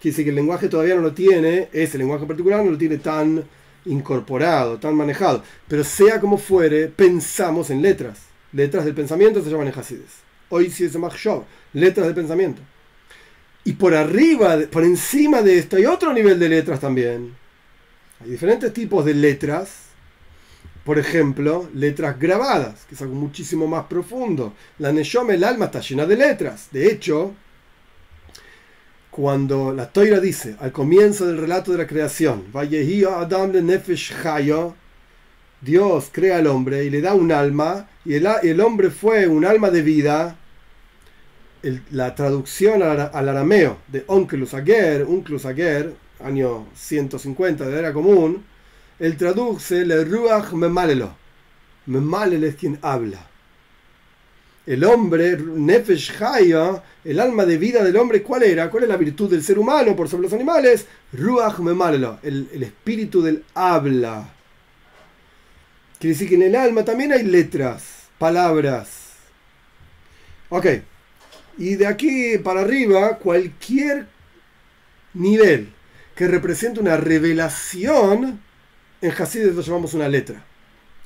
Quiere 0.00 0.12
decir 0.12 0.24
que 0.24 0.30
el 0.30 0.36
lenguaje 0.36 0.68
todavía 0.68 0.94
no 0.94 1.02
lo 1.02 1.12
tiene, 1.12 1.68
ese 1.72 1.98
lenguaje 1.98 2.22
en 2.22 2.28
particular 2.28 2.64
no 2.64 2.70
lo 2.70 2.78
tiene 2.78 2.98
tan 2.98 3.44
incorporado, 3.84 4.78
tan 4.78 4.94
manejado. 4.94 5.42
Pero 5.66 5.82
sea 5.84 6.20
como 6.20 6.38
fuere, 6.38 6.88
pensamos 6.88 7.70
en 7.70 7.82
letras. 7.82 8.20
Letras 8.52 8.84
del 8.84 8.94
pensamiento 8.94 9.42
se 9.42 9.50
llaman 9.50 9.72
Hasides. 9.74 10.28
Hoy 10.50 10.70
sí 10.70 10.84
es 10.84 10.96
show 11.16 11.44
letras 11.72 12.06
del 12.06 12.14
pensamiento. 12.14 12.62
Y 13.64 13.72
por 13.74 13.94
arriba, 13.94 14.56
por 14.70 14.84
encima 14.84 15.42
de 15.42 15.58
esto, 15.58 15.76
hay 15.76 15.84
otro 15.84 16.12
nivel 16.12 16.38
de 16.38 16.48
letras 16.48 16.80
también. 16.80 17.34
Hay 18.20 18.30
diferentes 18.30 18.72
tipos 18.72 19.04
de 19.04 19.14
letras. 19.14 19.84
Por 20.84 20.98
ejemplo, 20.98 21.68
letras 21.74 22.18
grabadas, 22.18 22.86
que 22.88 22.94
es 22.94 23.02
algo 23.02 23.14
muchísimo 23.14 23.66
más 23.66 23.84
profundo. 23.84 24.54
La 24.78 24.90
Neshome, 24.90 25.34
el 25.34 25.44
alma, 25.44 25.66
está 25.66 25.80
llena 25.80 26.06
de 26.06 26.16
letras. 26.16 26.68
De 26.72 26.90
hecho, 26.90 27.34
cuando 29.10 29.74
la 29.74 29.90
Toira 29.90 30.20
dice 30.20 30.56
al 30.60 30.72
comienzo 30.72 31.26
del 31.26 31.38
relato 31.38 31.72
de 31.72 31.78
la 31.78 31.86
creación, 31.86 32.44
Dios 35.60 36.08
crea 36.12 36.38
al 36.38 36.46
hombre 36.46 36.84
y 36.84 36.90
le 36.90 37.00
da 37.00 37.14
un 37.14 37.32
alma, 37.32 37.88
y 38.04 38.14
el, 38.14 38.60
hombre 38.60 38.90
fue 38.90 39.26
un 39.26 39.44
alma 39.44 39.70
de 39.70 39.82
vida, 39.82 40.36
la 41.90 42.14
traducción 42.14 42.82
al, 42.82 43.28
arameo 43.28 43.78
de 43.88 44.04
Onkelus 44.06 44.54
Ager, 44.54 45.02
Onkelus 45.02 45.44
Ager, 45.44 45.94
año 46.24 46.66
150 46.74 47.66
de 47.66 47.78
era 47.78 47.92
común, 47.92 48.44
él 48.98 49.16
traduce 49.16 49.84
le 49.84 50.04
Ruach 50.04 50.52
Memalelo. 50.52 51.14
Memalelo 51.86 52.46
es 52.46 52.56
quien 52.56 52.78
habla 52.82 53.28
el 54.68 54.84
hombre, 54.84 55.38
Nefesh 55.38 56.22
Haya, 56.22 56.82
el 57.02 57.20
alma 57.20 57.46
de 57.46 57.56
vida 57.56 57.82
del 57.82 57.96
hombre, 57.96 58.22
¿cuál 58.22 58.42
era? 58.42 58.68
¿Cuál 58.70 58.82
es 58.82 58.88
la 58.90 58.98
virtud 58.98 59.30
del 59.30 59.42
ser 59.42 59.58
humano 59.58 59.96
por 59.96 60.10
sobre 60.10 60.24
los 60.24 60.32
animales? 60.34 60.86
Ruach 61.14 61.58
Memalelo, 61.60 62.18
el, 62.22 62.50
el 62.52 62.64
espíritu 62.64 63.22
del 63.22 63.44
habla. 63.54 64.28
Quiere 65.98 66.12
decir 66.12 66.28
que 66.28 66.34
en 66.34 66.42
el 66.42 66.54
alma 66.54 66.84
también 66.84 67.14
hay 67.14 67.22
letras, 67.22 68.08
palabras. 68.18 69.14
Ok. 70.50 70.66
Y 71.56 71.76
de 71.76 71.86
aquí 71.86 72.36
para 72.36 72.60
arriba, 72.60 73.16
cualquier 73.16 74.06
nivel 75.14 75.72
que 76.18 76.26
represente 76.26 76.80
una 76.80 76.96
revelación, 76.96 78.40
en 79.00 79.12
Hasidus 79.12 79.54
lo 79.54 79.62
llamamos 79.62 79.94
una 79.94 80.08
letra. 80.08 80.44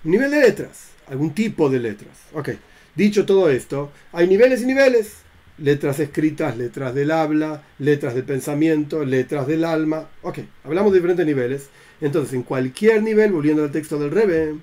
Un 0.04 0.10
nivel 0.10 0.30
de 0.30 0.40
letras, 0.40 0.92
algún 1.06 1.34
tipo 1.34 1.68
de 1.68 1.80
letras. 1.80 2.18
Ok. 2.32 2.52
Dicho 2.94 3.26
todo 3.26 3.50
esto, 3.50 3.92
hay 4.10 4.26
niveles 4.26 4.62
y 4.62 4.64
niveles. 4.64 5.16
Letras 5.58 6.00
escritas, 6.00 6.56
letras 6.56 6.94
del 6.94 7.10
habla, 7.10 7.62
letras 7.78 8.14
del 8.14 8.24
pensamiento, 8.24 9.04
letras 9.04 9.46
del 9.46 9.66
alma. 9.66 10.08
Ok, 10.22 10.38
hablamos 10.64 10.92
de 10.92 11.00
diferentes 11.00 11.26
niveles. 11.26 11.68
Entonces, 12.00 12.32
en 12.32 12.42
cualquier 12.42 13.02
nivel, 13.02 13.32
volviendo 13.32 13.64
al 13.64 13.70
texto 13.70 13.98
del 13.98 14.12
Rebe, 14.12 14.54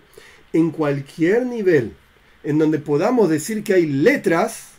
en 0.51 0.71
cualquier 0.71 1.45
nivel 1.45 1.93
en 2.43 2.57
donde 2.57 2.79
podamos 2.79 3.29
decir 3.29 3.63
que 3.63 3.75
hay 3.75 3.85
letras, 3.85 4.69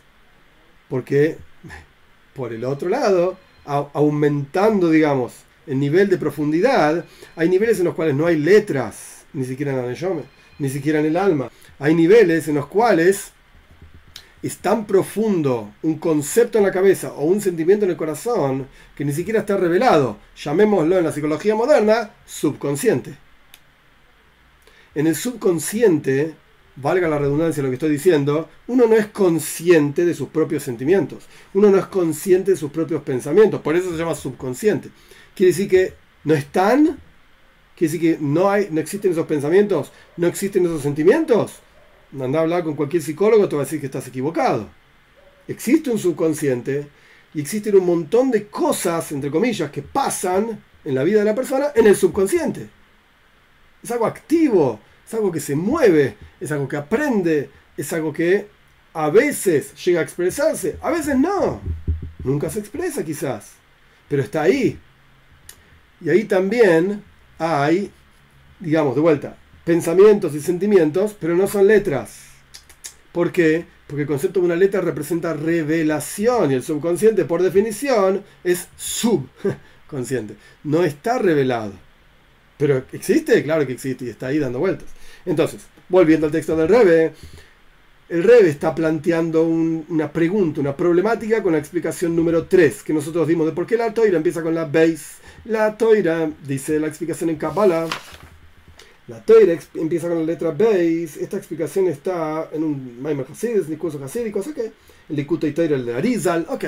porque 0.89 1.37
por 2.35 2.51
el 2.51 2.65
otro 2.65 2.89
lado, 2.89 3.37
aumentando, 3.63 4.89
digamos, 4.89 5.45
el 5.71 5.79
nivel 5.79 6.09
de 6.09 6.17
profundidad, 6.17 7.05
hay 7.33 7.47
niveles 7.47 7.79
en 7.79 7.85
los 7.85 7.95
cuales 7.95 8.13
no 8.13 8.25
hay 8.25 8.37
letras, 8.37 9.23
ni 9.31 9.45
siquiera 9.45 9.71
en 9.71 9.87
Neshome, 9.87 10.23
ni 10.59 10.67
siquiera 10.67 10.99
en 10.99 11.05
el 11.05 11.15
alma. 11.15 11.49
Hay 11.79 11.95
niveles 11.95 12.49
en 12.49 12.55
los 12.55 12.67
cuales 12.67 13.31
es 14.43 14.57
tan 14.57 14.85
profundo 14.85 15.71
un 15.81 15.97
concepto 15.97 16.57
en 16.57 16.65
la 16.65 16.73
cabeza 16.73 17.13
o 17.13 17.23
un 17.23 17.39
sentimiento 17.39 17.85
en 17.85 17.91
el 17.91 17.97
corazón 17.97 18.67
que 18.97 19.05
ni 19.05 19.13
siquiera 19.13 19.39
está 19.39 19.55
revelado, 19.55 20.17
llamémoslo 20.35 20.97
en 20.97 21.05
la 21.05 21.13
psicología 21.13 21.55
moderna, 21.55 22.11
subconsciente. 22.25 23.15
En 24.93 25.07
el 25.07 25.15
subconsciente, 25.15 26.35
valga 26.75 27.07
la 27.07 27.17
redundancia 27.17 27.63
lo 27.63 27.69
que 27.69 27.75
estoy 27.75 27.91
diciendo, 27.91 28.49
uno 28.67 28.87
no 28.87 28.95
es 28.97 29.07
consciente 29.07 30.03
de 30.03 30.13
sus 30.13 30.27
propios 30.27 30.63
sentimientos, 30.63 31.27
uno 31.53 31.69
no 31.69 31.77
es 31.77 31.85
consciente 31.85 32.51
de 32.51 32.57
sus 32.57 32.71
propios 32.71 33.03
pensamientos, 33.03 33.61
por 33.61 33.77
eso 33.77 33.89
se 33.89 33.97
llama 33.97 34.15
subconsciente. 34.15 34.89
Quiere 35.41 35.53
decir 35.53 35.69
que 35.69 35.95
no 36.23 36.35
están, 36.35 36.99
quiere 37.75 37.91
decir 37.93 37.99
que 37.99 38.17
no, 38.23 38.51
hay, 38.51 38.67
no 38.69 38.79
existen 38.79 39.11
esos 39.11 39.25
pensamientos, 39.25 39.91
no 40.15 40.27
existen 40.27 40.65
esos 40.65 40.83
sentimientos 40.83 41.53
anda 42.13 42.37
a 42.37 42.41
hablar 42.43 42.63
con 42.63 42.75
cualquier 42.75 43.01
psicólogo, 43.01 43.49
te 43.49 43.55
va 43.55 43.63
a 43.63 43.65
decir 43.65 43.79
que 43.79 43.87
estás 43.87 44.07
equivocado. 44.07 44.69
Existe 45.47 45.89
un 45.89 45.97
subconsciente 45.97 46.89
y 47.33 47.41
existen 47.41 47.75
un 47.75 47.87
montón 47.87 48.29
de 48.29 48.49
cosas, 48.49 49.11
entre 49.13 49.31
comillas, 49.31 49.71
que 49.71 49.81
pasan 49.81 50.63
en 50.85 50.93
la 50.93 51.03
vida 51.03 51.21
de 51.21 51.25
la 51.25 51.33
persona 51.33 51.71
en 51.73 51.87
el 51.87 51.95
subconsciente. 51.95 52.69
Es 53.81 53.89
algo 53.89 54.05
activo, 54.05 54.79
es 55.07 55.11
algo 55.15 55.31
que 55.31 55.39
se 55.39 55.55
mueve, 55.55 56.17
es 56.39 56.51
algo 56.51 56.67
que 56.67 56.77
aprende, 56.77 57.49
es 57.75 57.91
algo 57.93 58.13
que 58.13 58.45
a 58.93 59.09
veces 59.09 59.73
llega 59.83 60.01
a 60.01 60.03
expresarse, 60.03 60.77
a 60.83 60.91
veces 60.91 61.17
no. 61.17 61.61
Nunca 62.23 62.47
se 62.51 62.59
expresa 62.59 63.03
quizás, 63.03 63.53
pero 64.07 64.21
está 64.21 64.43
ahí. 64.43 64.77
Y 66.03 66.09
ahí 66.09 66.23
también 66.25 67.03
hay, 67.37 67.91
digamos, 68.59 68.95
de 68.95 69.01
vuelta, 69.01 69.37
pensamientos 69.63 70.33
y 70.35 70.41
sentimientos, 70.41 71.15
pero 71.19 71.35
no 71.35 71.47
son 71.47 71.67
letras. 71.67 72.25
¿Por 73.11 73.31
qué? 73.31 73.65
Porque 73.87 74.03
el 74.03 74.07
concepto 74.07 74.39
de 74.39 74.45
una 74.45 74.55
letra 74.55 74.81
representa 74.81 75.33
revelación 75.33 76.51
y 76.51 76.55
el 76.55 76.63
subconsciente, 76.63 77.25
por 77.25 77.43
definición, 77.43 78.23
es 78.43 78.67
subconsciente. 78.77 80.35
No 80.63 80.83
está 80.83 81.19
revelado. 81.19 81.73
Pero 82.57 82.83
¿existe? 82.93 83.43
Claro 83.43 83.65
que 83.67 83.73
existe 83.73 84.05
y 84.05 84.09
está 84.09 84.27
ahí 84.27 84.39
dando 84.39 84.59
vueltas. 84.59 84.87
Entonces, 85.25 85.61
volviendo 85.89 86.27
al 86.27 86.31
texto 86.31 86.55
del 86.55 86.67
Rebe, 86.67 87.13
el 88.07 88.23
Rebe 88.23 88.49
está 88.49 88.75
planteando 88.75 89.43
una 89.43 90.11
pregunta, 90.11 90.61
una 90.61 90.75
problemática 90.75 91.41
con 91.41 91.53
la 91.53 91.59
explicación 91.59 92.15
número 92.15 92.45
3 92.45 92.83
que 92.83 92.93
nosotros 92.93 93.27
dimos 93.27 93.47
de 93.47 93.53
por 93.53 93.65
qué 93.65 93.77
la 93.77 93.93
toira 93.93 94.17
empieza 94.17 94.41
con 94.41 94.53
la 94.53 94.65
base. 94.65 95.21
La 95.45 95.75
toira, 95.77 96.29
dice 96.45 96.79
la 96.79 96.87
explicación 96.87 97.31
en 97.31 97.37
Kabbalah, 97.37 97.87
La 99.07 99.19
Toira 99.25 99.57
empieza 99.73 100.07
con 100.07 100.19
la 100.19 100.23
letra 100.23 100.51
Beis. 100.51 101.17
Esta 101.17 101.35
explicación 101.35 101.87
está 101.87 102.49
en 102.53 102.63
un 102.63 103.01
Maimer 103.01 103.25
Hasidis, 103.29 103.67
discurso 103.67 104.01
hasídico, 104.03 104.39
o 104.39 104.43
sea 104.43 104.53
que 104.53 104.71
el 105.09 105.15
Likuta 105.15 105.47
y 105.47 105.51
Toira, 105.51 105.75
el 105.75 105.85
de 105.85 105.95
Arizal. 105.95 106.45
Ok, 106.47 106.65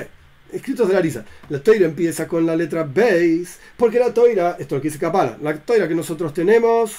escritos 0.52 0.88
de 0.88 0.96
Arizal. 0.96 1.24
La 1.48 1.60
Toira 1.60 1.86
empieza 1.86 2.26
con 2.26 2.44
la 2.44 2.56
letra 2.56 2.82
Beis, 2.82 3.60
porque 3.76 3.98
la 3.98 4.12
Toira, 4.12 4.56
esto 4.58 4.62
es 4.62 4.72
lo 4.72 4.82
que 4.82 4.88
dice 4.88 4.98
Kapala, 4.98 5.38
la 5.40 5.56
Toira 5.56 5.88
que 5.88 5.94
nosotros 5.94 6.34
tenemos 6.34 6.92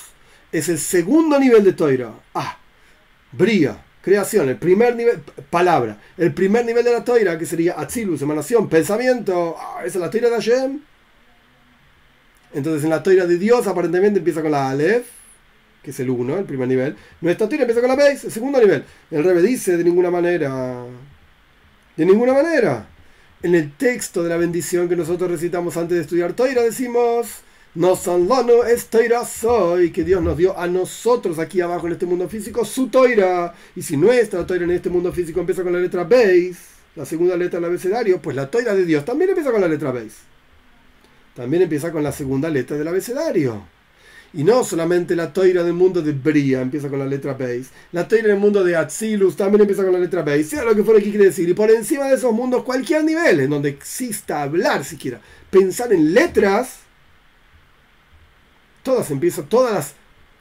es 0.51 0.69
el 0.69 0.79
segundo 0.79 1.37
nivel 1.37 1.63
de 1.63 1.73
Toira. 1.73 2.11
Ah, 2.33 2.57
Bría, 3.33 3.83
creación, 4.01 4.47
el 4.49 4.57
primer 4.57 4.95
nivel, 4.95 5.19
palabra. 5.49 6.01
El 6.17 6.33
primer 6.33 6.65
nivel 6.65 6.85
de 6.85 6.93
la 6.93 7.03
Toira, 7.03 7.37
que 7.37 7.45
sería 7.45 7.79
Atzilus, 7.79 8.21
emanación, 8.21 8.69
pensamiento. 8.69 9.57
Ah, 9.59 9.81
esa 9.85 9.97
es 9.97 10.01
la 10.01 10.09
Toira 10.09 10.29
de 10.29 10.35
Hashem. 10.35 10.79
Entonces 12.55 12.83
en 12.83 12.89
la 12.89 13.03
Toira 13.03 13.27
de 13.27 13.37
Dios 13.37 13.67
aparentemente 13.67 14.17
empieza 14.17 14.41
con 14.41 14.51
la 14.51 14.69
Aleph 14.69 15.05
que 15.85 15.91
es 15.91 15.99
el 15.99 16.09
1, 16.09 16.39
el 16.39 16.45
primer 16.45 16.67
nivel. 16.67 16.95
Nuestra 17.21 17.47
teoría 17.47 17.65
empieza 17.65 17.79
con 17.79 17.89
la 17.89 17.95
base, 17.95 18.25
el 18.25 18.33
segundo 18.33 18.59
nivel. 18.59 18.83
El 19.11 19.23
Rebe 19.23 19.43
dice 19.43 19.77
de 19.77 19.83
ninguna 19.83 20.09
manera. 20.09 20.83
De 21.95 22.05
ninguna 22.05 22.33
manera. 22.33 22.87
En 23.43 23.53
el 23.53 23.71
texto 23.73 24.23
de 24.23 24.29
la 24.29 24.37
bendición 24.37 24.89
que 24.89 24.95
nosotros 24.95 25.29
recitamos 25.29 25.77
antes 25.77 25.95
de 25.95 26.01
estudiar 26.01 26.33
Toira 26.33 26.63
decimos, 26.63 27.27
no 27.75 27.95
son 27.95 28.27
lono 28.27 28.63
es 28.63 28.87
Toira 28.87 29.23
soy, 29.25 29.91
que 29.91 30.03
Dios 30.03 30.23
nos 30.23 30.35
dio 30.35 30.57
a 30.57 30.65
nosotros 30.65 31.37
aquí 31.37 31.61
abajo 31.61 31.85
en 31.85 31.93
este 31.93 32.07
mundo 32.07 32.27
físico 32.27 32.65
su 32.65 32.87
Toira. 32.87 33.53
Y 33.75 33.83
si 33.83 33.95
nuestra 33.95 34.43
Toira 34.47 34.63
en 34.63 34.71
este 34.71 34.89
mundo 34.89 35.13
físico 35.13 35.39
empieza 35.39 35.61
con 35.61 35.73
la 35.73 35.79
letra 35.79 36.03
base, 36.03 36.55
la 36.95 37.05
segunda 37.05 37.37
letra 37.37 37.59
del 37.59 37.69
abecedario, 37.69 38.19
pues 38.19 38.35
la 38.35 38.49
Toira 38.49 38.73
de 38.73 38.85
Dios 38.85 39.05
también 39.05 39.29
empieza 39.29 39.51
con 39.51 39.61
la 39.61 39.67
letra 39.67 39.91
base. 39.91 40.34
También 41.35 41.63
empieza 41.63 41.91
con 41.91 42.01
la 42.01 42.11
segunda 42.11 42.49
letra 42.49 42.77
del 42.77 42.87
abecedario. 42.87 43.61
Y 44.33 44.43
no 44.43 44.63
solamente 44.63 45.15
la 45.15 45.31
toira 45.31 45.63
del 45.63 45.73
mundo 45.73 46.01
de 46.01 46.11
Bria 46.11 46.61
empieza 46.61 46.89
con 46.89 46.99
la 46.99 47.05
letra 47.05 47.33
Beis, 47.33 47.69
la 47.93 48.05
toira 48.05 48.27
del 48.27 48.37
mundo 48.37 48.63
de 48.63 48.75
Atzilus 48.75 49.35
también 49.35 49.61
empieza 49.61 49.83
con 49.83 49.93
la 49.93 49.99
letra 49.99 50.23
Beis, 50.23 50.49
sea 50.49 50.63
lo 50.63 50.75
que 50.75 50.83
fuera 50.83 50.99
que 50.99 51.09
quiere 51.09 51.25
decir. 51.25 51.47
Y 51.47 51.53
por 51.53 51.71
encima 51.71 52.05
de 52.05 52.15
esos 52.15 52.33
mundos, 52.33 52.63
cualquier 52.63 53.03
nivel 53.03 53.39
en 53.41 53.49
donde 53.49 53.69
exista 53.69 54.41
hablar 54.41 54.83
siquiera, 54.83 55.21
pensar 55.49 55.93
en 55.93 56.13
letras, 56.13 56.79
todas 58.83 59.09
empiezan, 59.11 59.45
todas 59.47 59.73
las 59.73 59.93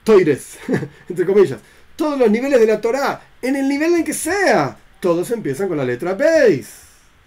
toires, 0.03 0.59
entre 1.09 1.25
comillas, 1.25 1.61
todos 1.95 2.19
los 2.19 2.31
niveles 2.31 2.59
de 2.59 2.67
la 2.67 2.81
Torah, 2.81 3.23
en 3.43 3.55
el 3.55 3.69
nivel 3.69 3.95
en 3.95 4.05
que 4.05 4.15
sea, 4.15 4.77
todos 4.99 5.31
empiezan 5.31 5.69
con 5.69 5.77
la 5.77 5.85
letra 5.85 6.15
Beis, 6.15 6.69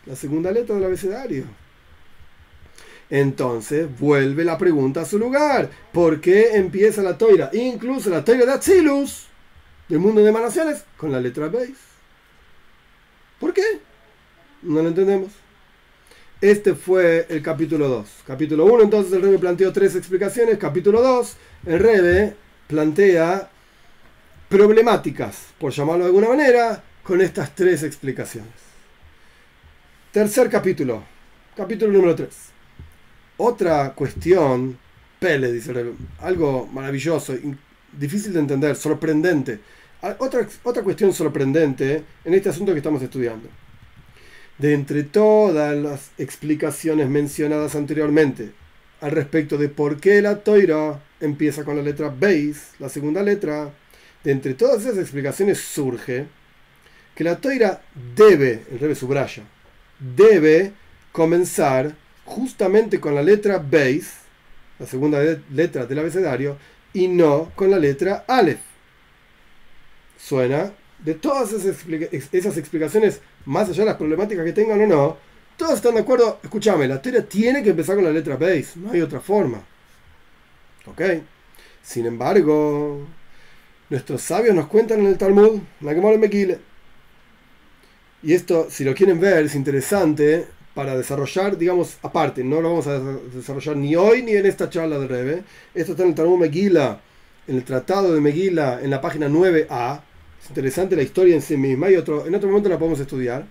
la 0.05 0.15
segunda 0.17 0.51
letra 0.51 0.75
del 0.75 0.83
abecedario. 0.83 1.66
Entonces 3.09 3.87
vuelve 3.99 4.43
la 4.43 4.57
pregunta 4.57 5.01
a 5.01 5.05
su 5.05 5.17
lugar. 5.17 5.69
¿Por 5.93 6.19
qué 6.19 6.55
empieza 6.55 7.01
la 7.01 7.17
toira? 7.17 7.49
Incluso 7.53 8.09
la 8.09 8.23
toira 8.23 8.45
de 8.45 8.51
Atzilus, 8.51 9.27
del 9.87 9.99
mundo 9.99 10.21
de 10.21 10.29
emanaciones, 10.29 10.83
con 10.97 11.11
la 11.11 11.21
letra 11.21 11.47
Beis. 11.47 11.77
¿Por 13.39 13.53
qué? 13.53 13.63
No 14.63 14.81
lo 14.81 14.89
entendemos. 14.89 15.31
Este 16.41 16.75
fue 16.75 17.25
el 17.29 17.41
capítulo 17.41 17.87
2. 17.87 18.07
Capítulo 18.27 18.65
1, 18.65 18.83
entonces 18.83 19.13
el 19.13 19.21
Rebe 19.21 19.39
planteó 19.39 19.71
tres 19.71 19.95
explicaciones. 19.95 20.57
Capítulo 20.57 21.01
2, 21.01 21.37
el 21.65 21.79
Rebe 21.79 22.35
plantea 22.67 23.49
problemáticas, 24.49 25.47
por 25.57 25.71
llamarlo 25.71 26.03
de 26.03 26.09
alguna 26.09 26.29
manera, 26.29 26.83
con 27.03 27.21
estas 27.21 27.55
tres 27.55 27.83
explicaciones. 27.83 28.51
Tercer 30.11 30.49
capítulo, 30.49 31.03
capítulo 31.55 31.93
número 31.93 32.15
3 32.15 32.56
otra 33.37 33.93
cuestión, 33.93 34.77
Pele, 35.19 35.51
dice 35.51 35.73
algo 36.19 36.67
maravilloso, 36.67 37.35
difícil 37.91 38.33
de 38.33 38.39
entender, 38.39 38.75
sorprendente. 38.75 39.59
Otra, 40.19 40.47
otra 40.63 40.83
cuestión 40.83 41.13
sorprendente 41.13 42.03
en 42.23 42.33
este 42.33 42.49
asunto 42.49 42.71
que 42.71 42.79
estamos 42.79 43.01
estudiando. 43.01 43.49
De 44.57 44.73
entre 44.73 45.03
todas 45.03 45.75
las 45.75 46.11
explicaciones 46.17 47.09
mencionadas 47.09 47.75
anteriormente 47.75 48.51
al 49.01 49.11
respecto 49.11 49.57
de 49.57 49.69
por 49.69 49.99
qué 49.99 50.21
la 50.21 50.39
toira 50.39 50.99
empieza 51.19 51.63
con 51.63 51.75
la 51.77 51.83
letra 51.83 52.13
Beis, 52.15 52.71
la 52.79 52.89
segunda 52.89 53.21
letra, 53.21 53.71
de 54.23 54.31
entre 54.31 54.53
todas 54.55 54.83
esas 54.83 54.97
explicaciones 54.97 55.59
surge 55.59 56.25
que 57.15 57.23
la 57.23 57.37
toira 57.37 57.81
debe, 58.15 58.63
el 58.71 58.79
rebe 58.79 58.95
subraya, 58.95 59.43
debe 59.99 60.73
comenzar 61.11 61.95
justamente 62.27 62.99
con 62.99 63.15
la 63.15 63.23
letra 63.23 63.57
Beis, 63.57 64.11
la 64.77 64.85
segunda 64.85 65.19
letra 65.49 65.85
del 65.87 65.99
abecedario, 65.99 66.57
y 66.93 67.07
no 67.07 67.51
con 67.55 67.71
la 67.71 67.79
letra 67.79 68.25
Aleph. 68.27 68.59
Suena 70.19 70.71
de 70.99 71.13
todas 71.15 71.53
esas, 71.53 72.57
explicaciones, 72.57 73.21
más 73.45 73.69
allá 73.69 73.79
de 73.79 73.85
las 73.85 73.95
problemáticas 73.95 74.43
que 74.43 74.51
tengan 74.51 74.81
o 74.81 74.87
no, 74.87 75.17
todos 75.55 75.75
están 75.75 75.95
de 75.95 76.01
acuerdo. 76.01 76.39
Escúchame, 76.43 76.87
la 76.87 77.01
teoría 77.01 77.27
tiene 77.27 77.63
que 77.63 77.69
empezar 77.69 77.95
con 77.95 78.03
la 78.03 78.11
letra 78.11 78.35
Beis, 78.35 78.75
no 78.75 78.91
hay 78.91 79.01
otra 79.01 79.21
forma. 79.21 79.61
¿Ok? 80.85 81.01
Sin 81.81 82.05
embargo, 82.05 83.07
nuestros 83.89 84.21
sabios 84.21 84.53
nos 84.53 84.67
cuentan 84.67 84.99
en 84.99 85.07
el 85.07 85.17
Talmud, 85.17 85.59
la. 85.81 85.93
Y 88.23 88.33
esto, 88.33 88.67
si 88.69 88.83
lo 88.83 88.93
quieren 88.93 89.19
ver, 89.19 89.45
es 89.45 89.55
interesante 89.55 90.47
para 90.77 90.95
desarrollar, 90.95 91.57
digamos, 91.57 91.97
aparte, 92.03 92.43
no 92.43 92.61
lo 92.61 92.69
vamos 92.69 92.85
a 92.85 92.99
desarrollar 92.99 93.75
ni 93.75 93.95
hoy 93.95 94.21
ni 94.21 94.33
en 94.33 94.45
esta 94.45 94.69
charla 94.69 94.99
de 94.99 95.07
Rebe. 95.07 95.43
Esto 95.73 95.93
está 95.93 96.03
en 96.03 96.09
el 96.09 96.15
Talmud 96.15 96.37
Megila, 96.37 97.01
en 97.47 97.55
el 97.55 97.63
Tratado 97.63 98.13
de 98.13 98.21
Megila, 98.21 98.79
en 98.83 98.91
la 98.91 99.01
página 99.01 99.27
9a. 99.27 100.01
Es 100.39 100.49
interesante 100.49 100.95
la 100.95 101.01
historia 101.01 101.33
en 101.33 101.41
sí 101.41 101.57
misma 101.57 101.89
y 101.89 101.95
otro, 101.95 102.27
en 102.27 102.35
otro 102.35 102.47
momento 102.49 102.69
la 102.69 102.77
podemos 102.77 102.99
estudiar. 102.99 103.47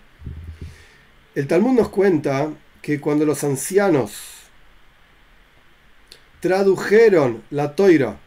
El 1.34 1.48
Talmud 1.48 1.72
nos 1.72 1.88
cuenta 1.88 2.48
que 2.80 3.00
cuando 3.00 3.26
los 3.26 3.42
ancianos 3.42 4.12
tradujeron 6.38 7.42
la 7.50 7.74
toira 7.74 8.20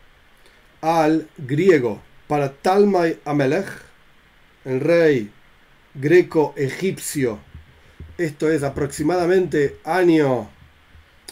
al 0.82 1.30
griego 1.38 2.02
para 2.28 2.52
Talmai 2.52 3.18
Amelech, 3.24 3.70
el 4.66 4.82
rey 4.82 5.32
greco-egipcio 5.94 7.40
esto 8.20 8.52
es 8.52 8.64
aproximadamente 8.64 9.78
año, 9.86 10.50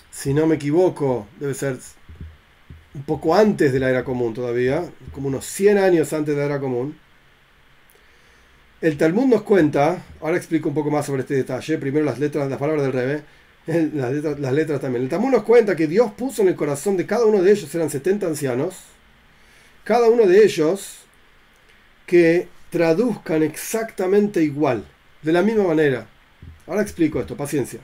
si 0.10 0.34
no 0.34 0.48
me 0.48 0.56
equivoco, 0.56 1.28
debe 1.38 1.54
ser 1.54 1.78
un 2.96 3.04
poco 3.04 3.36
antes 3.36 3.74
de 3.74 3.80
la 3.80 3.90
era 3.90 4.06
común 4.06 4.34
todavía, 4.34 4.86
como 5.12 5.28
unos 5.28 5.46
100 5.46 5.78
años 5.78 6.14
antes 6.14 6.34
de 6.34 6.40
la 6.40 6.46
era 6.46 6.60
común. 6.62 6.98
El 8.80 8.98
Talmud 8.98 9.26
nos 9.26 9.42
cuenta, 9.42 10.02
ahora 10.22 10.38
explico 10.38 10.70
un 10.70 10.76
poco 10.76 10.90
más 10.90 11.06
sobre 11.06 11.24
este 11.24 11.36
detalle, 11.36 11.78
primero 11.78 12.06
las 12.06 12.20
letras, 12.20 12.50
las 12.50 12.58
palabras 12.58 12.86
del 12.86 12.94
Rebe, 12.94 13.24
las 13.94 14.14
letras, 14.14 14.40
las 14.40 14.54
letras 14.54 14.80
también. 14.80 15.04
El 15.04 15.10
Talmud 15.10 15.32
nos 15.32 15.44
cuenta 15.44 15.76
que 15.76 15.88
Dios 15.88 16.14
puso 16.14 16.42
en 16.42 16.48
el 16.48 16.56
corazón 16.56 16.96
de 16.96 17.06
cada 17.06 17.26
uno 17.26 17.42
de 17.42 17.52
ellos, 17.52 17.76
eran 17.76 17.90
70 17.90 18.28
ancianos, 18.28 18.76
cada 19.84 20.10
uno 20.10 20.26
de 20.26 20.42
ellos 20.42 21.00
que 22.06 22.48
traduzcan 22.70 23.44
exactamente 23.44 24.42
igual, 24.42 24.86
de 25.22 25.34
la 25.34 25.42
misma 25.42 25.66
manera. 25.66 26.08
Ahora 26.68 26.82
explico 26.82 27.20
esto, 27.20 27.36
paciencia. 27.36 27.80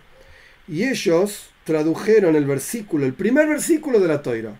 Y 0.67 0.83
ellos 0.83 1.49
tradujeron 1.63 2.35
el 2.35 2.45
versículo, 2.45 3.05
el 3.05 3.13
primer 3.13 3.47
versículo 3.47 3.99
de 3.99 4.07
la 4.07 4.21
Toira, 4.21 4.59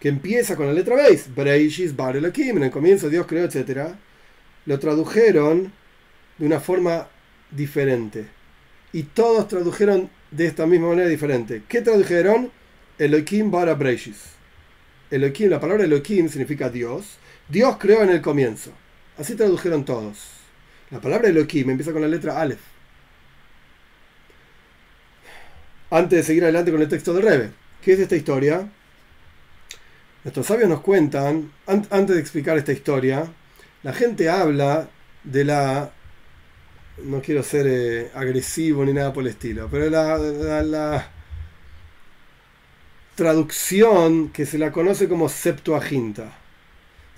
que 0.00 0.08
empieza 0.08 0.56
con 0.56 0.66
la 0.66 0.72
letra 0.72 0.96
Beis, 0.96 1.32
Breishis 1.34 1.94
Bar 1.94 2.16
en 2.16 2.62
el 2.62 2.70
comienzo 2.70 3.08
Dios 3.08 3.26
creó, 3.26 3.44
etc. 3.44 3.94
Lo 4.66 4.78
tradujeron 4.78 5.72
de 6.38 6.46
una 6.46 6.60
forma 6.60 7.08
diferente. 7.50 8.26
Y 8.92 9.04
todos 9.04 9.48
tradujeron 9.48 10.10
de 10.30 10.46
esta 10.46 10.66
misma 10.66 10.88
manera 10.88 11.08
diferente. 11.08 11.62
¿Qué 11.68 11.82
tradujeron? 11.82 12.50
Elohim 12.98 13.50
Bara 13.50 13.74
Breishis. 13.74 14.32
Elohim, 15.10 15.50
la 15.50 15.60
palabra 15.60 15.84
Elohim 15.84 16.28
significa 16.28 16.68
Dios. 16.68 17.18
Dios 17.48 17.76
creó 17.78 18.02
en 18.02 18.10
el 18.10 18.22
comienzo. 18.22 18.72
Así 19.18 19.34
tradujeron 19.34 19.84
todos. 19.84 20.18
La 20.90 21.00
palabra 21.00 21.28
Elohim 21.28 21.70
empieza 21.70 21.92
con 21.92 22.02
la 22.02 22.08
letra 22.08 22.40
Aleph. 22.40 22.71
Antes 25.92 26.20
de 26.20 26.22
seguir 26.22 26.42
adelante 26.42 26.72
con 26.72 26.80
el 26.80 26.88
texto 26.88 27.12
de 27.12 27.20
Rebe. 27.20 27.50
¿Qué 27.82 27.92
es 27.92 28.00
esta 28.00 28.16
historia? 28.16 28.66
Nuestros 30.24 30.46
sabios 30.46 30.68
nos 30.68 30.80
cuentan, 30.80 31.52
antes 31.66 32.16
de 32.16 32.18
explicar 32.18 32.56
esta 32.56 32.72
historia, 32.72 33.30
la 33.82 33.92
gente 33.92 34.30
habla 34.30 34.88
de 35.22 35.44
la, 35.44 35.92
no 37.04 37.20
quiero 37.20 37.42
ser 37.42 37.66
eh, 37.68 38.10
agresivo 38.14 38.86
ni 38.86 38.94
nada 38.94 39.12
por 39.12 39.22
el 39.22 39.30
estilo, 39.30 39.68
pero 39.70 39.90
la, 39.90 40.16
la, 40.62 41.10
traducción 43.14 44.30
que 44.30 44.46
se 44.46 44.56
la 44.56 44.72
conoce 44.72 45.08
como 45.08 45.28
Septuaginta. 45.28 46.32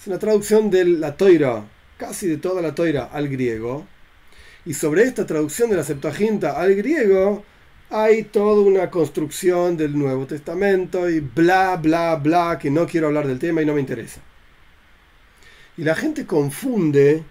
Es 0.00 0.08
una 0.08 0.18
traducción 0.18 0.68
de 0.70 0.84
la 0.84 1.16
toira, 1.16 1.64
casi 1.96 2.26
de 2.26 2.38
toda 2.38 2.60
la 2.60 2.74
toira 2.74 3.04
al 3.04 3.28
griego. 3.28 3.86
Y 4.66 4.74
sobre 4.74 5.04
esta 5.04 5.26
traducción 5.26 5.70
de 5.70 5.76
la 5.76 5.84
Septuaginta 5.84 6.60
al 6.60 6.74
griego, 6.74 7.44
hay 7.96 8.24
toda 8.24 8.60
una 8.60 8.90
construcción 8.90 9.76
del 9.76 9.96
Nuevo 9.96 10.26
Testamento 10.26 11.08
y 11.08 11.20
bla, 11.20 11.76
bla, 11.76 12.16
bla, 12.16 12.58
que 12.60 12.68
no 12.68 12.88
quiero 12.88 13.06
hablar 13.06 13.28
del 13.28 13.38
tema 13.38 13.62
y 13.62 13.66
no 13.66 13.74
me 13.74 13.80
interesa. 13.80 14.20
Y 15.76 15.84
la 15.84 15.94
gente 15.94 16.26
confunde 16.26 17.22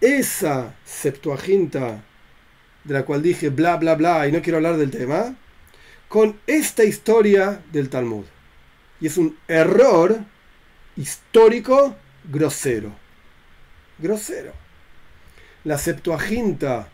esa 0.00 0.74
Septuaginta 0.86 2.02
de 2.84 2.94
la 2.94 3.04
cual 3.04 3.20
dije 3.20 3.50
bla, 3.50 3.76
bla, 3.76 3.94
bla 3.94 4.26
y 4.26 4.32
no 4.32 4.40
quiero 4.40 4.56
hablar 4.56 4.78
del 4.78 4.90
tema, 4.90 5.36
con 6.08 6.40
esta 6.46 6.82
historia 6.82 7.60
del 7.70 7.90
Talmud. 7.90 8.24
Y 9.02 9.08
es 9.08 9.18
un 9.18 9.36
error 9.46 10.18
histórico 10.96 11.94
grosero. 12.24 12.90
Grosero. 13.98 14.52
La 15.64 15.76
Septuaginta 15.76 16.88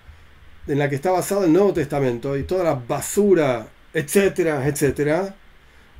en 0.66 0.78
la 0.78 0.88
que 0.88 0.94
está 0.94 1.10
basado 1.10 1.44
el 1.44 1.52
Nuevo 1.52 1.72
Testamento 1.72 2.36
y 2.36 2.44
toda 2.44 2.64
la 2.64 2.74
basura, 2.74 3.68
etcétera, 3.92 4.66
etcétera, 4.66 5.34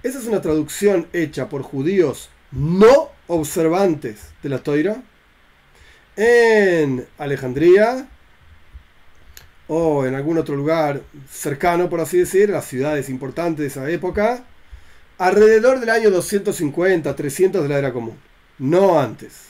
esa 0.03 0.19
es 0.19 0.27
una 0.27 0.41
traducción 0.41 1.07
hecha 1.13 1.49
por 1.49 1.63
judíos 1.63 2.29
no 2.53 3.11
observantes 3.29 4.31
de 4.43 4.49
la 4.49 4.59
Toira 4.59 5.03
en 6.17 7.07
Alejandría 7.19 8.09
o 9.69 10.05
en 10.05 10.15
algún 10.15 10.39
otro 10.39 10.55
lugar 10.55 11.03
cercano, 11.31 11.89
por 11.89 12.01
así 12.01 12.19
decir, 12.19 12.51
las 12.51 12.67
ciudades 12.67 13.09
importantes 13.09 13.61
de 13.61 13.67
esa 13.69 13.91
época, 13.91 14.45
alrededor 15.19 15.81
del 15.81 15.89
año 15.89 16.11
250, 16.11 17.17
300 17.17 17.63
de 17.63 17.69
la 17.69 17.79
era 17.79 17.93
común, 17.93 18.19
no 18.59 19.01
antes. 19.01 19.47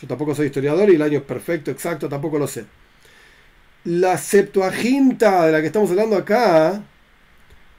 Yo 0.00 0.08
tampoco 0.08 0.34
soy 0.34 0.46
historiador 0.46 0.88
y 0.88 0.94
el 0.94 1.02
año 1.02 1.22
perfecto, 1.22 1.70
exacto, 1.70 2.08
tampoco 2.08 2.38
lo 2.38 2.46
sé 2.46 2.64
la 3.84 4.18
Septuaginta 4.18 5.46
de 5.46 5.52
la 5.52 5.60
que 5.60 5.68
estamos 5.68 5.90
hablando 5.90 6.16
acá, 6.16 6.82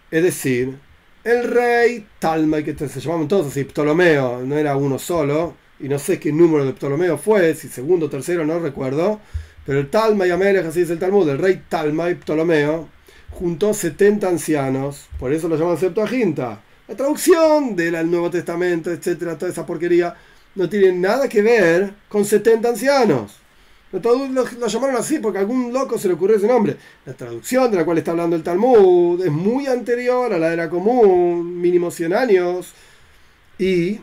es 0.09 0.23
decir, 0.23 0.77
el 1.23 1.43
rey 1.51 2.07
Talma, 2.17 2.63
que 2.63 2.75
se 2.75 2.99
llamaban 2.99 3.27
todos 3.27 3.47
así, 3.47 3.63
Ptolomeo, 3.63 4.41
no 4.43 4.57
era 4.57 4.75
uno 4.75 4.97
solo, 4.97 5.55
y 5.79 5.87
no 5.87 5.99
sé 5.99 6.19
qué 6.19 6.31
número 6.31 6.65
de 6.65 6.73
Ptolomeo 6.73 7.17
fue, 7.17 7.53
si 7.53 7.67
segundo 7.67 8.07
o 8.07 8.09
tercero, 8.09 8.45
no 8.45 8.59
recuerdo, 8.59 9.19
pero 9.65 9.79
el 9.79 9.89
Talma 9.89 10.25
y 10.25 10.31
así 10.31 10.79
dice 10.79 10.93
el 10.93 10.99
Talmud, 10.99 11.29
el 11.29 11.37
rey 11.37 11.63
Talma 11.69 12.09
y 12.09 12.15
Ptolomeo, 12.15 12.89
juntó 13.29 13.73
70 13.73 14.27
ancianos, 14.27 15.07
por 15.19 15.31
eso 15.31 15.47
lo 15.47 15.55
llaman 15.55 15.77
Septuaginta. 15.77 16.61
La 16.87 16.95
traducción 16.95 17.75
del 17.75 18.09
Nuevo 18.09 18.29
Testamento, 18.29 18.91
etcétera, 18.91 19.37
toda 19.37 19.51
esa 19.51 19.65
porquería, 19.65 20.15
no 20.55 20.67
tiene 20.67 20.91
nada 20.91 21.29
que 21.29 21.41
ver 21.41 21.93
con 22.09 22.25
70 22.25 22.69
ancianos. 22.69 23.40
Todos 23.99 24.29
lo, 24.29 24.67
llamaron 24.67 24.95
así 24.95 25.19
porque 25.19 25.39
a 25.39 25.41
algún 25.41 25.73
loco 25.73 25.97
se 25.97 26.07
le 26.07 26.13
ocurrió 26.13 26.37
ese 26.37 26.47
nombre. 26.47 26.77
La 27.05 27.13
traducción 27.13 27.69
de 27.69 27.77
la 27.77 27.83
cual 27.83 27.97
está 27.97 28.11
hablando 28.11 28.37
el 28.37 28.43
Talmud 28.43 29.21
es 29.23 29.31
muy 29.31 29.67
anterior 29.67 30.31
a 30.31 30.39
la 30.39 30.53
era 30.53 30.69
común, 30.69 31.59
mínimo 31.59 31.91
100 31.91 32.13
años. 32.13 32.73
Y 33.59 33.99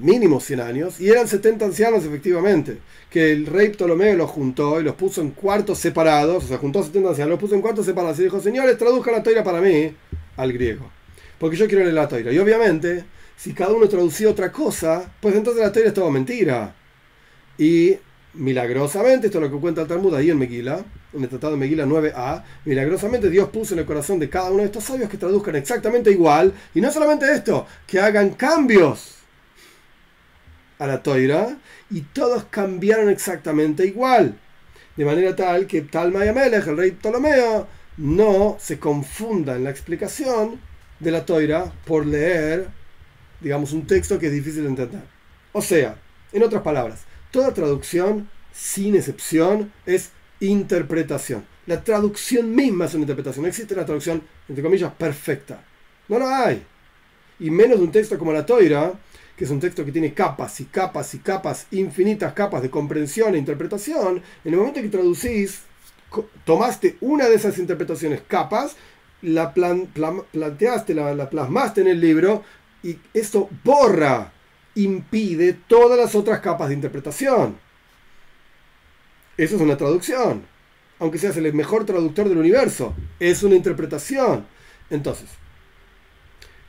mínimo 0.00 0.40
100 0.40 0.60
años. 0.60 1.00
Y 1.00 1.10
eran 1.10 1.28
70 1.28 1.64
ancianos 1.64 2.04
efectivamente. 2.04 2.78
Que 3.08 3.30
el 3.30 3.46
rey 3.46 3.68
Ptolomeo 3.68 4.16
los 4.16 4.30
juntó 4.30 4.80
y 4.80 4.84
los 4.84 4.96
puso 4.96 5.20
en 5.20 5.30
cuartos 5.30 5.78
separados. 5.78 6.44
O 6.44 6.48
sea, 6.48 6.58
juntó 6.58 6.82
70 6.82 7.10
ancianos, 7.10 7.30
los 7.30 7.40
puso 7.40 7.54
en 7.54 7.62
cuartos 7.62 7.86
separados. 7.86 8.18
Y 8.18 8.24
dijo, 8.24 8.40
señores, 8.40 8.76
traduzcan 8.78 9.14
la 9.14 9.22
toira 9.22 9.44
para 9.44 9.60
mí 9.60 9.94
al 10.36 10.52
griego. 10.52 10.90
Porque 11.38 11.56
yo 11.56 11.68
quiero 11.68 11.84
leer 11.84 11.94
la 11.94 12.08
toira. 12.08 12.32
Y 12.32 12.38
obviamente, 12.38 13.04
si 13.36 13.52
cada 13.52 13.72
uno 13.72 13.88
traducía 13.88 14.28
otra 14.28 14.50
cosa, 14.50 15.08
pues 15.20 15.36
entonces 15.36 15.62
la 15.62 15.70
toira 15.70 15.88
es 15.88 15.94
toda 15.94 16.10
mentira. 16.10 16.74
Y 17.58 17.96
milagrosamente, 18.34 19.26
esto 19.26 19.38
es 19.38 19.44
lo 19.44 19.50
que 19.50 19.60
cuenta 19.60 19.82
el 19.82 19.88
Talmud 19.88 20.14
ahí 20.14 20.30
en 20.30 20.38
Megillah, 20.38 20.82
en 21.12 21.22
el 21.22 21.28
Tratado 21.28 21.52
de 21.52 21.58
Megillah 21.58 21.86
9a, 21.86 22.42
milagrosamente 22.64 23.28
Dios 23.28 23.50
puso 23.50 23.74
en 23.74 23.80
el 23.80 23.86
corazón 23.86 24.18
de 24.18 24.30
cada 24.30 24.50
uno 24.50 24.60
de 24.60 24.66
estos 24.66 24.84
sabios 24.84 25.10
que 25.10 25.18
traduzcan 25.18 25.56
exactamente 25.56 26.10
igual, 26.10 26.52
y 26.74 26.80
no 26.80 26.90
solamente 26.90 27.30
esto, 27.32 27.66
que 27.86 28.00
hagan 28.00 28.30
cambios 28.30 29.16
a 30.78 30.86
la 30.86 31.02
toira, 31.02 31.58
y 31.90 32.00
todos 32.00 32.44
cambiaron 32.44 33.10
exactamente 33.10 33.86
igual. 33.86 34.38
De 34.96 35.04
manera 35.04 35.36
tal 35.36 35.66
que 35.66 35.82
Talma 35.82 36.24
y 36.24 36.28
Amelech, 36.28 36.66
el 36.66 36.76
rey 36.76 36.90
Ptolomeo, 36.92 37.66
no 37.98 38.56
se 38.58 38.78
confunda 38.78 39.56
en 39.56 39.64
la 39.64 39.70
explicación 39.70 40.58
de 40.98 41.10
la 41.10 41.24
toira 41.26 41.72
por 41.84 42.06
leer, 42.06 42.68
digamos, 43.40 43.72
un 43.72 43.86
texto 43.86 44.18
que 44.18 44.26
es 44.26 44.32
difícil 44.32 44.62
de 44.62 44.68
entender. 44.68 45.02
O 45.52 45.60
sea, 45.60 45.96
en 46.32 46.42
otras 46.42 46.62
palabras, 46.62 47.00
Toda 47.32 47.54
traducción, 47.54 48.28
sin 48.52 48.94
excepción, 48.94 49.72
es 49.86 50.10
interpretación. 50.38 51.44
La 51.64 51.82
traducción 51.82 52.54
misma 52.54 52.84
es 52.84 52.92
una 52.92 53.04
interpretación. 53.04 53.44
No 53.44 53.48
existe 53.48 53.72
una 53.72 53.86
traducción, 53.86 54.22
entre 54.50 54.62
comillas, 54.62 54.92
perfecta. 54.92 55.64
No 56.08 56.18
lo 56.18 56.28
hay. 56.28 56.62
Y 57.40 57.50
menos 57.50 57.78
de 57.78 57.84
un 57.84 57.90
texto 57.90 58.18
como 58.18 58.34
la 58.34 58.44
Toira, 58.44 58.92
que 59.34 59.44
es 59.44 59.50
un 59.50 59.60
texto 59.60 59.82
que 59.82 59.92
tiene 59.92 60.12
capas 60.12 60.60
y 60.60 60.66
capas 60.66 61.14
y 61.14 61.20
capas, 61.20 61.68
infinitas 61.70 62.34
capas 62.34 62.60
de 62.60 62.68
comprensión 62.68 63.34
e 63.34 63.38
interpretación. 63.38 64.22
En 64.44 64.52
el 64.52 64.58
momento 64.58 64.82
que 64.82 64.88
traducís, 64.90 65.60
tomaste 66.44 66.98
una 67.00 67.30
de 67.30 67.36
esas 67.36 67.56
interpretaciones 67.56 68.20
capas, 68.28 68.76
la 69.22 69.54
planteaste, 69.54 70.94
la, 70.94 71.14
la 71.14 71.30
plasmaste 71.30 71.80
en 71.80 71.88
el 71.88 71.98
libro 71.98 72.42
y 72.82 72.98
eso 73.14 73.48
borra 73.64 74.32
impide 74.74 75.52
todas 75.52 75.98
las 75.98 76.14
otras 76.14 76.40
capas 76.40 76.68
de 76.68 76.74
interpretación. 76.74 77.56
Eso 79.36 79.56
es 79.56 79.62
una 79.62 79.76
traducción. 79.76 80.44
Aunque 80.98 81.18
seas 81.18 81.36
el 81.36 81.52
mejor 81.52 81.84
traductor 81.84 82.28
del 82.28 82.38
universo, 82.38 82.94
es 83.18 83.42
una 83.42 83.56
interpretación. 83.56 84.46
Entonces, 84.90 85.28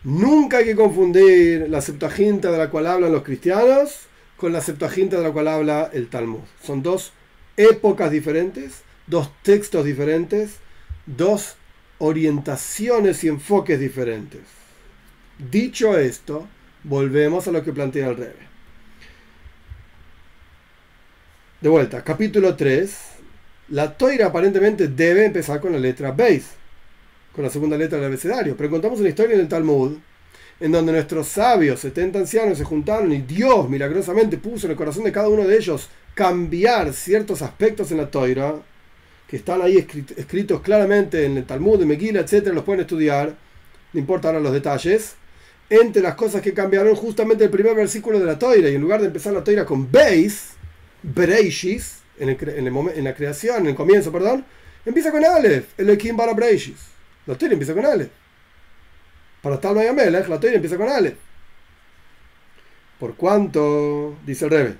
nunca 0.04 0.58
hay 0.58 0.66
que 0.66 0.76
confundir 0.76 1.70
la 1.70 1.82
Septuaginta 1.82 2.52
de 2.52 2.58
la 2.58 2.70
cual 2.70 2.88
hablan 2.88 3.12
los 3.12 3.24
cristianos 3.24 4.08
con 4.38 4.52
la 4.52 4.62
Septuaginta 4.62 5.18
de 5.18 5.24
la 5.24 5.32
cual 5.32 5.48
habla 5.48 5.90
el 5.94 6.10
Talmud. 6.10 6.42
Son 6.64 6.82
dos 6.82 7.14
épocas 7.58 8.12
diferentes, 8.12 8.82
dos 9.08 9.30
textos 9.44 9.86
diferentes, 9.86 10.56
dos 11.06 11.56
orientaciones 12.00 13.24
y 13.24 13.28
enfoques 13.28 13.80
diferentes. 13.80 14.42
Dicho 15.52 15.98
esto, 15.98 16.48
volvemos 16.84 17.48
a 17.48 17.52
lo 17.52 17.64
que 17.64 17.74
plantea 17.74 18.10
el 18.10 18.18
Rebe. 18.18 18.54
De 21.62 21.70
vuelta, 21.70 22.04
capítulo 22.04 22.56
3. 22.56 22.98
La 23.70 23.98
toira 23.98 24.28
aparentemente 24.28 24.90
debe 24.90 25.26
empezar 25.26 25.62
con 25.62 25.72
la 25.72 25.80
letra 25.80 26.12
Beis, 26.12 26.48
con 27.34 27.44
la 27.44 27.50
segunda 27.50 27.78
letra 27.78 27.98
del 27.98 28.08
abecedario. 28.08 28.58
Pero 28.58 28.70
contamos 28.70 29.00
una 29.00 29.10
historia 29.10 29.36
en 29.36 29.42
el 29.42 29.48
Talmud, 29.48 29.98
en 30.60 30.72
donde 30.72 30.92
nuestros 30.92 31.28
sabios, 31.28 31.80
70 31.80 32.20
ancianos, 32.20 32.58
se 32.58 32.66
juntaron 32.66 33.12
y 33.14 33.22
Dios 33.22 33.70
milagrosamente 33.70 34.38
puso 34.38 34.68
en 34.68 34.72
el 34.72 34.78
corazón 34.78 35.06
de 35.06 35.12
cada 35.12 35.30
uno 35.30 35.48
de 35.48 35.56
ellos 35.56 35.90
cambiar 36.14 36.94
ciertos 36.94 37.42
aspectos 37.42 37.92
en 37.92 37.98
la 37.98 38.12
toira, 38.12 38.56
que 39.28 39.38
están 39.38 39.62
ahí 39.62 39.78
escritos 39.78 40.62
claramente 40.62 41.26
en 41.26 41.38
el 41.38 41.46
Talmud, 41.46 41.82
en 41.82 41.88
Megillah, 41.88 42.22
etc. 42.22 42.48
Los 42.48 42.66
pueden 42.66 42.82
estudiar, 42.82 43.34
no 43.94 44.00
importa 44.00 44.28
ahora 44.28 44.42
los 44.42 44.52
detalles 44.52 45.16
entre 45.82 46.04
las 46.04 46.14
cosas 46.14 46.42
que 46.44 46.54
cambiaron 46.54 46.96
justamente 46.96 47.44
el 47.44 47.50
primer 47.50 47.76
versículo 47.76 48.20
de 48.20 48.26
la 48.26 48.38
toira. 48.38 48.70
Y 48.70 48.76
en 48.76 48.82
lugar 48.82 49.02
de 49.02 49.08
empezar 49.08 49.34
la 49.34 49.44
toira 49.44 49.66
con 49.66 49.92
Beis, 49.92 50.52
Breishis, 51.02 52.02
en, 52.20 53.04
la 53.04 53.16
creación, 53.16 53.62
en 53.62 53.68
el 53.70 53.76
comienzo, 53.76 54.12
perdón, 54.12 54.46
empieza 54.86 55.12
con 55.12 55.26
Aleph, 55.26 55.80
Elohim 55.80 56.16
para 56.16 56.34
Breishis. 56.34 56.78
La 57.26 57.36
toira 57.36 57.54
empieza 57.54 57.74
con 57.74 57.86
Aleph. 57.86 58.12
Para 59.42 59.60
tal 59.60 59.80
Amelech, 59.80 60.28
la 60.28 60.40
toira 60.40 60.56
empieza 60.56 60.78
con 60.78 60.88
Aleph. 60.88 61.18
Por 63.00 63.16
cuanto, 63.16 64.16
dice 64.28 64.46
el 64.46 64.52
Rebe, 64.52 64.76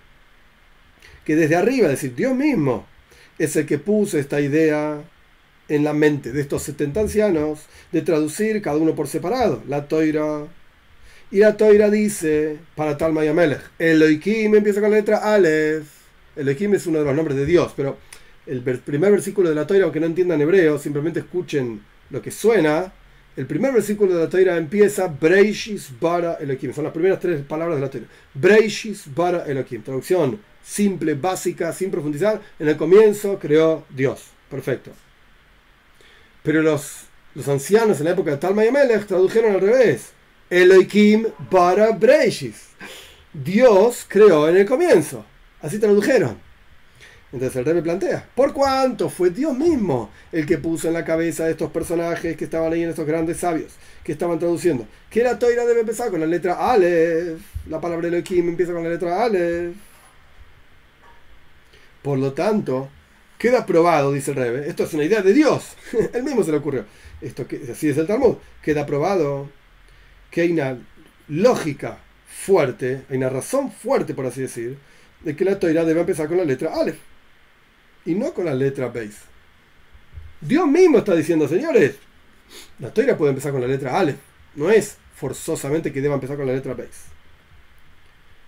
que 1.26 1.36
desde 1.36 1.56
arriba, 1.56 1.88
es 1.88 1.94
decir, 1.94 2.14
Dios 2.16 2.36
mismo, 2.36 2.86
es 3.40 3.56
el 3.56 3.66
que 3.66 3.80
puso 3.80 4.20
esta 4.20 4.40
idea 4.40 5.02
en 5.70 5.84
la 5.84 5.94
mente 5.94 6.32
de 6.32 6.42
estos 6.42 6.62
70 6.64 7.00
ancianos 7.00 7.66
de 7.92 8.04
traducir 8.04 8.62
cada 8.62 8.78
uno 8.78 8.94
por 8.94 9.08
separado, 9.08 9.64
la 9.68 9.88
toira 9.88 10.46
y 11.34 11.40
la 11.40 11.58
Toira 11.58 11.90
dice, 11.90 12.60
para 12.76 12.96
Talma 12.96 13.26
y 13.26 13.28
Amelech, 13.28 13.60
Elohim 13.80 14.54
empieza 14.54 14.80
con 14.80 14.92
la 14.92 14.98
letra 14.98 15.34
Aleph. 15.34 15.88
Elohim 16.36 16.76
es 16.76 16.86
uno 16.86 17.00
de 17.00 17.06
los 17.06 17.16
nombres 17.16 17.36
de 17.36 17.48
Dios, 17.48 17.74
pero 17.76 17.98
el 18.46 18.62
primer 18.62 19.12
versículo 19.12 19.50
de 19.50 19.56
la 19.56 19.66
Toira, 19.66 19.86
aunque 19.86 20.00
no 20.00 20.06
entiendan 20.06 20.40
hebreo, 20.42 20.78
simplemente 20.78 21.22
escuchen 21.22 21.82
lo 22.12 22.22
que 22.22 22.30
suena. 22.30 22.94
El 23.36 23.48
primer 23.48 23.74
versículo 23.74 24.16
de 24.16 24.26
la 24.26 24.30
Toira 24.30 24.58
empieza 24.58 25.08
Breishis 25.08 25.90
bara 26.00 26.36
Elohim. 26.36 26.72
Son 26.72 26.84
las 26.84 26.94
primeras 26.94 27.20
tres 27.20 27.42
palabras 27.42 27.78
de 27.78 27.82
la 27.82 27.90
Toira. 27.90 28.06
Breishis 28.36 29.06
bara 29.16 29.44
Elohim. 29.48 29.82
Traducción 29.82 30.40
simple, 30.64 31.16
básica, 31.16 31.74
sin 31.74 31.90
profundizar. 31.90 32.42
En 32.60 32.68
el 32.68 32.78
comienzo 32.78 33.40
creó 33.40 33.86
Dios. 33.90 34.26
Perfecto. 34.52 34.92
Pero 36.44 36.62
los, 36.62 37.06
los 37.34 37.48
ancianos 37.48 37.98
en 37.98 38.06
la 38.06 38.12
época 38.12 38.30
de 38.30 38.38
Talma 38.38 38.64
y 38.64 38.68
Amelech 38.68 39.08
tradujeron 39.08 39.56
al 39.56 39.62
revés. 39.62 40.13
Elohim 40.54 41.26
para 41.50 41.90
Breishis. 41.94 42.68
Dios 43.34 44.06
creó 44.08 44.48
en 44.48 44.58
el 44.58 44.68
comienzo. 44.68 45.26
Así 45.64 45.80
tradujeron. 45.80 46.38
Entonces 47.32 47.56
el 47.56 47.66
Rebbe 47.66 47.82
plantea, 47.82 48.30
¿por 48.36 48.54
cuánto 48.54 49.10
fue 49.10 49.32
Dios 49.32 49.58
mismo 49.58 50.12
el 50.32 50.46
que 50.46 50.60
puso 50.60 50.88
en 50.88 50.94
la 50.94 51.04
cabeza 51.04 51.46
de 51.46 51.52
estos 51.52 51.72
personajes 51.72 52.38
que 52.38 52.44
estaban 52.44 52.72
ahí 52.72 52.84
en 52.84 52.92
estos 52.92 53.08
grandes 53.08 53.38
sabios, 53.38 53.74
que 54.04 54.12
estaban 54.12 54.38
traduciendo? 54.38 54.86
Que 55.10 55.24
la 55.24 55.40
toira 55.40 55.66
debe 55.66 55.80
empezar 55.80 56.12
con 56.12 56.20
la 56.20 56.28
letra 56.28 56.72
Aleph, 56.72 57.42
la 57.68 57.82
palabra 57.82 58.08
Elohim 58.08 58.50
empieza 58.50 58.74
con 58.74 58.84
la 58.84 58.90
letra 58.90 59.24
Aleph. 59.24 59.74
Por 62.04 62.20
lo 62.20 62.34
tanto, 62.34 62.90
queda 63.40 63.66
probado, 63.66 64.14
dice 64.14 64.30
el 64.30 64.38
Rebbe, 64.38 64.70
esto 64.70 64.84
es 64.84 64.94
una 64.94 65.06
idea 65.06 65.24
de 65.24 65.34
Dios, 65.34 65.76
él 66.14 66.22
mismo 66.22 66.44
se 66.44 66.52
le 66.52 66.58
ocurrió, 66.58 66.86
esto 67.20 67.48
así 67.72 67.90
es 67.90 67.98
el 67.98 68.06
Talmud, 68.06 68.36
queda 68.62 68.86
probado 68.86 69.50
que 70.34 70.42
hay 70.42 70.52
una 70.52 70.80
lógica 71.28 72.00
fuerte, 72.28 73.04
hay 73.08 73.18
una 73.18 73.30
razón 73.30 73.72
fuerte, 73.72 74.16
por 74.16 74.26
así 74.26 74.42
decir, 74.42 74.80
de 75.22 75.36
que 75.36 75.46
la 75.46 75.60
toira 75.60 75.86
debe 75.86 76.00
empezar 76.00 76.28
con 76.28 76.38
la 76.38 76.44
letra 76.44 76.74
Aleph 76.74 76.98
y 78.04 78.16
no 78.16 78.34
con 78.34 78.46
la 78.46 78.56
letra 78.56 78.88
Beis. 78.88 79.16
Dios 80.42 80.68
mismo 80.68 80.98
está 80.98 81.14
diciendo, 81.14 81.48
señores, 81.48 81.98
la 82.80 82.92
toira 82.92 83.16
puede 83.16 83.30
empezar 83.30 83.52
con 83.52 83.62
la 83.62 83.68
letra 83.68 84.00
Aleph, 84.00 84.18
no 84.56 84.72
es 84.72 84.98
forzosamente 85.16 85.94
que 85.94 86.02
deba 86.02 86.16
empezar 86.16 86.36
con 86.36 86.48
la 86.48 86.54
letra 86.54 86.74
Beis. 86.74 87.04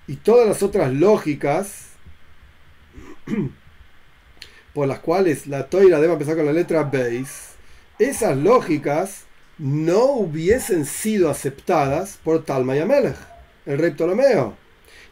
Y 0.08 0.16
todas 0.16 0.48
las 0.48 0.64
otras 0.64 0.92
lógicas 0.92 1.90
por 4.74 4.88
las 4.88 5.00
cuales 5.00 5.46
la 5.46 5.70
toira 5.70 6.00
debe 6.00 6.14
empezar 6.14 6.36
con 6.36 6.48
la 6.48 6.52
letra 6.52 6.84
Beis, 6.84 7.52
esas 8.00 8.36
lógicas 8.36 9.26
no 9.58 10.06
hubiesen 10.12 10.86
sido 10.86 11.30
aceptadas 11.30 12.20
por 12.24 12.44
Talma 12.44 12.76
y 12.76 12.80
Amelech, 12.80 13.16
el 13.66 13.78
rey 13.78 13.92
Ptolomeo. 13.92 14.56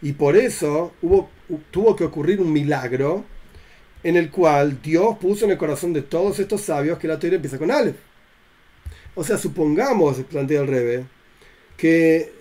Y 0.02 0.14
por 0.14 0.36
eso 0.36 0.94
hubo, 1.02 1.30
tuvo 1.72 1.96
que 1.96 2.04
ocurrir 2.04 2.42
un 2.42 2.52
milagro 2.52 3.24
en 4.04 4.18
el 4.18 4.30
cual 4.30 4.82
Dios 4.82 5.18
puso 5.18 5.46
en 5.46 5.52
el 5.52 5.58
corazón 5.58 5.94
de 5.94 6.02
todos 6.02 6.40
estos 6.40 6.62
sabios 6.62 7.00
que 7.00 7.08
la 7.08 7.18
teoría 7.18 7.38
empieza 7.38 7.58
con 7.58 7.72
Aleph. 7.72 7.96
O 9.16 9.24
sea, 9.24 9.38
supongamos, 9.38 10.18
plantea 10.30 10.62
el 10.62 10.68
Rebe, 10.68 11.06
que 11.78 12.32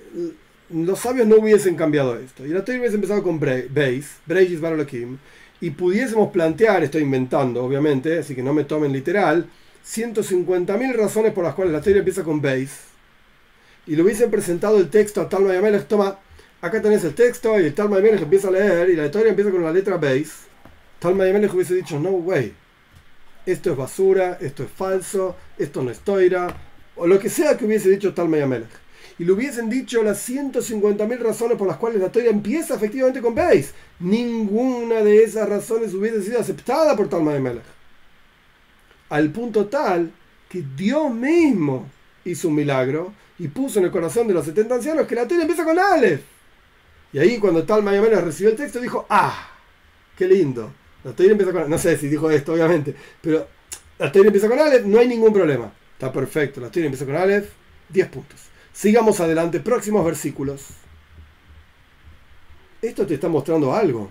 los 0.70 0.98
sabios 0.98 1.26
no 1.26 1.36
hubiesen 1.36 1.76
cambiado 1.76 2.18
esto. 2.18 2.44
Y 2.44 2.48
la 2.48 2.64
teoría 2.64 2.80
hubiese 2.80 2.96
empezado 2.96 3.22
con 3.22 3.38
Beis, 3.38 4.16
Breis 4.26 4.60
Barolakim, 4.60 5.18
y 5.60 5.70
pudiésemos 5.70 6.32
plantear, 6.32 6.82
estoy 6.82 7.02
inventando 7.02 7.64
obviamente, 7.64 8.18
así 8.18 8.34
que 8.34 8.42
no 8.42 8.52
me 8.52 8.64
tomen 8.64 8.92
literal, 8.92 9.48
150.000 9.86 10.94
razones 10.94 11.32
por 11.32 11.44
las 11.44 11.54
cuales 11.54 11.72
la 11.72 11.80
teoría 11.80 12.00
empieza 12.00 12.22
con 12.22 12.40
Beis, 12.40 12.70
y 13.86 13.96
le 13.96 14.02
hubiesen 14.02 14.30
presentado 14.30 14.78
el 14.78 14.88
texto 14.90 15.20
a 15.20 15.28
Talma 15.28 15.54
y 15.54 15.80
toma, 15.82 16.18
acá 16.60 16.80
tenés 16.80 17.04
el 17.04 17.14
texto, 17.14 17.58
y 17.58 17.64
el 17.64 17.74
Talma 17.74 17.98
y 17.98 18.08
empieza 18.08 18.48
a 18.48 18.52
leer, 18.52 18.90
y 18.90 18.96
la 18.96 19.10
teoría 19.10 19.30
empieza 19.30 19.50
con 19.50 19.62
la 19.62 19.72
letra 19.72 19.96
Beis, 19.96 20.42
Talma 20.98 21.26
y 21.26 21.46
hubiese 21.46 21.74
dicho, 21.74 21.98
no 21.98 22.10
way, 22.10 22.54
esto 23.44 23.72
es 23.72 23.76
basura, 23.76 24.38
esto 24.40 24.62
es 24.62 24.70
falso, 24.70 25.36
esto 25.58 25.82
no 25.82 25.90
es 25.90 25.98
toira, 25.98 26.56
o 26.94 27.06
lo 27.06 27.18
que 27.18 27.28
sea 27.28 27.56
que 27.56 27.64
hubiese 27.64 27.90
dicho 27.90 28.14
Talma 28.14 28.38
y 28.38 28.42
Y 29.18 29.24
le 29.24 29.32
hubiesen 29.32 29.68
dicho 29.68 30.02
las 30.04 30.28
150.000 30.28 31.18
razones 31.18 31.58
por 31.58 31.66
las 31.66 31.76
cuales 31.76 32.00
la 32.00 32.12
toira 32.12 32.30
empieza 32.30 32.76
efectivamente 32.76 33.20
con 33.20 33.34
Beis. 33.34 33.72
Ninguna 33.98 35.02
de 35.02 35.24
esas 35.24 35.48
razones 35.48 35.92
hubiese 35.92 36.22
sido 36.22 36.38
aceptada 36.38 36.96
por 36.96 37.08
Talma 37.08 37.34
y 37.36 37.40
Al 39.12 39.30
punto 39.30 39.66
tal 39.66 40.10
que 40.48 40.64
Dios 40.76 41.12
mismo 41.12 41.88
hizo 42.24 42.48
un 42.48 42.54
milagro 42.54 43.12
y 43.38 43.48
puso 43.48 43.78
en 43.78 43.86
el 43.86 43.90
corazón 43.90 44.26
de 44.26 44.34
los 44.34 44.44
70 44.46 44.74
ancianos 44.74 45.06
que 45.06 45.14
la 45.14 45.28
toira 45.28 45.42
empieza 45.42 45.64
con 45.64 45.78
Aleph. 45.78 46.22
Y 47.12 47.18
ahí 47.18 47.38
cuando 47.38 47.64
Talma 47.64 47.94
y 47.94 48.00
recibió 48.00 48.50
el 48.50 48.56
texto 48.56 48.80
dijo, 48.80 49.06
ah, 49.10 49.50
qué 50.16 50.26
lindo 50.26 50.72
la 51.04 51.12
teoría 51.12 51.32
empieza 51.32 51.52
con 51.52 51.68
No 51.68 51.78
sé 51.78 51.96
si 51.96 52.08
dijo 52.08 52.30
esto, 52.30 52.52
obviamente. 52.52 52.94
Pero 53.20 53.46
la 53.98 54.10
teoría 54.10 54.28
empieza 54.28 54.48
con 54.48 54.58
Aleph, 54.58 54.84
no 54.86 54.98
hay 54.98 55.08
ningún 55.08 55.32
problema. 55.32 55.72
Está 55.92 56.12
perfecto. 56.12 56.60
La 56.60 56.70
teoría 56.70 56.86
empieza 56.86 57.06
con 57.06 57.16
Aleph, 57.16 57.50
10 57.88 58.08
puntos. 58.08 58.40
Sigamos 58.72 59.20
adelante, 59.20 59.60
próximos 59.60 60.04
versículos. 60.04 60.66
Esto 62.80 63.06
te 63.06 63.14
está 63.14 63.28
mostrando 63.28 63.74
algo 63.74 64.10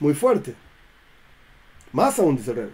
muy 0.00 0.14
fuerte. 0.14 0.54
Más 1.92 2.18
aún, 2.18 2.36
dice 2.36 2.52
el 2.52 2.70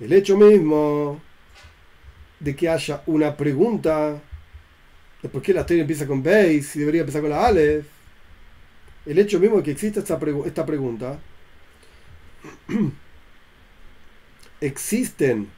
El 0.00 0.12
hecho 0.12 0.36
mismo 0.36 1.20
de 2.40 2.54
que 2.54 2.68
haya 2.68 3.02
una 3.06 3.36
pregunta 3.36 4.20
de 5.22 5.28
por 5.28 5.42
qué 5.42 5.52
la 5.52 5.66
teoría 5.66 5.82
empieza 5.82 6.06
con 6.06 6.22
Base 6.22 6.72
y 6.74 6.78
debería 6.78 7.00
empezar 7.00 7.20
con 7.20 7.30
la 7.30 7.46
Aleph 7.46 7.98
el 9.08 9.18
hecho 9.18 9.40
mismo 9.40 9.56
de 9.56 9.62
que 9.62 9.70
exista 9.70 10.00
esta, 10.00 10.18
pregunta, 10.66 11.18
existen 14.60 15.48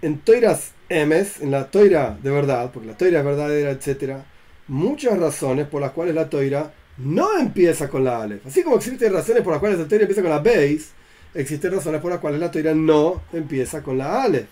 en 0.00 0.18
toiras 0.20 0.72
emes, 0.88 1.42
en 1.42 1.50
la 1.50 1.70
toira 1.70 2.18
de 2.22 2.30
verdad, 2.30 2.70
porque 2.72 2.88
la 2.88 2.96
toira 2.96 3.18
es 3.18 3.24
verdadera, 3.24 3.70
etc., 3.70 4.22
muchas 4.66 5.18
razones 5.18 5.66
por 5.66 5.82
las 5.82 5.90
cuales 5.90 6.14
la 6.14 6.30
toira 6.30 6.72
no 6.96 7.38
empieza 7.38 7.88
con 7.90 8.02
la 8.02 8.22
alef. 8.22 8.46
Así 8.46 8.62
como 8.62 8.76
existen 8.76 9.12
razones 9.12 9.42
por 9.42 9.52
las 9.52 9.60
cuales 9.60 9.78
la 9.78 9.86
toira 9.86 10.04
empieza 10.04 10.22
con 10.22 10.30
la 10.30 10.38
beis, 10.38 10.92
existen 11.34 11.72
razones 11.72 12.00
por 12.00 12.10
las 12.10 12.20
cuales 12.20 12.40
la 12.40 12.50
toira 12.50 12.74
no 12.74 13.22
empieza 13.32 13.82
con 13.82 13.98
la 13.98 14.22
alef. 14.22 14.46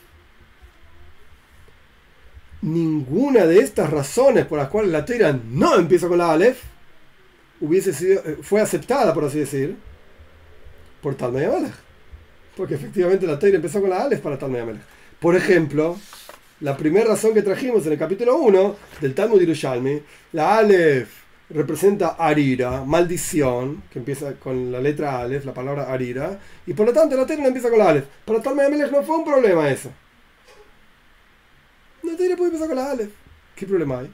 Ninguna 2.62 3.47
de 3.47 3.61
estas 3.61 3.91
razones 3.91 4.47
por 4.47 4.59
las 4.59 4.68
cuales 4.68 4.91
la 4.91 5.05
toira 5.05 5.33
no 5.33 5.76
empieza 5.76 6.09
con 6.09 6.18
la 6.18 6.33
alef 6.33 6.62
hubiese 7.61 7.93
sido, 7.93 8.22
eh, 8.24 8.39
fue 8.43 8.61
aceptada, 8.61 9.12
por 9.14 9.24
así 9.24 9.39
decir, 9.39 9.76
por 11.03 11.14
Talmud 11.14 11.43
Amelech. 11.43 11.74
Porque 12.57 12.74
efectivamente 12.74 13.26
la 13.26 13.39
Teira 13.39 13.57
empezó 13.57 13.81
con 13.81 13.91
la 13.91 14.03
Aleph 14.03 14.20
para 14.20 14.39
Talmud 14.39 14.59
Amelech. 14.59 14.83
Por 15.20 15.37
ejemplo, 15.37 15.97
la 16.61 16.76
primera 16.76 17.07
razón 17.07 17.35
que 17.35 17.43
trajimos 17.43 17.87
en 17.87 17.93
el 17.93 17.99
capítulo 17.99 18.37
1 18.37 18.76
del 19.01 19.14
Talmud 19.14 19.41
Yerushalmi, 19.41 20.03
la 20.33 20.59
Aleph 20.59 21.09
representa 21.51 22.17
Arira, 22.19 22.85
maldición, 22.85 23.83
que 23.91 23.99
empieza 23.99 24.35
con 24.35 24.71
la 24.71 24.81
letra 24.81 25.21
Aleph, 25.21 25.45
la 25.45 25.55
palabra 25.55 25.93
Arira, 25.93 26.39
y 26.67 26.75
por 26.75 26.87
lo 26.87 26.93
tanto 26.93 27.17
la 27.17 27.27
Teira 27.27 27.43
no 27.43 27.49
empieza 27.49 27.71
con 27.71 27.79
la 27.79 27.89
Aleph. 27.89 28.07
Para 28.25 28.43
Talmud 28.43 28.65
Amelech 28.65 28.91
no 28.93 29.03
fue 29.03 29.17
un 29.17 29.25
problema 29.25 29.71
eso. 29.71 29.91
La 32.03 32.17
Teira 32.17 32.37
puede 32.37 32.51
empezar 32.51 32.69
con 32.69 32.77
la 32.77 32.91
Aleph. 32.91 33.11
¿Qué 33.57 33.67
problema 33.67 34.01
hay? 34.01 34.11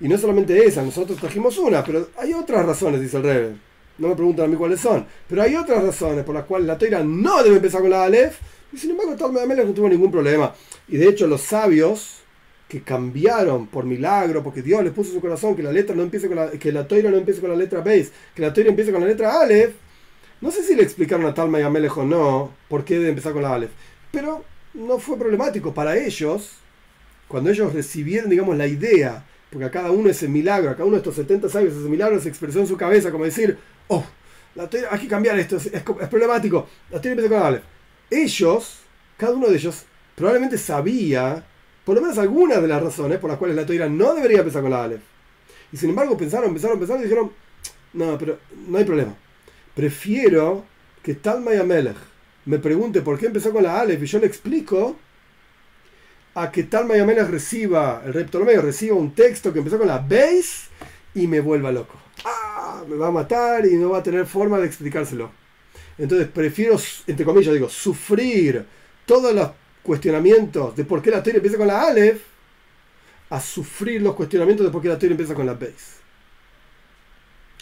Y 0.00 0.08
no 0.08 0.18
solamente 0.18 0.64
esa, 0.64 0.82
nosotros 0.82 1.18
trajimos 1.18 1.56
una, 1.58 1.82
pero 1.82 2.10
hay 2.18 2.32
otras 2.32 2.64
razones, 2.64 3.00
dice 3.00 3.16
el 3.16 3.22
Rebbe. 3.22 3.56
No 3.98 4.08
me 4.08 4.14
preguntan 4.14 4.44
a 4.44 4.48
mí 4.48 4.56
cuáles 4.56 4.80
son. 4.80 5.06
Pero 5.26 5.42
hay 5.42 5.56
otras 5.56 5.82
razones 5.82 6.22
por 6.24 6.34
las 6.34 6.44
cuales 6.44 6.66
la 6.66 6.76
toira 6.76 7.02
no 7.02 7.42
debe 7.42 7.56
empezar 7.56 7.80
con 7.80 7.90
la 7.90 8.04
Aleph. 8.04 8.38
Y 8.72 8.76
sin 8.76 8.90
embargo, 8.90 9.16
Talmud 9.16 9.40
no 9.40 9.72
tuvo 9.72 9.88
ningún 9.88 10.10
problema. 10.10 10.54
Y 10.86 10.98
de 10.98 11.08
hecho, 11.08 11.26
los 11.26 11.40
sabios 11.40 12.20
que 12.68 12.82
cambiaron 12.82 13.66
por 13.66 13.84
milagro, 13.84 14.42
porque 14.42 14.62
Dios 14.62 14.82
les 14.82 14.92
puso 14.92 15.12
su 15.12 15.20
corazón 15.20 15.54
que 15.54 15.62
la 15.62 15.72
letra 15.72 15.94
no 15.94 16.02
empiece 16.02 16.26
con 16.26 16.36
la, 16.36 16.50
que 16.50 16.72
la 16.72 16.86
toira 16.88 17.10
no 17.10 17.16
empiece 17.16 17.40
con 17.40 17.50
la 17.50 17.56
letra 17.56 17.80
Beis, 17.80 18.10
que 18.34 18.42
la 18.42 18.52
toira 18.52 18.70
empiece 18.70 18.92
con 18.92 19.00
la 19.00 19.06
letra 19.06 19.40
Aleph. 19.40 19.74
No 20.40 20.50
sé 20.50 20.62
si 20.62 20.74
le 20.74 20.82
explicaron 20.82 21.24
a 21.26 21.34
Talma 21.34 21.60
y 21.60 21.62
a 21.62 21.68
o 21.68 22.04
no 22.04 22.52
por 22.68 22.84
qué 22.84 22.94
debe 22.94 23.10
empezar 23.10 23.32
con 23.32 23.42
la 23.42 23.54
Aleph. 23.54 23.70
Pero 24.10 24.44
no 24.74 24.98
fue 24.98 25.18
problemático 25.18 25.72
para 25.72 25.96
ellos, 25.96 26.52
cuando 27.28 27.50
ellos 27.50 27.72
recibieron, 27.72 28.28
digamos, 28.28 28.56
la 28.56 28.66
idea 28.66 29.24
porque 29.50 29.64
a 29.64 29.70
cada 29.70 29.90
uno 29.90 30.10
ese 30.10 30.28
milagro, 30.28 30.70
a 30.70 30.74
cada 30.74 30.84
uno 30.84 30.96
de 30.96 30.98
estos 30.98 31.14
70 31.14 31.48
sabios 31.48 31.74
ese 31.74 31.88
milagro 31.88 32.20
se 32.20 32.28
expresó 32.28 32.60
en 32.60 32.66
su 32.66 32.76
cabeza 32.76 33.10
como 33.10 33.24
decir, 33.24 33.56
oh, 33.88 34.04
la 34.54 34.68
hay 34.90 35.00
que 35.00 35.08
cambiar 35.08 35.38
esto, 35.38 35.56
es, 35.56 35.82
problemático, 35.82 36.68
la 36.90 37.00
teoría 37.00 37.22
empieza 37.22 37.28
con 37.28 37.46
Aleph. 37.46 37.62
Ellos, 38.10 38.80
cada 39.16 39.34
uno 39.34 39.48
de 39.48 39.56
ellos, 39.56 39.84
probablemente 40.14 40.58
sabía 40.58 41.44
por 41.86 41.94
lo 41.94 42.02
menos 42.02 42.18
algunas 42.18 42.60
de 42.60 42.66
las 42.66 42.82
razones 42.82 43.18
por 43.20 43.30
las 43.30 43.38
cuales 43.38 43.54
la 43.54 43.64
teoría 43.64 43.88
no 43.88 44.12
debería 44.12 44.40
empezar 44.40 44.60
con 44.60 44.72
la 44.72 44.82
Aleph. 44.82 45.02
Y 45.72 45.76
sin 45.76 45.90
embargo 45.90 46.16
pensaron, 46.16 46.52
pensaron, 46.52 46.80
pensaron 46.80 47.00
y 47.00 47.04
dijeron, 47.04 47.30
no, 47.92 48.18
pero 48.18 48.40
no 48.68 48.76
hay 48.76 48.84
problema. 48.84 49.14
Prefiero 49.72 50.64
que 51.00 51.14
Talma 51.14 51.54
y 51.54 51.58
Amelech 51.58 51.96
me 52.44 52.58
pregunte 52.58 53.02
por 53.02 53.16
qué 53.20 53.26
empezó 53.26 53.52
con 53.52 53.62
la 53.62 53.80
Aleph 53.80 54.02
y 54.02 54.06
yo 54.06 54.18
le 54.18 54.26
explico 54.26 54.96
a 56.34 56.50
que 56.50 56.64
tal 56.64 56.86
Mayamenas 56.86 57.30
reciba, 57.30 58.02
el 58.04 58.12
rey 58.12 58.24
Ptolomeo 58.24 58.62
reciba 58.62 58.96
un 58.96 59.14
texto 59.14 59.52
que 59.52 59.60
empezó 59.60 59.78
con 59.78 59.86
la 59.86 59.98
base 59.98 60.68
y 61.14 61.28
me 61.28 61.38
vuelva 61.38 61.70
loco. 61.70 61.94
Ah, 62.24 62.82
me 62.88 62.96
va 62.96 63.06
a 63.06 63.12
matar 63.12 63.64
y 63.64 63.76
no 63.76 63.90
va 63.90 63.98
a 63.98 64.02
tener 64.02 64.26
forma 64.26 64.58
de 64.58 64.66
explicárselo. 64.66 65.30
Entonces 65.96 66.26
prefiero, 66.26 66.76
entre 67.06 67.24
comillas, 67.24 67.54
digo, 67.54 67.68
sufrir 67.68 68.66
todos 69.06 69.32
los 69.32 69.50
cuestionamientos 69.86 70.76
de 70.76 70.84
por 70.84 71.00
qué 71.00 71.10
la 71.10 71.22
teoría 71.22 71.38
empieza 71.38 71.56
con 71.56 71.68
la 71.68 71.82
Aleph 71.86 72.20
a 73.30 73.40
sufrir 73.40 74.02
los 74.02 74.14
cuestionamientos 74.14 74.66
de 74.66 74.72
por 74.72 74.82
qué 74.82 74.88
la 74.88 74.98
teoría 74.98 75.14
empieza 75.14 75.34
con 75.34 75.46
la 75.46 75.54
base. 75.54 75.96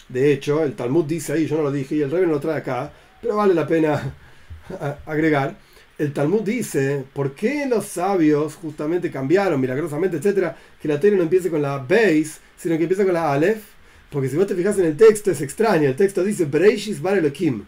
De 0.09 0.31
hecho, 0.33 0.63
el 0.63 0.75
Talmud 0.75 1.05
dice 1.05 1.33
ahí, 1.33 1.47
yo 1.47 1.57
no 1.57 1.63
lo 1.63 1.71
dije 1.71 1.95
y 1.95 2.01
el 2.01 2.11
rey 2.11 2.25
no 2.25 2.33
lo 2.33 2.39
trae 2.39 2.57
acá, 2.57 2.91
pero 3.21 3.37
vale 3.37 3.53
la 3.53 3.65
pena 3.65 4.15
agregar 5.05 5.55
el 5.97 6.11
Talmud 6.11 6.41
dice, 6.41 7.05
¿por 7.13 7.35
qué 7.35 7.65
los 7.67 7.85
sabios 7.85 8.55
justamente 8.55 9.09
cambiaron 9.09 9.61
milagrosamente, 9.61 10.17
etcétera, 10.17 10.57
que 10.81 10.89
la 10.89 10.99
teoría 10.99 11.17
no 11.17 11.23
empiece 11.23 11.49
con 11.49 11.61
la 11.61 11.77
base, 11.77 12.39
sino 12.57 12.77
que 12.77 12.83
empiece 12.83 13.05
con 13.05 13.13
la 13.13 13.31
Aleph? 13.31 13.63
Porque 14.09 14.27
si 14.27 14.35
vos 14.35 14.45
te 14.45 14.55
fijas 14.55 14.77
en 14.77 14.85
el 14.85 14.97
texto 14.97 15.31
es 15.31 15.39
extraño, 15.39 15.87
el 15.87 15.95
texto 15.95 16.23
dice 16.23 16.45
Breishis 16.45 17.01
Bar 17.01 17.17
Elohim. 17.17 17.63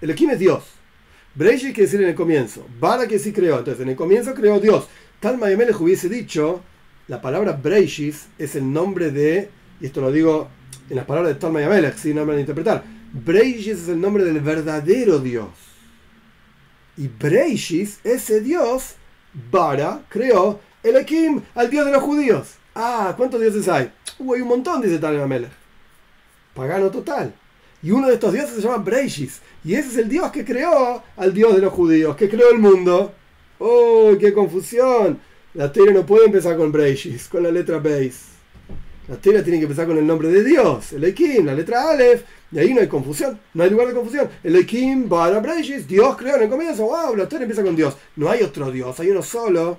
Elohim 0.00 0.30
es 0.30 0.38
Dios. 0.38 0.64
Breishis 1.36 1.74
quiere 1.74 1.82
decir 1.82 2.02
en 2.02 2.08
el 2.08 2.14
comienzo. 2.14 2.66
Bara 2.80 3.06
que 3.06 3.18
sí 3.18 3.30
creó. 3.30 3.58
Entonces, 3.58 3.82
en 3.82 3.90
el 3.90 3.96
comienzo 3.96 4.34
creó 4.34 4.58
Dios. 4.58 4.88
Tal 5.20 5.36
Mayemelech 5.36 5.78
hubiese 5.78 6.08
dicho, 6.08 6.62
la 7.08 7.20
palabra 7.20 7.52
Breishis 7.52 8.26
es 8.38 8.56
el 8.56 8.72
nombre 8.72 9.10
de, 9.10 9.50
y 9.80 9.86
esto 9.86 10.00
lo 10.00 10.10
digo 10.10 10.48
en 10.88 10.96
las 10.96 11.04
palabras 11.04 11.34
de 11.34 11.40
Tal 11.40 11.52
Mayemelech, 11.52 11.96
si 11.96 12.14
no 12.14 12.22
me 12.22 12.28
van 12.28 12.38
a 12.38 12.40
interpretar. 12.40 12.84
Breishis 13.12 13.82
es 13.82 13.88
el 13.88 14.00
nombre 14.00 14.24
del 14.24 14.40
verdadero 14.40 15.18
Dios. 15.18 15.50
Y 16.96 17.08
Breishis, 17.08 18.00
ese 18.02 18.40
Dios, 18.40 18.94
Bara, 19.50 20.04
creó 20.08 20.60
Elohim, 20.82 21.42
al 21.54 21.68
Dios 21.68 21.84
de 21.84 21.92
los 21.92 22.02
judíos. 22.02 22.54
Ah, 22.74 23.12
¿cuántos 23.14 23.40
dioses 23.40 23.68
hay? 23.68 23.92
Uh, 24.18 24.34
hay 24.34 24.40
un 24.40 24.48
montón, 24.48 24.80
dice 24.80 24.98
Tal 24.98 25.14
Mayemelech. 25.14 25.50
Pagano 26.54 26.90
total. 26.90 27.34
Y 27.86 27.92
uno 27.92 28.08
de 28.08 28.14
estos 28.14 28.32
dioses 28.32 28.56
se 28.56 28.62
llama 28.62 28.78
Breishis. 28.78 29.40
Y 29.64 29.74
ese 29.74 29.90
es 29.90 29.98
el 29.98 30.08
Dios 30.08 30.32
que 30.32 30.44
creó 30.44 31.04
al 31.16 31.32
Dios 31.32 31.54
de 31.54 31.62
los 31.62 31.72
judíos, 31.72 32.16
que 32.16 32.28
creó 32.28 32.50
el 32.50 32.58
mundo. 32.58 33.12
¡Oh, 33.60 34.10
qué 34.18 34.32
confusión! 34.32 35.20
La 35.54 35.70
teoría 35.70 35.94
no 35.94 36.04
puede 36.04 36.26
empezar 36.26 36.56
con 36.56 36.72
Breishis, 36.72 37.28
con 37.28 37.44
la 37.44 37.52
letra 37.52 37.78
Beis. 37.78 38.22
La 39.06 39.14
teoría 39.14 39.44
tiene 39.44 39.60
que 39.60 39.66
empezar 39.66 39.86
con 39.86 39.96
el 39.98 40.04
nombre 40.04 40.26
de 40.30 40.42
Dios, 40.42 40.94
el 40.94 41.04
Elohim, 41.04 41.46
la 41.46 41.54
letra 41.54 41.90
Aleph. 41.90 42.24
Y 42.50 42.58
ahí 42.58 42.74
no 42.74 42.80
hay 42.80 42.88
confusión, 42.88 43.38
no 43.54 43.62
hay 43.62 43.70
lugar 43.70 43.86
de 43.86 43.94
confusión. 43.94 44.28
El 44.42 44.56
Elohim, 44.56 45.08
Bara 45.08 45.38
Breishis, 45.38 45.86
Dios 45.86 46.16
creó 46.16 46.34
en 46.38 46.42
el 46.42 46.48
comienzo. 46.48 46.86
¡Wow! 46.86 47.14
La 47.14 47.28
teoría 47.28 47.44
empieza 47.44 47.62
con 47.62 47.76
Dios. 47.76 47.96
No 48.16 48.28
hay 48.28 48.42
otro 48.42 48.72
Dios, 48.72 48.98
hay 48.98 49.10
uno 49.10 49.22
solo. 49.22 49.78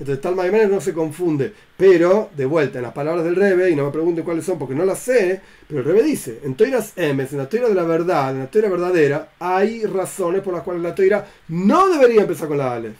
Entonces 0.00 0.22
tal 0.22 0.34
Maimenes 0.34 0.70
no 0.70 0.80
se 0.80 0.94
confunde. 0.94 1.52
Pero, 1.76 2.30
de 2.34 2.46
vuelta, 2.46 2.78
en 2.78 2.84
las 2.84 2.94
palabras 2.94 3.22
del 3.22 3.36
Rebe, 3.36 3.70
y 3.70 3.76
no 3.76 3.84
me 3.84 3.92
pregunten 3.92 4.24
cuáles 4.24 4.46
son 4.46 4.58
porque 4.58 4.74
no 4.74 4.86
las 4.86 4.98
sé, 4.98 5.42
pero 5.68 5.80
el 5.80 5.86
Rebe 5.86 6.02
dice, 6.02 6.40
en 6.42 6.54
Toiras 6.54 6.94
Emes, 6.96 7.32
en 7.32 7.38
la 7.38 7.48
Toira 7.48 7.68
de 7.68 7.74
la 7.74 7.82
verdad, 7.82 8.30
en 8.30 8.38
la 8.40 8.50
Toira 8.50 8.70
verdadera, 8.70 9.32
hay 9.38 9.84
razones 9.84 10.40
por 10.40 10.54
las 10.54 10.62
cuales 10.62 10.82
la 10.82 10.94
Toira 10.94 11.28
no 11.48 11.90
debería 11.90 12.22
empezar 12.22 12.48
con 12.48 12.56
la 12.56 12.72
Aleph. 12.72 12.96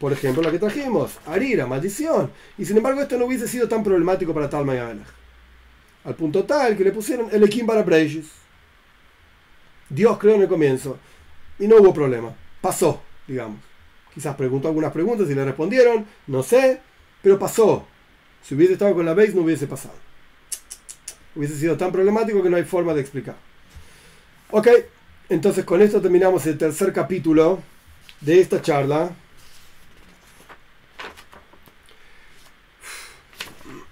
Por 0.00 0.10
ejemplo, 0.12 0.42
la 0.42 0.50
que 0.50 0.58
trajimos, 0.58 1.18
Arira, 1.26 1.66
maldición. 1.66 2.30
Y 2.56 2.64
sin 2.64 2.78
embargo 2.78 3.02
esto 3.02 3.18
no 3.18 3.26
hubiese 3.26 3.46
sido 3.46 3.68
tan 3.68 3.84
problemático 3.84 4.32
para 4.32 4.48
tal 4.48 4.64
Maimenes. 4.64 5.06
Al 6.04 6.14
punto 6.14 6.44
tal 6.44 6.74
que 6.74 6.84
le 6.84 6.92
pusieron 6.92 7.28
el 7.30 7.42
Ekim 7.42 7.66
para. 7.66 7.84
Dios 9.90 10.18
creó 10.18 10.36
en 10.36 10.42
el 10.42 10.48
comienzo. 10.48 10.98
Y 11.58 11.66
no 11.66 11.76
hubo 11.76 11.92
problema. 11.92 12.34
Pasó, 12.62 13.02
digamos. 13.26 13.67
Quizás 14.18 14.34
preguntó 14.34 14.66
algunas 14.66 14.90
preguntas 14.90 15.30
y 15.30 15.34
le 15.36 15.44
respondieron, 15.44 16.04
no 16.26 16.42
sé, 16.42 16.80
pero 17.22 17.38
pasó. 17.38 17.86
Si 18.42 18.56
hubiese 18.56 18.72
estado 18.72 18.92
con 18.92 19.06
la 19.06 19.14
base 19.14 19.32
no 19.32 19.42
hubiese 19.42 19.68
pasado. 19.68 19.94
Hubiese 21.36 21.56
sido 21.56 21.76
tan 21.76 21.92
problemático 21.92 22.42
que 22.42 22.50
no 22.50 22.56
hay 22.56 22.64
forma 22.64 22.94
de 22.94 23.00
explicar. 23.00 23.36
Ok, 24.50 24.66
entonces 25.28 25.64
con 25.64 25.80
esto 25.80 26.00
terminamos 26.00 26.44
el 26.46 26.58
tercer 26.58 26.92
capítulo 26.92 27.60
de 28.20 28.40
esta 28.40 28.60
charla. 28.60 29.12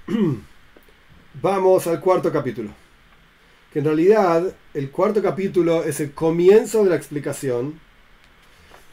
Vamos 1.40 1.86
al 1.86 2.00
cuarto 2.00 2.32
capítulo. 2.32 2.70
Que 3.72 3.78
en 3.78 3.84
realidad 3.84 4.56
el 4.74 4.90
cuarto 4.90 5.22
capítulo 5.22 5.84
es 5.84 6.00
el 6.00 6.10
comienzo 6.10 6.82
de 6.82 6.90
la 6.90 6.96
explicación 6.96 7.85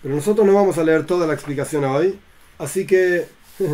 pero 0.04 0.16
nosotros 0.16 0.45
no 0.45 0.54
vamos 0.54 0.78
a 0.78 0.84
leer 0.84 1.06
toda 1.06 1.26
la 1.26 1.34
explicación 1.34 1.86
hoy, 1.86 2.20
así 2.60 2.86
que 2.86 3.26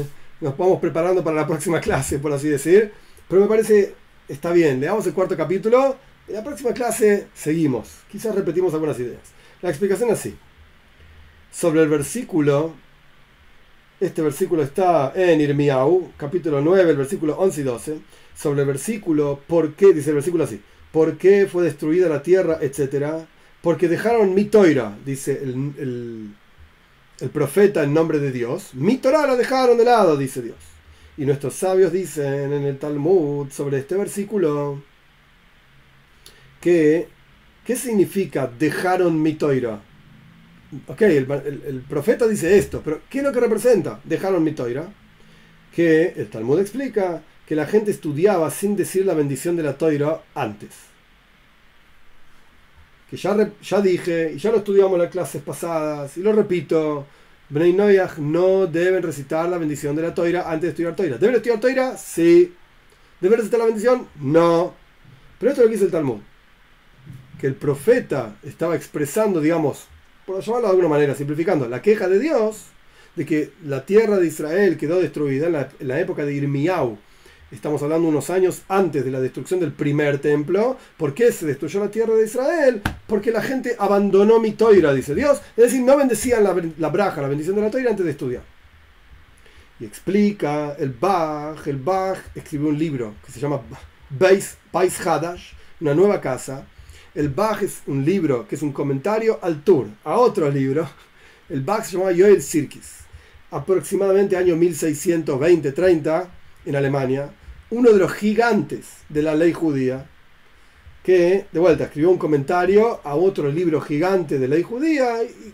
nos 0.42 0.56
vamos 0.56 0.80
preparando 0.80 1.24
para 1.24 1.36
la 1.36 1.48
próxima 1.48 1.82
clase, 1.82 2.20
por 2.20 2.32
así 2.32 2.48
decir. 2.48 2.94
Pero 3.28 3.42
me 3.42 3.48
parece, 3.48 3.96
está 4.28 4.52
bien, 4.52 4.80
leamos 4.80 5.06
el 5.08 5.14
cuarto 5.14 5.36
capítulo, 5.36 5.98
en 6.28 6.36
la 6.36 6.44
próxima 6.44 6.72
clase 6.72 7.28
seguimos, 7.34 7.90
quizás 8.12 8.36
repetimos 8.36 8.74
algunas 8.76 9.00
ideas. 9.00 9.22
La 9.64 9.70
explicación 9.70 10.10
es 10.10 10.20
así. 10.20 10.38
Sobre 11.52 11.82
el 11.82 11.90
versículo, 11.90 12.74
este 14.00 14.22
versículo 14.22 14.62
está 14.62 15.12
en 15.16 15.42
Irmiau, 15.42 16.12
capítulo 16.16 16.62
9, 16.62 16.92
el 16.92 16.98
versículo 16.98 17.38
11 17.40 17.62
y 17.62 17.64
12. 17.64 17.98
Sobre 18.36 18.62
el 18.62 18.68
versículo, 18.68 19.40
¿por 19.48 19.74
qué? 19.74 19.94
Dice 19.94 20.10
el 20.10 20.16
versículo 20.16 20.44
así. 20.44 20.62
¿Por 20.92 21.18
qué 21.18 21.48
fue 21.52 21.64
destruida 21.64 22.08
la 22.08 22.22
tierra, 22.22 22.60
etcétera? 22.62 23.28
Porque 23.62 23.88
dejaron 23.88 24.34
mi 24.34 24.46
toira, 24.46 24.98
dice 25.06 25.40
el, 25.42 26.34
profeta 27.34 27.84
en 27.84 27.94
nombre 27.94 28.20
de 28.20 28.32
Dios. 28.32 28.74
Mi 28.74 28.98
Torah 28.98 29.28
la 29.28 29.36
dejaron 29.36 29.78
de 29.78 29.84
lado, 29.84 30.16
dice 30.16 30.42
Dios. 30.42 30.58
Y 31.18 31.26
nuestros 31.26 31.54
sabios 31.54 31.92
dicen 31.92 32.54
en 32.54 32.64
el 32.64 32.78
Talmud 32.78 33.52
sobre 33.52 33.80
este 33.80 33.96
versículo 33.96 34.82
que, 36.62 37.10
¿qué 37.66 37.76
significa 37.76 38.50
dejaron 38.58 39.22
mi 39.22 39.34
toira? 39.34 39.82
Ok, 40.88 41.02
el, 41.02 41.84
profeta 41.90 42.26
dice 42.26 42.58
esto, 42.58 42.82
pero 42.84 43.02
¿qué 43.10 43.18
es 43.18 43.24
lo 43.24 43.34
que 43.34 43.42
representa? 43.42 44.00
Dejaron 44.06 44.44
mi 44.44 44.54
toira. 44.54 44.88
Que 45.76 46.14
el 46.16 46.30
Talmud 46.30 46.60
explica 46.60 47.22
que 47.46 47.56
la 47.56 47.66
gente 47.66 47.92
estudiaba 47.92 48.50
sin 48.50 48.76
decir 48.76 49.06
la 49.06 49.14
bendición 49.14 49.56
de 49.56 49.64
la 49.64 49.78
toira 49.78 50.22
antes 50.34 50.89
que 53.10 53.18
ya, 53.18 53.52
ya 53.62 53.82
dije, 53.82 54.34
y 54.36 54.38
ya 54.38 54.52
lo 54.52 54.58
estudiamos 54.58 54.94
en 54.94 55.02
las 55.04 55.12
clases 55.12 55.42
pasadas, 55.42 56.16
y 56.18 56.22
lo 56.22 56.32
repito, 56.34 57.06
Bnei 57.50 57.74
no 57.74 58.68
deben 58.68 59.02
recitar 59.02 59.50
la 59.50 59.58
bendición 59.58 59.96
de 59.96 60.04
la 60.04 60.14
toira 60.14 60.44
antes 60.50 60.62
de 60.62 60.70
estudiar 60.70 60.96
toira. 60.96 61.18
¿Deben 61.18 61.36
estudiar 61.36 61.60
toira? 61.60 61.98
Sí. 61.98 62.54
¿Deben 63.20 63.40
recitar 63.40 63.60
la 63.60 63.66
bendición? 63.66 64.08
No. 64.22 64.76
Pero 65.40 65.52
esto 65.52 65.62
es 65.62 65.66
lo 65.66 65.70
que 65.70 65.76
dice 65.76 65.86
el 65.86 65.92
Talmud. 65.92 66.20
Que 67.40 67.48
el 67.48 67.56
profeta 67.56 68.36
estaba 68.44 68.76
expresando, 68.76 69.42
digamos, 69.42 69.88
por 70.28 70.42
llamarlo 70.42 70.68
de 70.68 70.72
alguna 70.72 70.90
manera, 70.90 71.16
simplificando, 71.16 71.68
la 71.68 71.82
queja 71.82 72.08
de 72.08 72.20
Dios 72.20 72.66
de 73.16 73.26
que 73.26 73.52
la 73.66 73.84
tierra 73.84 74.18
de 74.18 74.28
Israel 74.28 74.78
quedó 74.78 75.00
destruida 75.00 75.48
en 75.48 75.54
la, 75.54 75.70
en 75.80 75.88
la 75.88 76.00
época 76.00 76.26
de 76.26 76.34
Irmiau, 76.36 77.00
Estamos 77.52 77.82
hablando 77.82 78.08
unos 78.08 78.30
años 78.30 78.62
antes 78.68 79.04
de 79.04 79.10
la 79.10 79.20
destrucción 79.20 79.60
del 79.60 79.72
primer 79.72 80.20
templo. 80.20 80.78
¿Por 80.98 81.16
qué 81.16 81.32
se 81.32 81.48
destruyó 81.48 81.80
la 81.80 81.90
tierra 81.90 82.14
de 82.14 82.26
Israel? 82.26 82.80
Porque 83.08 83.32
la 83.32 83.42
gente 83.42 83.76
abandonó 83.80 84.40
mi 84.40 84.52
toira, 84.52 84.94
dice 84.94 85.16
Dios. 85.16 85.42
Es 85.58 85.66
decir, 85.66 85.82
no 85.82 85.98
bendecían 85.98 86.44
la, 86.44 86.56
la 86.78 86.90
braja, 86.90 87.24
la 87.24 87.28
bendición 87.28 87.56
de 87.56 87.64
la 87.64 87.72
toira 87.72 87.90
antes 87.90 88.06
de 88.06 88.12
estudiar. 88.12 88.44
Y 89.80 89.86
explica 89.86 90.76
el 90.78 90.92
Bach. 90.92 91.66
El 91.66 91.78
Bach 91.78 92.20
escribió 92.36 92.70
un 92.70 92.78
libro 92.78 93.16
que 93.26 93.32
se 93.32 93.40
llama 93.40 93.62
Beis, 94.12 94.58
Hadash, 95.04 95.54
una 95.82 95.96
nueva 95.96 96.22
casa. 96.22 96.68
El 97.16 97.30
Bach 97.30 97.64
es 97.64 97.82
un 97.88 98.06
libro 98.06 98.48
que 98.48 98.56
es 98.56 98.62
un 98.62 98.72
comentario 98.72 99.40
al 99.42 99.64
Tour, 99.64 99.88
a 100.04 100.18
otro 100.18 100.52
libro. 100.52 100.88
El 101.50 101.62
Bach 101.62 101.84
se 101.84 101.98
llama 101.98 102.12
Joel 102.16 102.44
Sirkis. 102.44 102.98
Aproximadamente 103.50 104.38
año 104.38 104.56
1620-30 104.56 106.28
en 106.68 106.76
Alemania 106.76 107.32
uno 107.72 107.92
de 107.92 108.00
los 108.00 108.12
gigantes 108.14 108.98
de 109.10 109.22
la 109.22 109.36
ley 109.36 109.54
judía, 109.54 110.08
que 111.04 111.46
de 111.52 111.60
vuelta 111.60 111.86
escribió 111.86 112.10
un 112.10 112.18
comentario 112.18 113.00
a 113.04 113.16
otro 113.16 113.50
libro 113.52 113.82
gigante 113.82 114.40
de 114.40 114.48
ley 114.48 114.64
judía, 114.64 115.24
y 115.24 115.54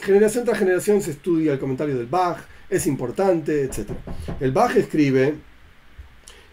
generación 0.00 0.44
tras 0.44 0.58
generación 0.58 1.00
se 1.00 1.12
estudia 1.12 1.52
el 1.52 1.58
comentario 1.58 1.96
del 1.96 2.06
Bach, 2.06 2.38
es 2.68 2.86
importante, 2.86 3.62
etc. 3.64 3.90
El 4.40 4.52
Bach 4.52 4.76
escribe, 4.76 5.34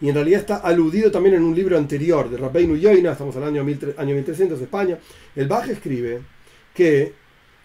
y 0.00 0.08
en 0.08 0.14
realidad 0.14 0.40
está 0.40 0.56
aludido 0.56 1.10
también 1.10 1.36
en 1.36 1.42
un 1.42 1.54
libro 1.54 1.78
anterior 1.78 2.28
de 2.28 2.36
Rabbeinu 2.36 2.76
Yoina, 2.76 3.12
estamos 3.12 3.36
al 3.36 3.44
año, 3.44 3.62
año 3.62 4.14
1300 4.14 4.58
de 4.58 4.64
España, 4.64 4.98
el 5.36 5.46
Bach 5.46 5.68
escribe 5.68 6.20
que 6.74 7.12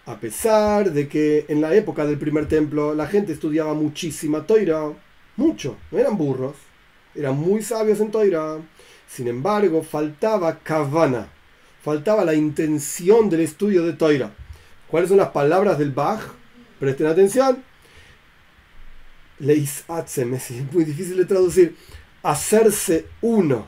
a 0.06 0.18
pesar 0.18 0.92
de 0.92 1.08
que 1.08 1.44
en 1.48 1.60
la 1.60 1.74
época 1.74 2.06
del 2.06 2.18
primer 2.18 2.46
templo 2.46 2.94
la 2.94 3.06
gente 3.06 3.32
estudiaba 3.32 3.74
muchísima 3.74 4.46
toira, 4.46 4.90
mucho, 5.36 5.76
no 5.90 5.98
eran 5.98 6.16
burros, 6.16 6.56
eran 7.14 7.36
muy 7.36 7.62
sabios 7.62 8.00
en 8.00 8.10
Toira. 8.10 8.58
Sin 9.08 9.28
embargo, 9.28 9.82
faltaba 9.82 10.58
kavana, 10.58 11.28
faltaba 11.82 12.24
la 12.24 12.34
intención 12.34 13.30
del 13.30 13.40
estudio 13.40 13.84
de 13.84 13.94
Toira. 13.94 14.32
¿Cuáles 14.88 15.08
son 15.08 15.18
las 15.18 15.30
palabras 15.30 15.78
del 15.78 15.92
Bach? 15.92 16.20
Presten 16.78 17.06
atención. 17.06 17.62
Leisatzem, 19.38 20.34
es 20.34 20.50
muy 20.72 20.84
difícil 20.84 21.16
de 21.16 21.24
traducir. 21.24 21.76
Hacerse 22.22 23.06
uno, 23.20 23.66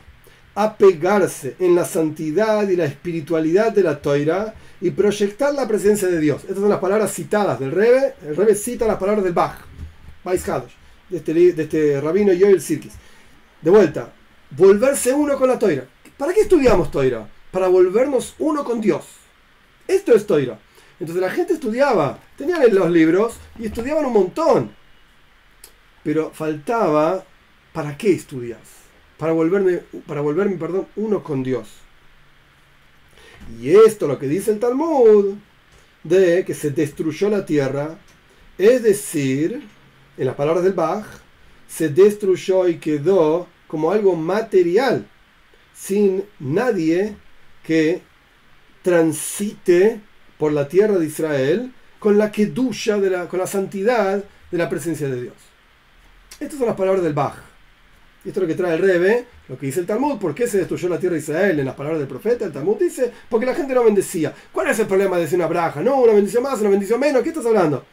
apegarse 0.55 1.57
en 1.59 1.75
la 1.75 1.85
santidad 1.85 2.69
y 2.69 2.77
la 2.77 2.85
espiritualidad 2.85 3.73
de 3.73 3.83
la 3.83 4.01
Toira 4.01 4.55
y 4.81 4.91
proyectar 4.91 5.55
la 5.55 5.69
presencia 5.69 6.09
de 6.09 6.19
Dios. 6.19 6.43
Estas 6.43 6.59
son 6.59 6.69
las 6.69 6.81
palabras 6.81 7.13
citadas 7.13 7.61
del 7.61 7.71
Rebe. 7.71 8.15
El 8.27 8.37
Rebe 8.37 8.55
cita 8.55 8.87
las 8.87 8.99
palabras 8.99 9.25
del 9.25 9.33
Bach, 9.33 9.59
de 10.25 11.17
este, 11.17 11.35
de 11.35 11.63
este 11.63 12.01
rabino 12.01 12.33
Yoel 12.33 12.61
Sirkis. 12.61 12.93
De 13.63 13.71
vuelta, 13.71 14.13
volverse 14.51 15.13
uno 15.13 15.37
con 15.39 15.49
la 15.49 15.59
toira. 15.59 15.85
¿Para 16.17 16.33
qué 16.33 16.41
estudiamos 16.41 16.91
toira? 16.91 17.29
Para 17.51 17.69
volvernos 17.69 18.35
uno 18.39 18.65
con 18.65 18.81
Dios. 18.81 19.05
Esto 19.87 20.15
es 20.15 20.27
toira. 20.27 20.59
Entonces 20.99 21.23
la 21.23 21.31
gente 21.31 21.55
estudiaba, 21.55 22.19
tenían 22.37 22.63
los 22.75 22.91
libros 22.91 23.35
y 23.59 23.67
estudiaban 23.67 24.05
un 24.05 24.13
montón. 24.13 24.71
Pero 26.03 26.31
faltaba, 26.31 27.25
¿para 27.73 27.97
qué 27.97 28.13
estudias? 28.13 28.61
Para 29.19 29.33
volverme, 29.33 29.83
para 30.07 30.21
volverme 30.21 30.57
perdón, 30.57 30.87
uno 30.97 31.23
con 31.23 31.43
Dios. 31.43 31.69
Y 33.61 33.71
esto 33.71 34.07
lo 34.07 34.19
que 34.19 34.29
dice 34.29 34.53
el 34.53 34.61
Talmud, 34.61 35.35
de 36.05 36.45
que 36.45 36.55
se 36.55 36.71
destruyó 36.71 37.29
la 37.29 37.45
tierra, 37.45 37.99
es 38.59 38.83
decir, 38.83 39.67
en 40.17 40.27
las 40.27 40.35
palabras 40.35 40.65
del 40.65 40.73
Bach, 40.75 41.07
se 41.71 41.89
destruyó 41.89 42.69
y 42.69 42.79
quedó 42.79 43.47
como 43.69 43.93
algo 43.93 44.17
material, 44.17 45.07
sin 45.73 46.25
nadie 46.41 47.17
que 47.63 48.03
transite 48.83 50.01
por 50.37 50.53
la 50.53 50.67
tierra 50.67 50.99
de 50.99 51.07
Israel 51.07 51.73
con 52.01 52.19
la 52.19 52.33
que 52.33 52.47
de 52.47 53.11
la, 53.11 53.29
con 53.29 53.39
la 53.39 53.47
santidad 53.47 54.25
de 54.51 54.59
la 54.59 54.69
presencia 54.69 55.09
de 55.09 55.23
Dios. 55.23 55.35
Estas 56.41 56.59
son 56.59 56.67
las 56.67 56.77
palabras 56.77 57.05
del 57.05 57.13
Bach. 57.13 57.37
Esto 58.25 58.41
es 58.41 58.43
lo 58.43 58.47
que 58.49 58.55
trae 58.55 58.75
el 58.75 58.81
Rebe, 58.81 59.27
lo 59.49 59.57
que 59.57 59.67
dice 59.67 59.81
el 59.81 59.87
Talmud. 59.87 60.19
¿Por 60.19 60.35
qué 60.35 60.49
se 60.49 60.59
destruyó 60.59 60.89
la 60.89 60.99
tierra 60.99 61.15
de 61.15 61.21
Israel 61.21 61.61
en 61.61 61.67
las 61.67 61.75
palabras 61.75 62.01
del 62.01 62.09
profeta? 62.09 62.45
El 62.47 62.53
Talmud 62.53 62.79
dice, 62.79 63.13
porque 63.29 63.47
la 63.47 63.55
gente 63.55 63.75
no 63.75 63.85
bendecía. 63.85 64.35
¿Cuál 64.51 64.69
es 64.69 64.79
el 64.79 64.87
problema 64.87 65.17
de 65.17 65.23
decir 65.23 65.39
una 65.39 65.47
braja? 65.47 65.81
No, 65.81 66.01
una 66.01 66.13
bendición 66.15 66.43
más, 66.43 66.61
una 66.61 66.71
bendición 66.71 66.99
menos. 66.99 67.23
¿Qué 67.23 67.29
estás 67.29 67.47
hablando? 67.47 67.85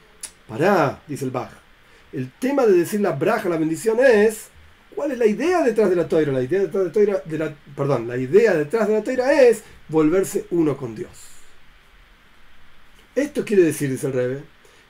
Pará, 0.48 1.02
dice 1.08 1.26
el 1.26 1.32
Bach. 1.32 1.67
El 2.14 2.32
tema 2.40 2.66
de 2.66 2.74
decir 2.74 3.02
la 3.02 3.12
braja, 3.12 3.50
la 3.50 3.58
bendición 3.58 4.00
es, 4.00 4.48
¿cuál 4.96 5.12
es 5.12 5.18
la 5.18 5.26
idea 5.26 5.64
detrás 5.64 5.90
de 5.90 5.96
la 5.96 6.08
toira? 6.08 6.32
La 6.32 6.42
idea 6.42 6.62
detrás 6.62 6.94
de, 6.94 7.08
la 7.08 7.46
la, 7.46 7.56
perdón, 7.76 8.08
la 8.08 8.18
idea 8.18 8.54
detrás 8.54 8.88
de 8.88 8.94
la 8.94 9.04
toira 9.04 9.44
es 9.44 9.64
volverse 9.90 10.46
uno 10.52 10.78
con 10.78 10.96
Dios. 10.96 11.12
Esto 13.16 13.44
quiere 13.44 13.64
decir, 13.64 13.90
dice 13.90 14.08
el 14.08 14.14
Rebe, 14.14 14.44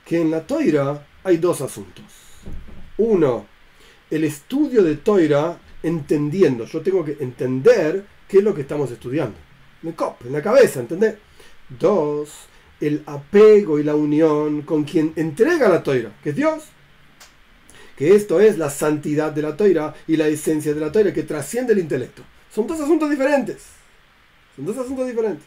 que 0.04 0.20
en 0.20 0.30
la 0.30 0.46
toira 0.46 1.06
hay 1.24 1.38
dos 1.38 1.60
asuntos. 1.60 2.04
Uno, 2.98 3.46
el 4.10 4.24
estudio 4.24 4.82
de 4.82 4.96
Toira 4.96 5.58
entendiendo. 5.82 6.64
Yo 6.64 6.80
tengo 6.80 7.04
que 7.04 7.16
entender 7.20 8.04
qué 8.26 8.38
es 8.38 8.44
lo 8.44 8.54
que 8.54 8.62
estamos 8.62 8.90
estudiando. 8.90 9.36
Cop, 9.94 10.24
en 10.26 10.32
la 10.32 10.42
cabeza, 10.42 10.80
¿entendés? 10.80 11.14
Dos, 11.68 12.30
el 12.80 13.02
apego 13.06 13.78
y 13.78 13.84
la 13.84 13.94
unión 13.94 14.62
con 14.62 14.84
quien 14.84 15.12
entrega 15.16 15.68
la 15.68 15.82
toira, 15.82 16.16
que 16.22 16.30
es 16.30 16.36
Dios. 16.36 16.64
Que 17.98 18.14
esto 18.14 18.40
es 18.40 18.56
la 18.56 18.70
santidad 18.70 19.32
de 19.32 19.42
la 19.42 19.56
toira 19.56 19.94
y 20.06 20.16
la 20.16 20.28
esencia 20.28 20.72
de 20.72 20.80
la 20.80 20.92
toira 20.92 21.12
que 21.12 21.24
trasciende 21.24 21.74
el 21.74 21.80
intelecto. 21.80 22.22
Son 22.54 22.66
dos 22.66 22.80
asuntos 22.80 23.10
diferentes. 23.10 23.66
Son 24.56 24.64
dos 24.64 24.78
asuntos 24.78 25.06
diferentes. 25.06 25.44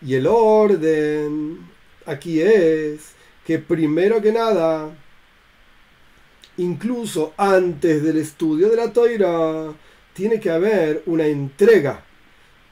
Y 0.00 0.14
el 0.14 0.26
orden 0.26 1.58
aquí 2.06 2.40
es 2.40 3.12
que 3.46 3.58
primero 3.58 4.22
que 4.22 4.32
nada 4.32 4.90
incluso 6.60 7.32
antes 7.36 8.02
del 8.02 8.18
estudio 8.18 8.68
de 8.68 8.76
la 8.76 8.92
toira, 8.92 9.72
tiene 10.12 10.38
que 10.40 10.50
haber 10.50 11.02
una 11.06 11.26
entrega 11.26 12.04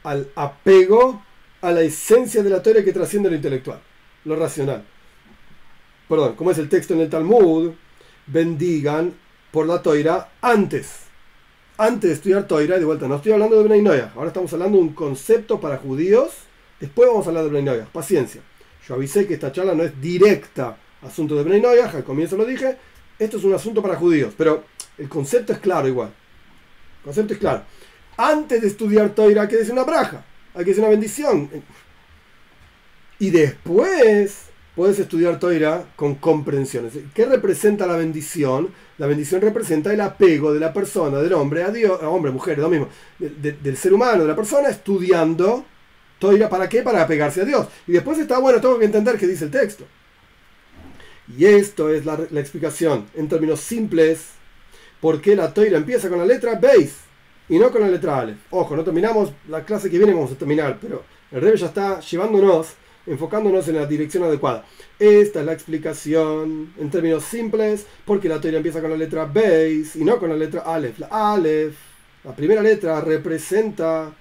al 0.03 0.29
apego 0.35 1.23
a 1.61 1.73
la 1.73 1.83
esencia 1.83 2.43
de 2.43 2.51
la 2.51 2.63
toira 2.63 2.85
que 2.85 2.93
trasciende 2.93 3.31
lo 3.31 3.37
intelectual, 3.37 3.81
lo 4.25 4.37
racional. 4.37 4.85
Perdón, 6.09 6.37
como 6.37 6.51
es 6.51 6.59
el 6.59 6.69
texto 6.69 6.95
en 6.95 7.01
el 7.01 7.11
Talmud, 7.11 7.73
bendigan 8.29 9.15
por 9.51 9.67
la 9.67 9.83
toira 9.83 10.31
antes. 10.41 11.09
Antes 11.77 12.11
de 12.11 12.15
estudiar 12.15 12.47
toira, 12.47 12.79
de 12.79 12.85
vuelta, 12.85 13.09
no 13.09 13.17
estoy 13.17 13.33
hablando 13.33 13.63
de 13.63 13.69
Bnei 13.69 14.01
ahora 14.15 14.29
estamos 14.29 14.53
hablando 14.53 14.79
de 14.79 14.85
un 14.85 14.93
concepto 14.95 15.61
para 15.61 15.79
judíos, 15.79 16.31
después 16.81 17.09
vamos 17.09 17.27
a 17.27 17.31
hablar 17.31 17.45
de 17.45 17.51
Bnei 17.51 17.85
paciencia. 17.93 18.43
Yo 18.87 18.95
avisé 18.95 19.27
que 19.27 19.35
esta 19.35 19.53
charla 19.53 19.75
no 19.75 19.85
es 19.85 20.01
directa 20.01 20.77
asunto 21.03 21.37
de 21.37 21.45
Bnei 21.45 21.79
al 21.79 22.05
comienzo 22.05 22.37
lo 22.37 22.45
dije, 22.45 22.77
esto 23.19 23.37
es 23.37 23.45
un 23.45 23.55
asunto 23.55 23.83
para 23.83 23.97
judíos, 23.97 24.35
pero 24.37 24.65
el 24.97 25.09
concepto 25.09 25.53
es 25.53 25.59
claro 25.59 25.89
igual. 25.89 26.09
El 26.99 27.05
concepto 27.05 27.35
es 27.35 27.39
claro. 27.39 27.63
Antes 28.17 28.61
de 28.61 28.69
estudiar 28.69 29.11
Toira 29.11 29.43
hay 29.43 29.49
que 29.49 29.57
decir 29.57 29.73
una 29.73 29.85
braja, 29.85 30.25
hay 30.55 30.65
que 30.65 30.71
decir 30.71 30.83
una 30.83 30.91
bendición. 30.91 31.49
Y 33.21 33.31
después 33.31 34.48
puedes 34.79 35.01
estudiar 35.01 35.41
Toira 35.41 35.87
con 35.97 36.15
comprensión. 36.15 36.89
¿Qué 37.13 37.27
representa 37.27 37.85
la 37.85 37.97
bendición? 37.97 38.69
La 38.99 39.09
bendición 39.09 39.41
representa 39.41 39.93
el 39.93 40.01
apego 40.01 40.55
de 40.55 40.61
la 40.61 40.73
persona, 40.73 41.19
del 41.19 41.33
hombre 41.33 41.65
a 41.65 41.71
Dios, 41.71 42.01
hombre, 42.05 42.31
mujer, 42.31 42.59
lo 42.59 42.69
mismo, 42.69 42.89
del 43.19 43.77
ser 43.77 43.93
humano, 43.93 44.23
de 44.23 44.29
la 44.29 44.37
persona, 44.37 44.69
estudiando 44.69 45.65
Toira. 46.21 46.49
¿Para 46.49 46.69
qué? 46.69 46.83
Para 46.83 47.03
apegarse 47.03 47.41
a 47.41 47.45
Dios. 47.45 47.67
Y 47.89 47.93
después 47.93 48.21
está 48.21 48.39
bueno, 48.39 48.61
tengo 48.61 48.79
que 48.79 48.85
entender 48.85 49.19
qué 49.19 49.27
dice 49.27 49.47
el 49.47 49.51
texto. 49.51 49.85
Y 51.37 51.45
esto 51.45 51.91
es 51.91 52.07
la, 52.07 52.15
explicación 52.37 53.07
en 53.17 53.29
términos 53.29 53.59
simples 53.59 54.29
por 55.01 55.21
qué 55.21 55.35
la 55.35 55.53
toira 55.53 55.77
empieza 55.77 56.09
con 56.09 56.21
la 56.21 56.25
letra 56.25 56.55
Beis 56.55 56.99
y 57.49 57.59
no 57.59 57.73
con 57.73 57.81
la 57.81 57.89
letra 57.89 58.21
Ale. 58.21 58.37
Ojo, 58.51 58.77
no 58.77 58.85
terminamos 58.85 59.33
la 59.49 59.65
clase 59.65 59.91
que 59.91 59.99
viene, 59.99 60.15
vamos 60.15 60.31
a 60.31 60.37
terminar, 60.37 60.79
pero 60.81 61.03
el 61.33 61.41
Rebe 61.41 61.57
ya 61.57 61.67
está 61.67 61.99
llevándonos, 61.99 62.77
enfocándonos 63.09 63.67
en 63.69 63.77
la 63.77 63.87
dirección 63.87 64.23
adecuada. 64.25 64.65
Esta 64.99 65.41
es 65.41 65.47
la 65.47 65.53
explicación 65.53 66.73
en 66.79 66.91
términos 66.91 67.25
simples 67.25 67.87
porque 68.05 68.29
la 68.29 68.41
toira 68.41 68.59
empieza 68.59 68.81
con 68.81 68.91
la 68.91 68.97
letra 68.97 69.25
Beis 69.25 69.97
y 69.97 70.05
no 70.05 70.19
con 70.19 70.31
la 70.31 70.37
letra 70.37 70.61
Aleph. 70.63 70.99
La 70.99 71.09
Aleph, 71.33 71.75
la 72.25 72.37
primera 72.37 72.63
letra, 72.63 73.01
representa 73.01 74.13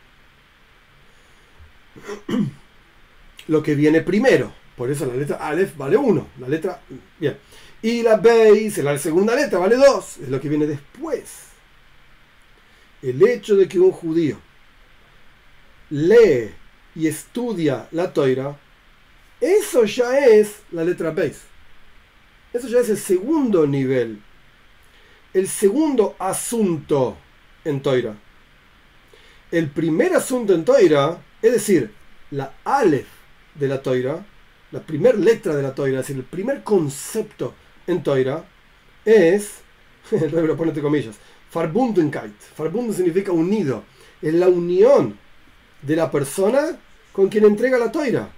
lo 3.48 3.64
que 3.64 3.76
viene 3.76 4.02
primero 4.02 4.52
por 4.78 4.92
eso 4.92 5.08
la 5.08 5.16
letra 5.16 5.38
Aleph 5.38 5.76
vale 5.76 5.98
1. 5.98 6.28
La 6.40 6.48
letra. 6.48 6.80
Bien. 7.20 7.36
Y 7.82 8.04
la 8.04 8.18
Beis, 8.18 8.78
la 8.78 8.98
segunda 9.00 9.36
letra, 9.36 9.58
vale 9.58 9.76
2. 9.76 10.18
Es 10.18 10.30
lo 10.30 10.40
que 10.40 10.50
viene 10.50 10.68
después. 10.68 11.48
El 13.02 13.22
hecho 13.28 13.56
de 13.56 13.68
que 13.68 13.80
un 13.80 13.92
judío 13.92 14.40
lee 15.90 16.52
y 16.96 17.08
estudia 17.08 17.88
la 17.92 18.14
toira, 18.14 18.56
eso 19.40 19.86
ya 19.86 20.20
es 20.20 20.62
la 20.72 20.84
letra 20.84 21.12
Beis. 21.12 21.42
Eso 22.54 22.68
ya 22.68 22.80
es 22.80 22.90
el 22.90 22.98
segundo 22.98 23.68
nivel. 23.68 24.22
El 25.34 25.48
segundo 25.48 26.16
asunto 26.18 27.18
en 27.64 27.82
toira. 27.82 28.16
El 29.52 29.70
primer 29.70 30.14
asunto 30.16 30.54
en 30.54 30.66
toira, 30.66 31.22
es 31.42 31.52
decir, 31.54 31.92
la 32.32 32.54
Aleph 32.64 33.08
de 33.56 33.68
la 33.68 33.82
toira, 33.82 34.26
la 34.72 34.82
primera 34.82 35.18
letra 35.18 35.56
de 35.56 35.64
la 35.64 35.74
toira, 35.74 36.00
es 36.00 36.08
decir, 36.08 36.20
el 36.20 36.28
primer 36.28 36.64
concepto 36.64 37.54
en 37.86 38.04
toira 38.04 38.44
es, 39.06 39.62
lo 40.12 40.64
entre 40.64 40.82
comillas, 40.82 41.18
Farbundenkeit. 41.50 42.34
Farbunden 42.56 42.94
significa 42.94 43.32
unido. 43.32 43.84
Es 44.22 44.34
la 44.34 44.48
unión 44.48 45.18
de 45.82 45.96
la 45.96 46.12
persona 46.12 46.78
con 47.14 47.30
quien 47.30 47.46
entrega 47.46 47.78
la 47.78 47.92
toira. 47.92 48.30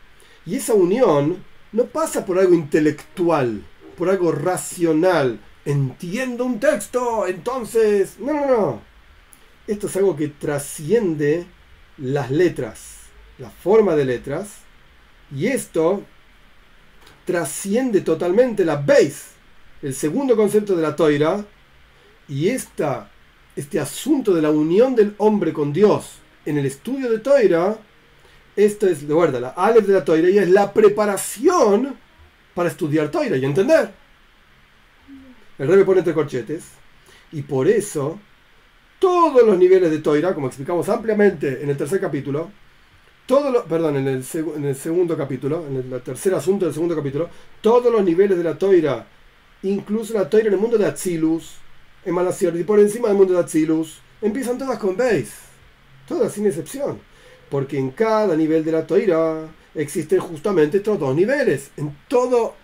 Y 0.49 0.55
esa 0.55 0.73
unión 0.73 1.45
no 1.71 1.85
pasa 1.85 2.25
por 2.25 2.39
algo 2.39 2.55
intelectual, 2.55 3.61
por 3.95 4.09
algo 4.09 4.31
racional. 4.31 5.39
Entiendo 5.63 6.43
un 6.43 6.59
texto, 6.59 7.27
entonces... 7.27 8.15
No, 8.17 8.33
no, 8.33 8.47
no. 8.47 8.81
Esto 9.67 9.85
es 9.85 9.95
algo 9.97 10.15
que 10.15 10.29
trasciende 10.29 11.45
las 11.99 12.31
letras, 12.31 12.95
la 13.37 13.51
forma 13.51 13.95
de 13.95 14.05
letras. 14.05 14.61
Y 15.35 15.45
esto 15.45 16.03
trasciende 17.25 18.01
totalmente 18.01 18.65
la 18.65 18.77
base, 18.77 19.35
el 19.83 19.93
segundo 19.93 20.35
concepto 20.35 20.75
de 20.75 20.81
la 20.81 20.95
toira, 20.95 21.45
y 22.27 22.49
esta, 22.49 23.11
este 23.55 23.79
asunto 23.79 24.33
de 24.33 24.41
la 24.41 24.49
unión 24.49 24.95
del 24.95 25.13
hombre 25.19 25.53
con 25.53 25.71
Dios 25.71 26.13
en 26.47 26.57
el 26.57 26.65
estudio 26.65 27.11
de 27.11 27.19
toira, 27.19 27.77
esto 28.55 28.87
es, 28.87 29.07
de 29.07 29.13
verdad, 29.13 29.41
la 29.41 29.49
Aleph 29.49 29.85
de 29.85 29.93
la 29.93 30.05
toira, 30.05 30.29
y 30.29 30.37
es 30.37 30.49
la 30.49 30.73
preparación 30.73 31.95
para 32.53 32.69
estudiar 32.69 33.09
toira 33.09 33.37
y 33.37 33.45
entender. 33.45 33.91
El 35.57 35.67
rey 35.67 35.77
me 35.77 35.85
pone 35.85 35.99
entre 35.99 36.13
corchetes, 36.13 36.65
y 37.31 37.41
por 37.41 37.67
eso 37.67 38.19
todos 38.99 39.45
los 39.45 39.57
niveles 39.57 39.91
de 39.91 39.99
toira, 39.99 40.33
como 40.33 40.47
explicamos 40.47 40.87
ampliamente 40.89 41.63
en 41.63 41.69
el 41.69 41.77
tercer 41.77 42.01
capítulo, 42.01 42.51
todo 43.25 43.63
perdón, 43.65 43.97
en 43.97 44.07
el, 44.07 44.25
en 44.55 44.65
el, 44.65 44.75
segundo 44.75 45.15
capítulo, 45.15 45.65
en 45.67 45.93
el, 45.93 46.01
tercer 46.01 46.33
asunto 46.33 46.65
del 46.65 46.73
segundo 46.73 46.95
capítulo, 46.95 47.29
todos 47.61 47.91
los 47.91 48.03
niveles 48.03 48.37
de 48.37 48.43
la 48.43 48.57
toira, 48.57 49.05
incluso 49.63 50.13
la 50.13 50.29
toira 50.29 50.47
en 50.47 50.53
el 50.53 50.59
mundo 50.59 50.77
de 50.77 50.85
Atzilus, 50.85 51.57
emanaciones, 52.03 52.61
y 52.61 52.63
por 52.63 52.79
encima 52.79 53.07
del 53.07 53.17
mundo 53.17 53.33
de 53.33 53.39
Atzilus, 53.39 53.99
empiezan 54.21 54.57
todas 54.57 54.79
con 54.79 54.97
Beis, 54.97 55.31
todas 56.07 56.33
sin 56.33 56.45
excepción, 56.47 56.99
porque 57.49 57.77
en 57.77 57.91
cada 57.91 58.35
nivel 58.35 58.63
de 58.63 58.71
la 58.71 58.85
toira 58.85 59.47
existen 59.75 60.19
justamente 60.19 60.77
estos 60.77 60.99
dos 60.99 61.15
niveles, 61.15 61.71
en 61.77 61.95
todo 62.07 62.55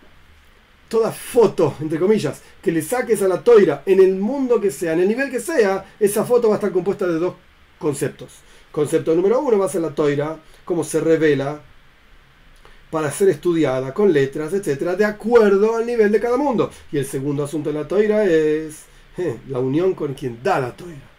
toda 0.88 1.11
foto, 1.11 1.75
entre 1.81 1.99
comillas, 1.99 2.41
que 2.61 2.71
le 2.71 2.81
saques 2.81 3.21
a 3.21 3.27
la 3.27 3.43
toira 3.43 3.83
en 3.86 3.99
el 3.99 4.15
mundo 4.15 4.61
que 4.61 4.71
sea, 4.71 4.93
en 4.93 5.01
el 5.01 5.07
nivel 5.07 5.31
que 5.31 5.39
sea, 5.39 5.86
esa 5.99 6.23
foto 6.23 6.49
va 6.49 6.55
a 6.55 6.57
estar 6.57 6.71
compuesta 6.71 7.07
de 7.07 7.19
dos 7.19 7.36
conceptos. 7.79 8.33
Concepto 8.71 9.15
número 9.15 9.39
uno 9.39 9.57
va 9.57 9.65
a 9.65 9.69
ser 9.69 9.81
la 9.81 9.95
toira, 9.95 10.38
cómo 10.63 10.83
se 10.83 10.99
revela 10.99 11.61
para 12.91 13.11
ser 13.11 13.29
estudiada 13.29 13.93
con 13.93 14.13
letras, 14.13 14.53
etcétera, 14.53 14.95
de 14.95 15.05
acuerdo 15.05 15.75
al 15.75 15.86
nivel 15.86 16.11
de 16.11 16.19
cada 16.19 16.38
mundo. 16.38 16.69
Y 16.91 16.97
el 16.97 17.05
segundo 17.05 17.43
asunto 17.43 17.71
de 17.71 17.79
la 17.79 17.88
toira 17.88 18.23
es 18.25 18.83
eh, 19.17 19.38
la 19.49 19.59
unión 19.59 19.95
con 19.95 20.13
quien 20.13 20.41
da 20.43 20.59
la 20.59 20.75
toira. 20.75 21.14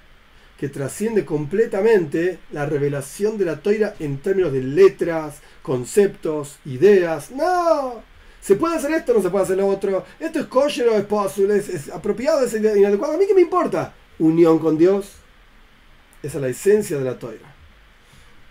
Que 0.59 0.69
trasciende 0.69 1.25
completamente 1.25 2.39
la 2.51 2.67
revelación 2.67 3.37
de 3.37 3.45
la 3.45 3.61
toira 3.61 3.95
en 4.01 4.19
términos 4.19 4.53
de 4.53 4.63
letras, 4.63 5.37
conceptos, 5.63 6.59
ideas. 6.65 7.31
No, 7.31 8.03
se 8.41 8.57
puede 8.57 8.77
hacer 8.77 8.93
esto, 8.93 9.13
no 9.13 9.23
se 9.23 9.31
puede 9.31 9.45
hacer 9.45 9.59
lo 9.59 9.67
otro. 9.67 10.05
Esto 10.19 10.41
es 10.41 10.47
kosher 10.47 10.89
o 10.89 10.95
es 10.95 11.05
posible, 11.05 11.57
es, 11.57 11.91
apropiado, 11.91 12.45
es 12.45 12.55
inadecuado. 12.55 13.15
A 13.15 13.19
mí 13.19 13.27
qué 13.27 13.35
me 13.35 13.43
importa. 13.43 13.95
Unión 14.19 14.59
con 14.59 14.79
Dios. 14.79 15.13
Esa 16.23 16.39
es 16.39 16.43
la 16.43 16.49
esencia 16.49 16.97
de 16.97 17.05
la 17.05 17.19
toira. 17.19 17.55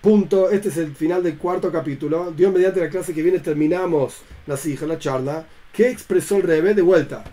Punto. 0.02 0.52
Este 0.52 0.70
es 0.70 0.78
el 0.78 0.96
final 0.96 1.24
del 1.24 1.38
cuarto 1.38 1.72
capítulo. 1.72 2.32
Dios, 2.32 2.54
mediante 2.54 2.82
la 2.82 2.90
clase 2.90 3.16
que 3.16 3.24
viene, 3.24 3.40
terminamos 3.40 4.22
la 4.46 4.60
hija, 4.64 4.86
la 4.86 5.00
charla. 5.00 5.48
¿Qué 5.74 5.90
expresó 5.90 6.38
el 6.38 6.44
Rebe? 6.44 6.76
De 6.76 6.84
vuelta. 6.84 7.24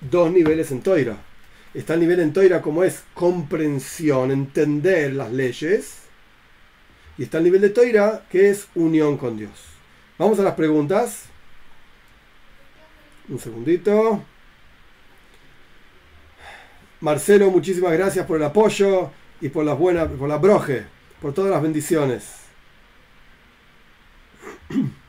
Dos 0.00 0.30
niveles 0.30 0.70
en 0.70 0.82
toira 0.82 1.33
Está 1.74 1.94
el 1.94 2.00
nivel 2.00 2.20
en 2.20 2.32
Toira 2.32 2.62
como 2.62 2.84
es 2.84 3.02
comprensión, 3.14 4.30
entender 4.30 5.12
las 5.12 5.32
leyes. 5.32 6.04
Y 7.18 7.24
está 7.24 7.38
el 7.38 7.44
nivel 7.44 7.60
de 7.60 7.70
Toira 7.70 8.24
que 8.30 8.48
es 8.48 8.68
unión 8.76 9.18
con 9.18 9.36
Dios. 9.36 9.50
Vamos 10.16 10.38
a 10.38 10.42
las 10.42 10.54
preguntas. 10.54 11.24
Un 13.28 13.40
segundito. 13.40 14.22
Marcelo, 17.00 17.50
muchísimas 17.50 17.92
gracias 17.92 18.24
por 18.24 18.36
el 18.36 18.44
apoyo 18.44 19.10
y 19.40 19.48
por 19.48 19.64
las 19.64 19.76
buenas, 19.76 20.08
por 20.08 20.28
la 20.28 20.38
broje, 20.38 20.86
por 21.20 21.34
todas 21.34 21.50
las 21.50 21.62
bendiciones. 21.62 22.24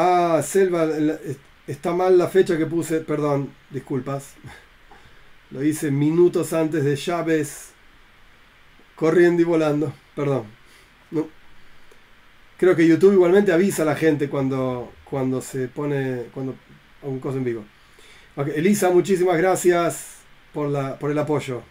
Ah, 0.00 0.40
Selva, 0.44 0.86
Está 1.68 1.92
mal 1.92 2.16
la 2.16 2.28
fecha 2.28 2.56
que 2.56 2.64
puse, 2.64 3.00
perdón, 3.00 3.50
disculpas. 3.68 4.36
Lo 5.50 5.62
hice 5.62 5.90
minutos 5.90 6.54
antes 6.54 6.82
de 6.82 6.96
llaves 6.96 7.72
corriendo 8.96 9.42
y 9.42 9.44
volando. 9.44 9.92
Perdón. 10.16 10.44
No. 11.10 11.28
Creo 12.56 12.74
que 12.74 12.88
YouTube 12.88 13.12
igualmente 13.12 13.52
avisa 13.52 13.82
a 13.82 13.84
la 13.84 13.96
gente 13.96 14.30
cuando, 14.30 14.90
cuando 15.04 15.42
se 15.42 15.68
pone 15.68 16.24
cuando 16.32 16.54
un 17.02 17.20
cosa 17.20 17.36
en 17.36 17.44
vivo. 17.44 17.64
Elisa, 18.54 18.88
muchísimas 18.88 19.36
gracias 19.36 20.20
por, 20.54 20.70
la, 20.70 20.98
por 20.98 21.10
el 21.10 21.18
apoyo. 21.18 21.62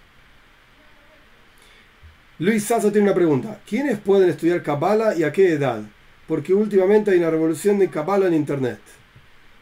Luis 2.38 2.66
Sasso 2.66 2.92
tiene 2.92 3.08
una 3.08 3.16
pregunta. 3.16 3.62
¿Quiénes 3.68 3.98
pueden 3.98 4.30
estudiar 4.30 4.62
Kabbalah 4.62 5.16
y 5.16 5.24
a 5.24 5.32
qué 5.32 5.54
edad? 5.54 5.82
Porque 6.28 6.54
últimamente 6.54 7.10
hay 7.10 7.18
una 7.18 7.32
revolución 7.32 7.80
de 7.80 7.90
Kabbalah 7.90 8.28
en 8.28 8.36
Internet. 8.36 8.80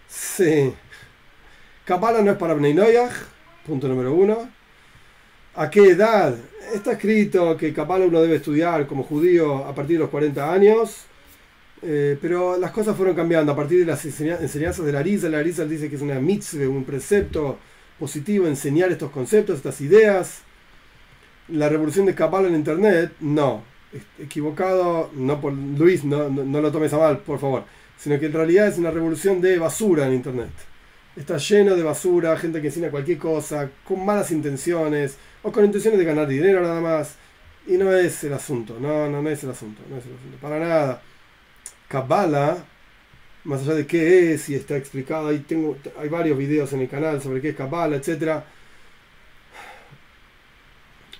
Sí. 0.07 0.73
Kabbalah 1.85 2.21
no 2.21 2.31
es 2.31 2.37
para 2.37 2.53
Bnei 2.53 2.75
punto 3.65 3.87
número 3.87 4.13
uno. 4.13 4.49
¿A 5.55 5.69
qué 5.69 5.89
edad? 5.89 6.35
Está 6.73 6.93
escrito 6.93 7.55
que 7.55 7.73
Kabbalah 7.73 8.05
uno 8.05 8.21
debe 8.21 8.37
estudiar 8.37 8.87
como 8.87 9.03
judío 9.03 9.65
a 9.65 9.73
partir 9.73 9.97
de 9.97 10.01
los 10.01 10.09
40 10.09 10.51
años, 10.51 11.05
eh, 11.81 12.17
pero 12.21 12.57
las 12.57 12.71
cosas 12.71 12.97
fueron 12.97 13.15
cambiando 13.15 13.51
a 13.51 13.55
partir 13.55 13.79
de 13.79 13.85
las 13.85 14.03
enseñanzas 14.05 14.85
de 14.85 14.91
la 14.91 14.99
Arisa. 14.99 15.29
La 15.29 15.39
Arisa 15.39 15.65
dice 15.65 15.89
que 15.89 15.95
es 15.95 16.01
una 16.01 16.19
mitzvah, 16.19 16.67
un 16.67 16.83
precepto 16.83 17.57
positivo, 17.99 18.47
enseñar 18.47 18.91
estos 18.91 19.11
conceptos, 19.11 19.57
estas 19.57 19.79
ideas. 19.81 20.41
La 21.47 21.69
revolución 21.69 22.07
de 22.07 22.15
Kabbalah 22.15 22.47
en 22.47 22.55
Internet, 22.55 23.13
no. 23.19 23.63
Equivocado, 24.19 25.11
no 25.13 25.39
por 25.39 25.53
Luis, 25.53 26.03
no, 26.03 26.29
no 26.29 26.61
lo 26.61 26.71
tomes 26.71 26.91
a 26.93 26.97
mal, 26.97 27.19
por 27.19 27.39
favor 27.39 27.63
sino 27.97 28.19
que 28.19 28.27
en 28.27 28.33
realidad 28.33 28.67
es 28.67 28.77
una 28.77 28.91
revolución 28.91 29.41
de 29.41 29.57
basura 29.57 30.07
en 30.07 30.13
Internet. 30.13 30.51
Está 31.15 31.37
lleno 31.37 31.75
de 31.75 31.83
basura, 31.83 32.37
gente 32.37 32.61
que 32.61 32.67
enseña 32.67 32.91
cualquier 32.91 33.17
cosa, 33.17 33.69
con 33.85 34.05
malas 34.05 34.31
intenciones, 34.31 35.17
o 35.43 35.51
con 35.51 35.63
intenciones 35.63 35.97
de 35.99 36.05
ganar 36.05 36.27
dinero 36.27 36.61
nada 36.61 36.81
más. 36.81 37.15
Y 37.67 37.77
no 37.77 37.91
es 37.95 38.23
el 38.23 38.33
asunto, 38.33 38.77
no, 38.79 39.09
no, 39.09 39.21
no 39.21 39.29
es 39.29 39.43
el 39.43 39.51
asunto, 39.51 39.81
no 39.89 39.97
es 39.97 40.05
el 40.05 40.13
asunto, 40.13 40.37
para 40.41 40.59
nada. 40.59 41.01
Kabbalah, 41.87 42.57
más 43.45 43.61
allá 43.61 43.75
de 43.75 43.87
qué 43.87 44.33
es 44.33 44.49
y 44.49 44.55
está 44.55 44.75
explicado, 44.75 45.31
tengo, 45.41 45.77
hay 45.99 46.09
varios 46.09 46.37
videos 46.37 46.73
en 46.73 46.81
el 46.81 46.89
canal 46.89 47.21
sobre 47.21 47.41
qué 47.41 47.49
es 47.49 47.55
Kabbalah, 47.55 47.95
etc. 47.95 48.43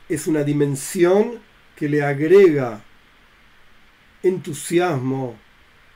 Es 0.10 0.28
una 0.28 0.44
dimensión 0.44 1.40
que 1.76 1.88
le 1.90 2.04
agrega 2.04 2.82
entusiasmo, 4.24 5.36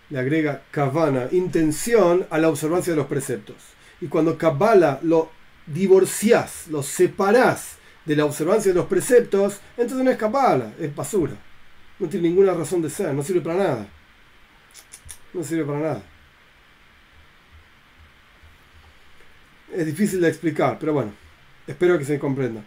le 0.10 0.20
agrega 0.20 0.64
kavana, 0.72 1.28
intención 1.32 2.26
a 2.30 2.38
la 2.40 2.50
observancia 2.50 2.94
de 2.94 2.98
los 2.98 3.08
preceptos. 3.08 3.58
Y 4.02 4.08
cuando 4.08 4.38
Kabbalah 4.38 5.00
lo 5.04 5.30
divorciás, 5.68 6.68
lo 6.68 6.82
separás 6.82 7.78
de 8.06 8.16
la 8.16 8.26
observancia 8.26 8.72
de 8.72 8.80
los 8.80 8.88
preceptos, 8.88 9.60
entonces 9.78 10.04
no 10.04 10.12
es 10.12 10.18
Kabbalah, 10.18 10.74
es 10.80 10.96
basura. 10.96 11.34
No 12.00 12.08
tiene 12.08 12.30
ninguna 12.30 12.54
razón 12.54 12.82
de 12.82 12.90
ser, 12.90 13.14
no 13.14 13.22
sirve 13.22 13.42
para 13.42 13.58
nada. 13.58 13.88
No 15.34 15.44
sirve 15.44 15.66
para 15.66 15.80
nada. 15.80 16.04
Es 19.72 19.86
difícil 19.86 20.22
de 20.22 20.30
explicar, 20.30 20.78
pero 20.80 20.94
bueno, 20.94 21.12
espero 21.68 22.00
que 22.00 22.06
se 22.06 22.18
comprenda. 22.18 22.64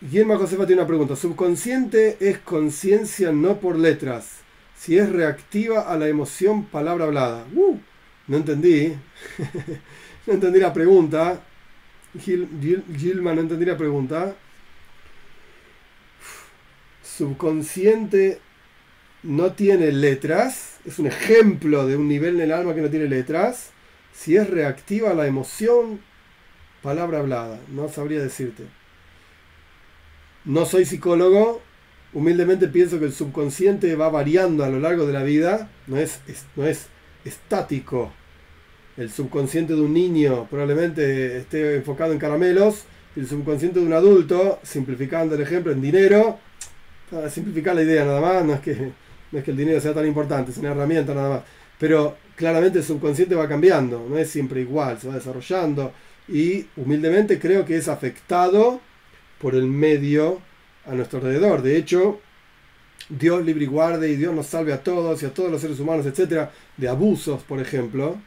Guillermo 0.00 0.38
Josefa 0.38 0.66
tiene 0.66 0.80
una 0.80 0.88
pregunta. 0.88 1.16
Subconsciente 1.16 2.16
es 2.20 2.38
conciencia 2.38 3.32
no 3.32 3.58
por 3.58 3.78
letras 3.78 4.43
si 4.76 4.98
es 4.98 5.10
reactiva 5.10 5.82
a 5.82 5.96
la 5.96 6.08
emoción 6.08 6.64
palabra 6.64 7.04
hablada. 7.04 7.46
Uh, 7.54 7.78
no 8.26 8.36
entendí. 8.36 8.94
no 10.26 10.32
entendí 10.32 10.60
la 10.60 10.72
pregunta. 10.72 11.40
Gilma, 12.18 13.34
no 13.34 13.40
entendí 13.40 13.64
la 13.64 13.76
pregunta. 13.76 14.36
Subconsciente 17.02 18.40
no 19.22 19.52
tiene 19.52 19.90
letras. 19.92 20.78
Es 20.84 20.98
un 20.98 21.06
ejemplo 21.06 21.86
de 21.86 21.96
un 21.96 22.08
nivel 22.08 22.36
en 22.36 22.42
el 22.42 22.52
alma 22.52 22.74
que 22.74 22.82
no 22.82 22.90
tiene 22.90 23.06
letras. 23.06 23.70
Si 24.12 24.36
es 24.36 24.48
reactiva 24.48 25.10
a 25.10 25.14
la 25.14 25.26
emoción 25.26 26.00
palabra 26.82 27.18
hablada. 27.18 27.58
No 27.68 27.88
sabría 27.88 28.20
decirte. 28.20 28.64
No 30.44 30.66
soy 30.66 30.84
psicólogo, 30.84 31.62
humildemente 32.14 32.68
pienso 32.68 32.98
que 32.98 33.06
el 33.06 33.12
subconsciente 33.12 33.94
va 33.96 34.08
variando 34.08 34.64
a 34.64 34.68
lo 34.68 34.80
largo 34.80 35.06
de 35.06 35.12
la 35.12 35.22
vida, 35.22 35.70
no 35.86 35.98
es, 35.98 36.20
no 36.56 36.66
es 36.66 36.86
estático. 37.24 38.12
El 38.96 39.10
subconsciente 39.10 39.74
de 39.74 39.80
un 39.80 39.92
niño 39.92 40.46
probablemente 40.48 41.38
esté 41.38 41.76
enfocado 41.76 42.12
en 42.12 42.18
caramelos, 42.18 42.84
y 43.16 43.20
el 43.20 43.28
subconsciente 43.28 43.80
de 43.80 43.86
un 43.86 43.92
adulto, 43.92 44.60
simplificando 44.62 45.34
el 45.34 45.40
ejemplo, 45.42 45.72
en 45.72 45.80
dinero, 45.80 46.38
para 47.10 47.28
simplificar 47.30 47.74
la 47.74 47.82
idea 47.82 48.04
nada 48.04 48.20
más, 48.20 48.44
no 48.44 48.54
es 48.54 48.60
que, 48.60 48.92
no 49.30 49.38
es 49.38 49.44
que 49.44 49.50
el 49.50 49.56
dinero 49.56 49.80
sea 49.80 49.94
tan 49.94 50.06
importante, 50.06 50.50
es 50.50 50.58
una 50.58 50.70
herramienta 50.70 51.14
nada 51.14 51.28
más. 51.28 51.42
Pero 51.78 52.16
claramente 52.36 52.78
el 52.78 52.84
subconsciente 52.84 53.34
va 53.34 53.48
cambiando, 53.48 54.06
no 54.08 54.16
es 54.16 54.30
siempre 54.30 54.60
igual, 54.60 54.98
se 55.00 55.08
va 55.08 55.14
desarrollando 55.14 55.92
y 56.28 56.66
humildemente 56.76 57.38
creo 57.38 57.64
que 57.64 57.76
es 57.76 57.88
afectado 57.88 58.80
por 59.38 59.54
el 59.54 59.66
medio 59.66 60.40
a 60.86 60.94
nuestro 60.94 61.18
alrededor. 61.18 61.62
De 61.62 61.76
hecho, 61.76 62.20
Dios 63.08 63.44
libre 63.44 63.64
y 63.64 63.66
guarde 63.66 64.10
y 64.10 64.16
Dios 64.16 64.34
nos 64.34 64.46
salve 64.46 64.72
a 64.72 64.82
todos 64.82 65.22
y 65.22 65.26
a 65.26 65.34
todos 65.34 65.50
los 65.50 65.60
seres 65.60 65.78
humanos, 65.80 66.06
etcétera, 66.06 66.50
de 66.76 66.88
abusos, 66.88 67.42
por 67.42 67.60
ejemplo. 67.60 68.18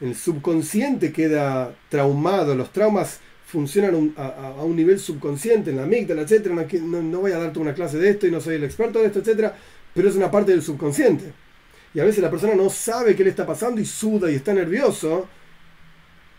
El 0.00 0.14
subconsciente 0.14 1.12
queda 1.12 1.74
traumado, 1.88 2.54
los 2.54 2.72
traumas 2.72 3.20
funcionan 3.46 4.14
a, 4.16 4.64
un 4.64 4.74
nivel 4.74 4.98
subconsciente, 4.98 5.70
en 5.70 5.76
la 5.76 5.82
amígdala, 5.84 6.22
etcétera. 6.22 6.54
No, 6.54 7.02
no, 7.02 7.20
voy 7.20 7.32
a 7.32 7.38
darte 7.38 7.58
una 7.58 7.74
clase 7.74 7.98
de 7.98 8.10
esto 8.10 8.26
y 8.26 8.30
no 8.30 8.40
soy 8.40 8.56
el 8.56 8.64
experto 8.64 8.98
de 8.98 9.06
esto, 9.06 9.20
etcétera, 9.20 9.54
pero 9.94 10.08
es 10.08 10.16
una 10.16 10.30
parte 10.30 10.52
del 10.52 10.62
subconsciente. 10.62 11.32
Y 11.94 12.00
a 12.00 12.04
veces 12.04 12.22
la 12.22 12.30
persona 12.30 12.54
no 12.54 12.70
sabe 12.70 13.14
qué 13.14 13.22
le 13.22 13.30
está 13.30 13.46
pasando 13.46 13.80
y 13.80 13.84
suda 13.84 14.30
y 14.30 14.36
está 14.36 14.54
nervioso 14.54 15.28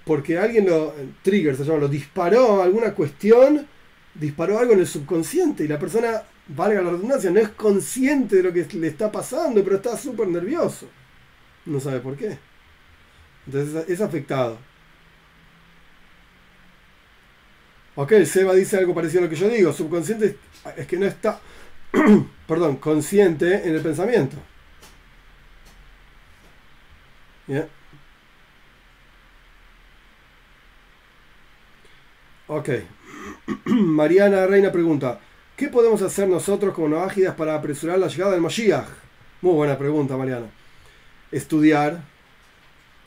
porque 0.06 0.38
alguien 0.38 0.66
lo, 0.66 0.94
trigger 1.22 1.56
se 1.56 1.64
llama, 1.64 1.80
lo 1.80 1.88
disparó 1.88 2.62
alguna 2.62 2.94
cuestión 2.94 3.68
disparó 4.16 4.60
algo 4.60 4.74
en 4.74 4.80
el 4.80 4.88
subconsciente 4.88 5.64
y 5.64 5.68
la 5.68 5.80
persona, 5.80 6.24
valga 6.48 6.82
la 6.82 6.92
redundancia, 6.92 7.32
no 7.32 7.40
es 7.40 7.50
consciente 7.50 8.38
de 8.38 8.44
lo 8.44 8.54
que 8.54 8.66
le 8.78 8.88
está 8.88 9.12
pasando, 9.12 9.64
pero 9.64 9.78
está 9.78 9.98
súper 9.98 10.28
nervioso. 10.28 10.88
No 11.66 11.80
sabe 11.80 12.00
por 12.00 12.16
qué. 12.16 12.38
Entonces 13.46 13.90
es 13.90 14.02
afectado. 14.02 14.58
Ok, 17.96 18.12
Seba 18.26 18.54
dice 18.54 18.78
algo 18.78 18.96
parecido 18.96 19.22
a 19.22 19.24
lo 19.26 19.30
que 19.30 19.36
yo 19.36 19.50
digo. 19.50 19.72
Subconsciente 19.72 20.38
es 20.78 20.88
que 20.88 20.98
no 20.98 21.06
está, 21.06 21.40
perdón, 22.48 22.78
consciente 22.78 23.68
en 23.68 23.76
el 23.76 23.82
pensamiento. 23.82 24.38
¿Yeah? 27.48 27.68
Ok. 32.48 32.70
Mariana 33.66 34.48
Reina 34.48 34.72
pregunta, 34.72 35.20
¿qué 35.56 35.68
podemos 35.68 36.02
hacer 36.02 36.28
nosotros 36.28 36.74
como 36.74 36.88
noágidas 36.88 37.36
para 37.36 37.56
apresurar 37.56 38.00
la 38.00 38.08
llegada 38.08 38.32
del 38.32 38.42
Mashiach? 38.42 38.88
Muy 39.42 39.54
buena 39.54 39.78
pregunta, 39.78 40.16
Mariana. 40.16 40.48
Estudiar, 41.32 42.02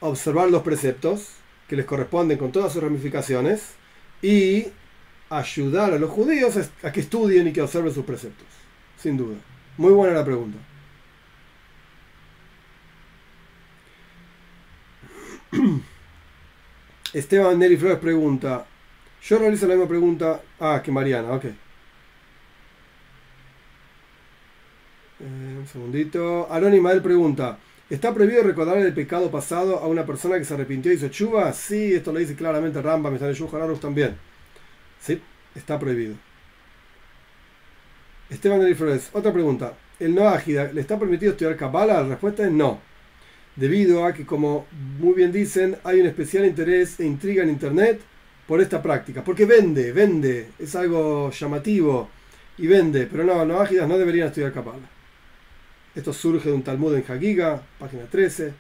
observar 0.00 0.50
los 0.50 0.62
preceptos 0.62 1.32
que 1.68 1.76
les 1.76 1.86
corresponden 1.86 2.38
con 2.38 2.52
todas 2.52 2.72
sus 2.72 2.82
ramificaciones 2.82 3.74
y 4.20 4.66
ayudar 5.30 5.94
a 5.94 5.98
los 5.98 6.10
judíos 6.10 6.54
a 6.82 6.92
que 6.92 7.00
estudien 7.00 7.48
y 7.48 7.52
que 7.52 7.62
observen 7.62 7.92
sus 7.92 8.04
preceptos. 8.04 8.46
Sin 8.98 9.16
duda. 9.16 9.36
Muy 9.78 9.92
buena 9.92 10.14
la 10.14 10.24
pregunta. 10.24 10.58
Esteban 17.12 17.58
Neri 17.58 17.76
Flores 17.76 17.98
pregunta. 17.98 18.66
Yo 19.26 19.38
realizo 19.38 19.66
la 19.66 19.74
misma 19.74 19.88
pregunta. 19.88 20.40
Ah, 20.60 20.80
que 20.84 20.92
Mariana, 20.92 21.32
ok. 21.32 21.44
Eh, 21.44 21.54
un 25.20 25.66
segundito. 25.66 26.46
Anónima 26.50 26.92
él 26.92 27.02
pregunta. 27.02 27.58
¿Está 27.90 28.14
prohibido 28.14 28.42
recordar 28.42 28.78
el 28.78 28.94
pecado 28.94 29.30
pasado 29.30 29.78
a 29.78 29.88
una 29.88 30.06
persona 30.06 30.38
que 30.38 30.44
se 30.44 30.54
arrepintió 30.54 30.92
y 30.92 30.96
hizo 30.96 31.08
chuva? 31.08 31.52
Sí, 31.52 31.94
esto 31.94 32.12
lo 32.12 32.18
dice 32.20 32.34
claramente 32.36 32.80
Ramba, 32.82 33.10
me 33.10 33.18
sale 33.18 33.34
Yuhan 33.34 33.78
también. 33.80 34.16
Sí, 35.00 35.20
está 35.54 35.78
prohibido. 35.78 36.14
Esteban 38.30 38.60
Neri 38.60 38.74
Flores, 38.74 39.10
otra 39.12 39.32
pregunta. 39.32 39.74
¿El 39.98 40.14
no 40.14 40.28
ágida 40.28 40.72
le 40.72 40.80
está 40.80 40.98
permitido 40.98 41.32
estudiar 41.32 41.56
Kabbalah? 41.56 42.02
La 42.02 42.08
respuesta 42.10 42.44
es 42.44 42.52
no 42.52 42.80
debido 43.56 44.04
a 44.04 44.12
que, 44.12 44.26
como 44.26 44.66
muy 45.00 45.14
bien 45.14 45.32
dicen, 45.32 45.76
hay 45.82 46.00
un 46.00 46.06
especial 46.06 46.44
interés 46.44 47.00
e 47.00 47.06
intriga 47.06 47.42
en 47.42 47.48
Internet 47.48 48.00
por 48.46 48.60
esta 48.60 48.82
práctica, 48.82 49.24
porque 49.24 49.44
vende, 49.44 49.92
vende, 49.92 50.50
es 50.58 50.74
algo 50.76 51.30
llamativo 51.30 52.08
y 52.58 52.66
vende, 52.66 53.06
pero 53.06 53.24
no, 53.24 53.44
no 53.44 53.60
ágidas 53.60 53.88
no 53.88 53.98
deberían 53.98 54.28
estudiar 54.28 54.52
Kabbalah. 54.52 54.88
Esto 55.94 56.12
surge 56.12 56.48
de 56.48 56.54
un 56.54 56.62
Talmud 56.62 56.94
en 56.94 57.04
Hagiga, 57.10 57.62
página 57.78 58.04
13. 58.04 58.52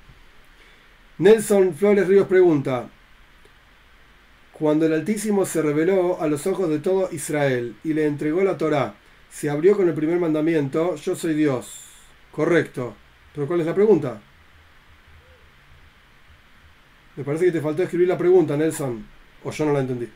Nelson 1.18 1.74
Flores 1.74 2.08
Ríos 2.08 2.26
pregunta, 2.26 2.88
cuando 4.52 4.86
el 4.86 4.94
Altísimo 4.94 5.44
se 5.44 5.60
reveló 5.60 6.20
a 6.20 6.28
los 6.28 6.46
ojos 6.46 6.68
de 6.70 6.78
todo 6.78 7.10
Israel 7.12 7.76
y 7.84 7.92
le 7.92 8.06
entregó 8.06 8.42
la 8.42 8.56
Torá, 8.56 8.94
se 9.30 9.50
abrió 9.50 9.76
con 9.76 9.86
el 9.88 9.94
primer 9.94 10.18
mandamiento, 10.18 10.96
yo 10.96 11.14
soy 11.14 11.34
Dios. 11.34 11.84
Correcto. 12.32 12.94
Pero 13.34 13.46
¿cuál 13.46 13.60
es 13.60 13.66
la 13.66 13.74
pregunta? 13.74 14.20
Me 17.16 17.24
parece 17.24 17.46
que 17.46 17.52
te 17.52 17.60
faltó 17.60 17.82
escribir 17.82 18.08
la 18.08 18.16
pregunta, 18.16 18.56
Nelson. 18.56 19.15
O 19.46 19.52
yo 19.52 19.64
no 19.64 19.72
la 19.72 19.78
entendí. 19.78 20.08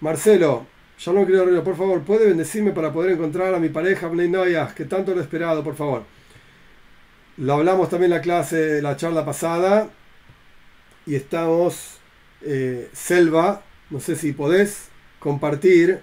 Marcelo, 0.00 0.66
no 1.04 1.26
quiero 1.26 1.44
Río, 1.44 1.62
por 1.62 1.76
favor, 1.76 2.00
¿puede 2.00 2.28
bendecirme 2.28 2.72
para 2.72 2.94
poder 2.94 3.12
encontrar 3.12 3.54
a 3.54 3.60
mi 3.60 3.68
pareja 3.68 4.08
Bnei 4.08 4.56
que 4.74 4.86
tanto 4.86 5.12
lo 5.12 5.20
he 5.20 5.22
esperado, 5.22 5.62
por 5.62 5.76
favor? 5.76 6.04
Lo 7.36 7.52
hablamos 7.52 7.90
también 7.90 8.10
en 8.10 8.16
la 8.16 8.22
clase, 8.22 8.80
la 8.80 8.96
charla 8.96 9.26
pasada. 9.26 9.90
Y 11.04 11.14
estamos, 11.14 11.98
eh, 12.40 12.88
Selva, 12.94 13.62
no 13.90 14.00
sé 14.00 14.16
si 14.16 14.32
podés 14.32 14.88
compartir, 15.18 16.00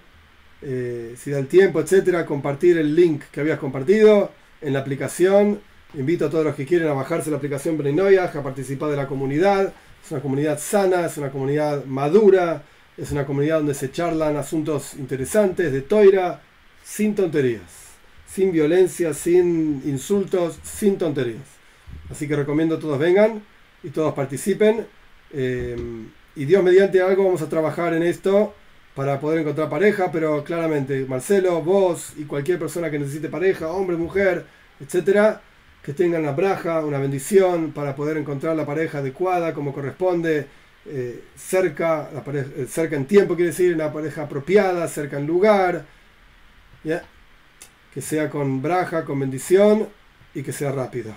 eh, 0.61 1.15
si 1.17 1.31
da 1.31 1.39
el 1.39 1.47
tiempo, 1.47 1.79
etcétera, 1.79 2.27
compartir 2.27 2.77
el 2.77 2.95
link 2.95 3.23
que 3.31 3.41
habías 3.41 3.57
compartido 3.57 4.31
en 4.61 4.73
la 4.73 4.79
aplicación 4.79 5.61
Invito 5.95 6.25
a 6.25 6.29
todos 6.29 6.43
los 6.43 6.55
que 6.55 6.65
quieren 6.65 6.87
a 6.87 6.93
bajarse 6.93 7.29
la 7.29 7.37
aplicación 7.37 7.77
Brenoyaj, 7.77 8.35
a 8.35 8.43
participar 8.43 8.89
de 8.89 8.97
la 8.97 9.07
comunidad. 9.07 9.73
Es 10.03 10.11
una 10.11 10.21
comunidad 10.21 10.59
sana, 10.59 11.05
es 11.05 11.17
una 11.17 11.31
comunidad 11.31 11.85
madura, 11.85 12.63
es 12.97 13.11
una 13.11 13.25
comunidad 13.25 13.57
donde 13.57 13.73
se 13.73 13.91
charlan 13.91 14.35
asuntos 14.35 14.95
interesantes 14.95 15.71
de 15.71 15.81
Toira, 15.81 16.41
sin 16.83 17.15
tonterías, 17.15 17.61
sin 18.27 18.51
violencia, 18.51 19.13
sin 19.13 19.81
insultos, 19.85 20.59
sin 20.63 20.97
tonterías. 20.97 21.43
Así 22.11 22.27
que 22.27 22.35
recomiendo 22.35 22.79
todos 22.79 22.99
vengan 22.99 23.41
y 23.81 23.89
todos 23.89 24.13
participen. 24.13 24.85
Eh, 25.31 25.75
y 26.35 26.45
Dios 26.45 26.63
mediante 26.63 27.01
algo 27.01 27.23
vamos 27.25 27.41
a 27.41 27.49
trabajar 27.49 27.93
en 27.93 28.03
esto 28.03 28.53
para 28.95 29.19
poder 29.19 29.39
encontrar 29.39 29.69
pareja, 29.69 30.11
pero 30.11 30.43
claramente 30.43 31.05
Marcelo, 31.07 31.61
vos 31.61 32.13
y 32.17 32.25
cualquier 32.25 32.59
persona 32.59 32.91
que 32.91 32.99
necesite 32.99 33.29
pareja, 33.29 33.71
hombre, 33.71 33.95
mujer, 33.95 34.45
etcétera, 34.79 35.41
que 35.83 35.93
tengan 35.93 36.23
la 36.23 36.31
braja, 36.31 36.83
una 36.85 36.97
bendición 36.97 37.73
para 37.73 37.93
poder 37.95 38.17
encontrar 38.17 38.55
la 38.55 38.65
pareja 38.65 38.99
adecuada 38.99 39.53
como 39.53 39.73
corresponde, 39.73 40.47
eh, 40.85 41.25
cerca, 41.35 42.09
la 42.13 42.23
pareja, 42.23 42.49
eh, 42.55 42.65
cerca 42.67 42.95
en 42.95 43.05
tiempo 43.05 43.35
quiere 43.35 43.51
decir, 43.51 43.73
una 43.75 43.91
pareja 43.91 44.23
apropiada, 44.23 44.87
cerca 44.87 45.17
en 45.17 45.27
lugar, 45.27 45.85
que 47.93 48.01
sea 48.01 48.29
con 48.29 48.61
braja, 48.61 49.03
con 49.03 49.19
bendición 49.19 49.89
y 50.33 50.41
que 50.41 50.53
sea 50.53 50.71
rápido. 50.71 51.13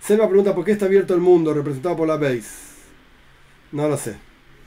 Selva 0.00 0.26
pregunta 0.26 0.54
por 0.54 0.64
qué 0.64 0.72
está 0.72 0.86
abierto 0.86 1.14
el 1.14 1.20
mundo 1.20 1.52
representado 1.52 1.96
por 1.96 2.08
la 2.08 2.16
base. 2.16 2.68
No 3.72 3.88
lo 3.88 3.96
sé, 3.98 4.16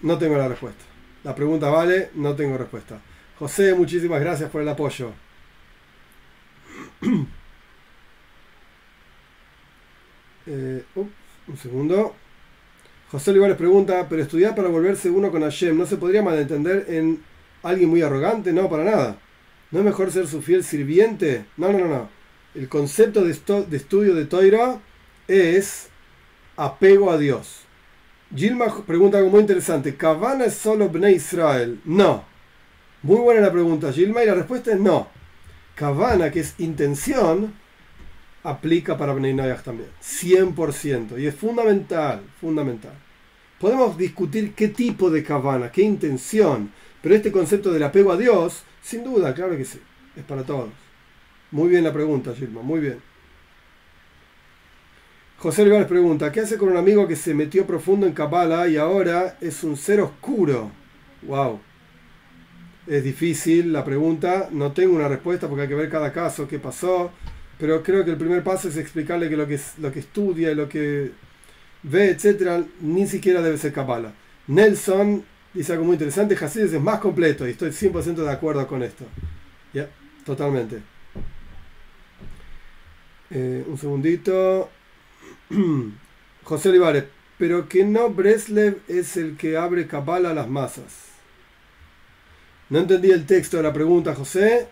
no 0.03 0.17
tengo 0.19 0.37
la 0.37 0.47
respuesta. 0.47 0.83
La 1.23 1.33
pregunta 1.33 1.69
vale, 1.69 2.11
no 2.13 2.35
tengo 2.35 2.57
respuesta. 2.57 2.99
José, 3.39 3.73
muchísimas 3.73 4.19
gracias 4.21 4.49
por 4.51 4.61
el 4.61 4.69
apoyo. 4.69 5.11
Eh, 10.47 10.83
un 10.95 11.57
segundo. 11.57 12.15
José 13.11 13.29
Olivares 13.29 13.57
pregunta, 13.57 14.07
pero 14.09 14.23
estudiar 14.23 14.55
para 14.55 14.69
volverse 14.69 15.09
uno 15.09 15.29
con 15.29 15.43
Hashem, 15.43 15.77
¿no 15.77 15.85
se 15.85 15.97
podría 15.97 16.23
malentender 16.23 16.85
en 16.89 17.21
alguien 17.61 17.89
muy 17.89 18.01
arrogante? 18.01 18.51
No, 18.51 18.67
para 18.67 18.83
nada. 18.83 19.17
¿No 19.69 19.79
es 19.79 19.85
mejor 19.85 20.11
ser 20.11 20.27
su 20.27 20.41
fiel 20.41 20.63
sirviente? 20.63 21.45
No, 21.57 21.71
no, 21.71 21.79
no, 21.79 21.87
no. 21.87 22.09
El 22.55 22.69
concepto 22.69 23.23
de, 23.23 23.31
estudio 23.31 24.15
de 24.15 24.25
Toira 24.25 24.79
es 25.27 25.89
apego 26.57 27.11
a 27.11 27.17
Dios. 27.17 27.61
Gilma 28.35 28.65
pregunta 28.85 29.17
algo 29.17 29.29
muy 29.29 29.41
interesante. 29.41 29.95
¿Cabana 29.95 30.45
es 30.45 30.55
solo 30.55 30.89
Bnei 30.89 31.15
Israel? 31.15 31.81
No. 31.85 32.23
Muy 33.03 33.19
buena 33.19 33.41
la 33.41 33.51
pregunta, 33.51 33.91
Gilma, 33.91 34.23
y 34.23 34.27
la 34.27 34.35
respuesta 34.35 34.71
es 34.71 34.79
no. 34.79 35.07
Kavana, 35.81 36.29
que 36.29 36.41
es 36.41 36.53
intención, 36.59 37.55
aplica 38.43 38.99
para 38.99 39.13
Bnei 39.13 39.35
también. 39.63 39.89
100%. 39.99 41.19
Y 41.19 41.25
es 41.25 41.33
fundamental, 41.33 42.21
fundamental. 42.39 42.93
Podemos 43.59 43.97
discutir 43.97 44.53
qué 44.53 44.67
tipo 44.67 45.09
de 45.09 45.23
Kavana, 45.23 45.71
qué 45.71 45.81
intención, 45.81 46.71
pero 47.01 47.15
este 47.15 47.31
concepto 47.31 47.71
del 47.71 47.81
apego 47.81 48.11
a 48.11 48.17
Dios, 48.17 48.61
sin 48.83 49.03
duda, 49.03 49.33
claro 49.33 49.57
que 49.57 49.65
sí, 49.65 49.79
es 50.15 50.23
para 50.23 50.43
todos. 50.43 50.69
Muy 51.49 51.69
bien 51.69 51.83
la 51.83 51.91
pregunta, 51.91 52.35
Gilma, 52.35 52.61
muy 52.61 52.79
bien. 52.79 52.99
José 55.39 55.63
Olivares 55.63 55.87
pregunta, 55.87 56.31
¿qué 56.31 56.41
hace 56.41 56.59
con 56.59 56.69
un 56.69 56.77
amigo 56.77 57.07
que 57.07 57.15
se 57.15 57.33
metió 57.33 57.65
profundo 57.65 58.05
en 58.05 58.13
Kabbalah 58.13 58.67
y 58.67 58.77
ahora 58.77 59.35
es 59.41 59.63
un 59.63 59.75
ser 59.75 59.99
oscuro? 60.01 60.69
Wow. 61.23 61.70
Es 62.91 63.05
difícil 63.05 63.71
la 63.71 63.85
pregunta, 63.85 64.49
no 64.51 64.73
tengo 64.73 64.93
una 64.93 65.07
respuesta 65.07 65.47
porque 65.47 65.61
hay 65.61 65.69
que 65.69 65.75
ver 65.75 65.89
cada 65.89 66.11
caso, 66.11 66.45
qué 66.45 66.59
pasó, 66.59 67.09
pero 67.57 67.81
creo 67.81 68.03
que 68.03 68.11
el 68.11 68.17
primer 68.17 68.43
paso 68.43 68.67
es 68.67 68.75
explicarle 68.75 69.29
que 69.29 69.37
lo 69.37 69.47
que, 69.47 69.57
lo 69.77 69.93
que 69.93 69.99
estudia, 69.99 70.53
lo 70.53 70.67
que 70.67 71.09
ve, 71.83 72.09
etcétera, 72.09 72.61
ni 72.81 73.07
siquiera 73.07 73.41
debe 73.41 73.57
ser 73.57 73.71
Kabbalah. 73.71 74.11
Nelson 74.47 75.23
dice 75.53 75.71
algo 75.71 75.85
muy 75.85 75.93
interesante, 75.93 76.35
Hasidus 76.35 76.73
es 76.73 76.81
más 76.81 76.99
completo 76.99 77.47
y 77.47 77.51
estoy 77.51 77.69
100% 77.69 78.15
de 78.15 78.29
acuerdo 78.29 78.67
con 78.67 78.83
esto. 78.83 79.05
Ya, 79.73 79.87
totalmente. 80.25 80.81
Eh, 83.29 83.63
un 83.69 83.77
segundito. 83.77 84.69
José 86.43 86.67
Olivares, 86.67 87.05
pero 87.37 87.69
que 87.69 87.85
no 87.85 88.09
Breslev 88.09 88.81
es 88.89 89.15
el 89.15 89.37
que 89.37 89.55
abre 89.55 89.87
Kabbalah 89.87 90.31
a 90.31 90.33
las 90.33 90.49
masas. 90.49 91.10
No 92.71 92.79
entendí 92.79 93.11
el 93.11 93.25
texto 93.25 93.57
de 93.57 93.63
la 93.63 93.73
pregunta, 93.73 94.15
José. 94.15 94.65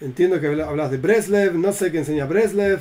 Entiendo 0.00 0.40
que 0.40 0.48
hablas 0.48 0.90
de 0.90 0.96
Breslev, 0.96 1.54
no 1.54 1.72
sé 1.72 1.92
qué 1.92 1.98
enseña 1.98 2.26
Breslev. 2.26 2.80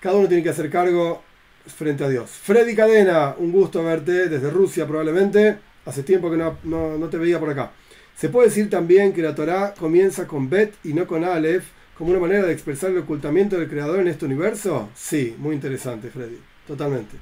Cada 0.00 0.16
uno 0.16 0.26
tiene 0.26 0.42
que 0.42 0.48
hacer 0.48 0.68
cargo 0.68 1.22
frente 1.66 2.02
a 2.02 2.08
Dios. 2.08 2.28
Freddy 2.30 2.74
Cadena, 2.74 3.36
un 3.38 3.52
gusto 3.52 3.84
verte 3.84 4.28
desde 4.28 4.50
Rusia 4.50 4.88
probablemente. 4.88 5.56
Hace 5.84 6.02
tiempo 6.02 6.32
que 6.32 6.36
no, 6.36 7.08
te 7.08 7.16
veía 7.16 7.38
por 7.38 7.50
acá. 7.50 7.70
Se 8.16 8.28
puede 8.28 8.48
decir 8.48 8.68
también 8.68 9.12
que 9.12 9.22
la 9.22 9.36
Torah 9.36 9.72
comienza 9.78 10.26
con 10.26 10.50
Bet 10.50 10.74
y 10.82 10.92
no 10.92 11.06
con 11.06 11.22
Aleph 11.22 11.66
como 11.96 12.10
una 12.10 12.18
manera 12.18 12.44
de 12.44 12.52
expresar 12.52 12.90
el 12.90 12.98
ocultamiento 12.98 13.56
del 13.56 13.68
Creador 13.68 14.00
en 14.00 14.08
este 14.08 14.24
universo. 14.24 14.88
Sí, 14.96 15.36
muy 15.38 15.54
interesante, 15.54 16.10
Freddy. 16.10 16.40
Totalmente. 16.66 17.16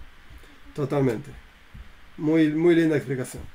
Totalmente. 0.75 1.31
Muy, 2.17 2.49
muy 2.49 2.75
linda 2.75 2.97
explicación. 2.97 3.54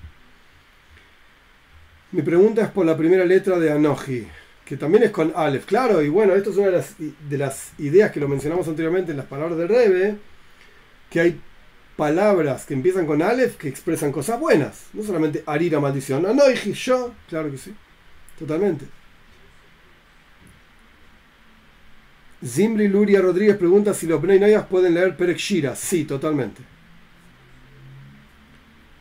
Mi 2.12 2.24
pregunta 2.24 2.64
es 2.64 2.70
por 2.70 2.86
la 2.86 2.98
primera 2.98 3.24
letra 3.24 3.60
de 3.60 3.72
Anoji, 3.72 4.28
que 4.66 4.78
también 4.78 5.04
es 5.04 5.12
con 5.12 5.32
Aleph. 5.36 5.66
Claro, 5.66 6.02
y 6.02 6.10
bueno, 6.10 6.34
esto 6.34 6.50
es 6.50 6.58
una 6.58 6.68
de 6.68 6.72
las, 6.74 6.96
de 6.98 7.38
las 7.38 7.72
ideas 7.78 8.12
que 8.12 8.20
lo 8.20 8.28
mencionamos 8.28 8.68
anteriormente 8.68 9.12
en 9.12 9.18
las 9.18 9.28
palabras 9.28 9.58
de 9.60 9.68
Rebe, 9.68 10.16
que 11.10 11.20
hay 11.20 11.42
palabras 11.96 12.66
que 12.66 12.74
empiezan 12.74 13.06
con 13.06 13.22
Aleph 13.22 13.58
que 13.58 13.68
expresan 13.68 14.12
cosas 14.12 14.40
buenas. 14.40 14.86
No 14.94 15.04
solamente 15.04 15.44
arira 15.46 15.80
maldición. 15.80 16.26
Anoji, 16.26 16.74
yo, 16.74 17.14
claro 17.28 17.52
que 17.52 17.58
sí. 17.58 17.76
Totalmente. 18.40 18.86
Zimbri 22.44 22.88
Luria 22.88 23.22
Rodríguez 23.22 23.58
pregunta 23.58 23.94
si 23.94 24.08
los 24.08 24.22
Bnei 24.22 24.58
pueden 24.70 24.94
leer 24.96 25.16
Perek 25.16 25.38
Shira. 25.38 25.76
Sí, 25.76 26.06
totalmente. 26.06 26.62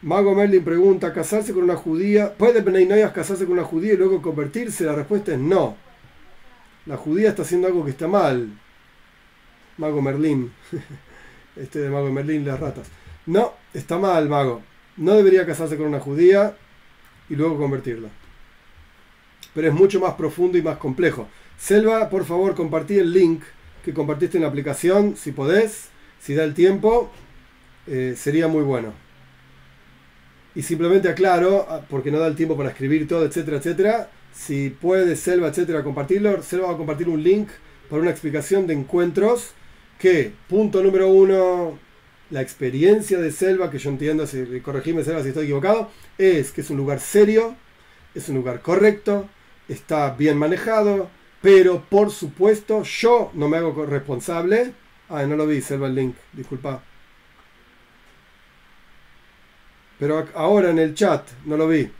Mago 0.00 0.32
Merlin 0.32 0.62
pregunta, 0.62 1.12
¿casarse 1.12 1.52
con 1.52 1.64
una 1.64 1.74
judía? 1.74 2.32
¿Puede 2.32 2.60
Benay 2.60 2.86
casarse 3.12 3.44
con 3.44 3.54
una 3.54 3.64
judía 3.64 3.94
y 3.94 3.96
luego 3.96 4.22
convertirse? 4.22 4.84
La 4.84 4.94
respuesta 4.94 5.32
es 5.32 5.38
no. 5.38 5.76
La 6.86 6.96
judía 6.96 7.30
está 7.30 7.42
haciendo 7.42 7.66
algo 7.66 7.84
que 7.84 7.90
está 7.90 8.06
mal. 8.06 8.48
Mago 9.76 10.00
Merlin. 10.00 10.52
Este 11.56 11.80
de 11.80 11.90
Mago 11.90 12.12
Merlin, 12.12 12.46
las 12.46 12.60
ratas. 12.60 12.86
No, 13.26 13.54
está 13.74 13.98
mal, 13.98 14.28
Mago. 14.28 14.62
No 14.96 15.16
debería 15.16 15.44
casarse 15.44 15.76
con 15.76 15.88
una 15.88 15.98
judía 15.98 16.56
y 17.28 17.34
luego 17.34 17.58
convertirla. 17.58 18.08
Pero 19.54 19.66
es 19.66 19.74
mucho 19.74 19.98
más 19.98 20.14
profundo 20.14 20.56
y 20.56 20.62
más 20.62 20.78
complejo. 20.78 21.26
Selva, 21.58 22.08
por 22.10 22.24
favor, 22.24 22.54
compartí 22.54 22.96
el 22.96 23.12
link 23.12 23.42
que 23.84 23.92
compartiste 23.92 24.38
en 24.38 24.42
la 24.42 24.48
aplicación, 24.48 25.16
si 25.16 25.32
podés, 25.32 25.88
si 26.20 26.34
da 26.34 26.44
el 26.44 26.54
tiempo, 26.54 27.10
eh, 27.88 28.14
sería 28.16 28.46
muy 28.46 28.62
bueno. 28.62 28.92
Y 30.54 30.62
simplemente 30.62 31.08
aclaro, 31.08 31.66
ah, 31.68 31.82
porque 31.88 32.10
no 32.10 32.18
da 32.18 32.26
el 32.26 32.36
tiempo 32.36 32.56
para 32.56 32.70
escribir 32.70 33.06
todo, 33.06 33.24
etcétera, 33.24 33.58
etcétera. 33.58 34.10
Si 34.32 34.70
puede 34.70 35.16
Selva, 35.16 35.48
etcétera, 35.48 35.82
compartirlo, 35.82 36.42
Selva 36.42 36.68
va 36.68 36.74
a 36.74 36.76
compartir 36.76 37.08
un 37.08 37.22
link 37.22 37.48
para 37.88 38.02
una 38.02 38.10
explicación 38.10 38.66
de 38.66 38.74
encuentros 38.74 39.52
que, 39.98 40.32
punto 40.48 40.82
número 40.82 41.08
uno, 41.08 41.78
la 42.30 42.42
experiencia 42.42 43.18
de 43.18 43.30
Selva, 43.32 43.70
que 43.70 43.78
yo 43.78 43.90
entiendo, 43.90 44.26
si 44.26 44.60
corregime 44.60 45.04
Selva 45.04 45.22
si 45.22 45.28
estoy 45.28 45.44
equivocado, 45.44 45.90
es 46.18 46.52
que 46.52 46.60
es 46.60 46.70
un 46.70 46.76
lugar 46.76 47.00
serio, 47.00 47.56
es 48.14 48.28
un 48.28 48.36
lugar 48.36 48.60
correcto, 48.62 49.28
está 49.68 50.10
bien 50.14 50.38
manejado, 50.38 51.10
pero 51.42 51.84
por 51.88 52.10
supuesto 52.10 52.82
yo 52.82 53.30
no 53.34 53.48
me 53.48 53.56
hago 53.56 53.86
responsable. 53.86 54.72
Ah, 55.08 55.24
no 55.24 55.36
lo 55.36 55.46
vi, 55.46 55.60
Selva 55.60 55.86
el 55.86 55.94
link, 55.94 56.16
disculpa. 56.32 56.82
Pero 59.98 60.26
ahora 60.34 60.70
en 60.70 60.78
el 60.78 60.94
chat 60.94 61.28
no 61.44 61.56
lo 61.56 61.68
vi. 61.68 61.90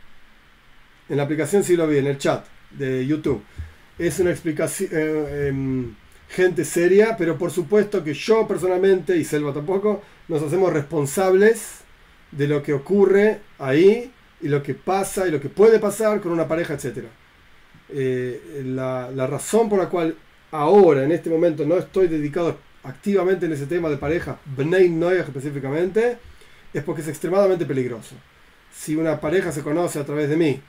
En 1.09 1.17
la 1.17 1.23
aplicación 1.23 1.63
sí 1.63 1.75
lo 1.75 1.87
vi, 1.87 1.97
en 1.97 2.07
el 2.07 2.17
chat 2.17 2.45
de 2.71 3.05
YouTube. 3.05 3.43
Es 3.97 4.19
una 4.19 4.31
explicación, 4.31 4.89
eh, 4.93 5.47
em, 5.47 5.95
gente 6.29 6.63
seria, 6.63 7.17
pero 7.17 7.37
por 7.37 7.51
supuesto 7.51 8.03
que 8.03 8.13
yo 8.13 8.47
personalmente, 8.47 9.17
y 9.17 9.23
Selva 9.23 9.53
tampoco, 9.53 10.01
nos 10.27 10.41
hacemos 10.43 10.71
responsables 10.71 11.79
de 12.31 12.47
lo 12.47 12.61
que 12.61 12.73
ocurre 12.73 13.39
ahí 13.57 14.11
y 14.41 14.47
lo 14.47 14.61
que 14.61 14.75
pasa 14.75 15.27
y 15.27 15.31
lo 15.31 15.41
que 15.41 15.49
puede 15.49 15.79
pasar 15.79 16.21
con 16.21 16.31
una 16.31 16.47
pareja, 16.47 16.75
etc. 16.75 17.05
Eh, 17.89 18.63
la, 18.65 19.09
la, 19.13 19.25
razón 19.25 19.67
por 19.67 19.79
la 19.79 19.89
cual 19.89 20.15
ahora, 20.51 21.03
en 21.03 21.11
este 21.11 21.29
momento, 21.29 21.65
no 21.65 21.75
estoy 21.77 22.07
dedicado 22.07 22.57
activamente 22.83 23.47
en 23.47 23.53
ese 23.53 23.65
tema 23.65 23.89
de 23.89 23.97
pareja, 23.97 24.39
Bnei 24.45 24.89
Noyah 24.89 25.21
específicamente, 25.21 26.17
es 26.73 26.83
porque 26.83 27.01
es 27.01 27.07
extremadamente 27.07 27.65
peligroso. 27.65 28.15
Si 28.73 28.95
una 28.95 29.19
pareja 29.19 29.51
se 29.51 29.61
conoce 29.61 29.99
a 29.99 30.05
través 30.05 30.29
de 30.29 30.37
mí 30.37 30.61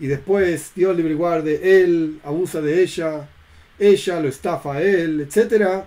y 0.00 0.06
después 0.06 0.72
Dios 0.74 0.96
libre 0.96 1.12
y 1.12 1.16
guarde, 1.16 1.82
él 1.82 2.20
abusa 2.24 2.60
de 2.60 2.82
ella, 2.82 3.28
ella 3.78 4.20
lo 4.20 4.28
estafa 4.28 4.74
a 4.74 4.82
él, 4.82 5.20
etc. 5.20 5.84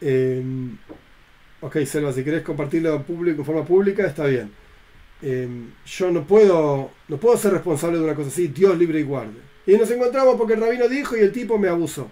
Eh, 0.00 0.42
ok, 1.60 1.76
Selva, 1.84 2.12
si 2.12 2.24
querés 2.24 2.42
compartirlo 2.42 2.94
en, 2.94 3.02
público, 3.04 3.40
en 3.40 3.46
forma 3.46 3.64
pública, 3.64 4.06
está 4.06 4.26
bien. 4.26 4.50
Eh, 5.22 5.48
yo 5.86 6.10
no 6.10 6.26
puedo, 6.26 6.90
no 7.08 7.16
puedo 7.18 7.36
ser 7.36 7.52
responsable 7.52 7.98
de 7.98 8.04
una 8.04 8.14
cosa 8.14 8.28
así, 8.28 8.48
Dios 8.48 8.76
libre 8.76 9.00
y 9.00 9.04
guarde. 9.04 9.38
Y 9.66 9.76
nos 9.76 9.90
encontramos 9.90 10.36
porque 10.36 10.54
el 10.54 10.60
rabino 10.60 10.88
dijo 10.88 11.16
y 11.16 11.20
el 11.20 11.32
tipo 11.32 11.58
me 11.58 11.68
abusó. 11.68 12.10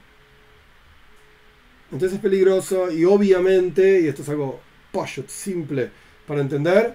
Entonces 1.90 2.16
es 2.16 2.22
peligroso 2.22 2.90
y 2.92 3.04
obviamente, 3.04 4.02
y 4.02 4.08
esto 4.08 4.22
es 4.22 4.28
algo 4.28 4.60
pollo, 4.92 5.24
simple, 5.26 5.90
para 6.28 6.42
entender, 6.42 6.94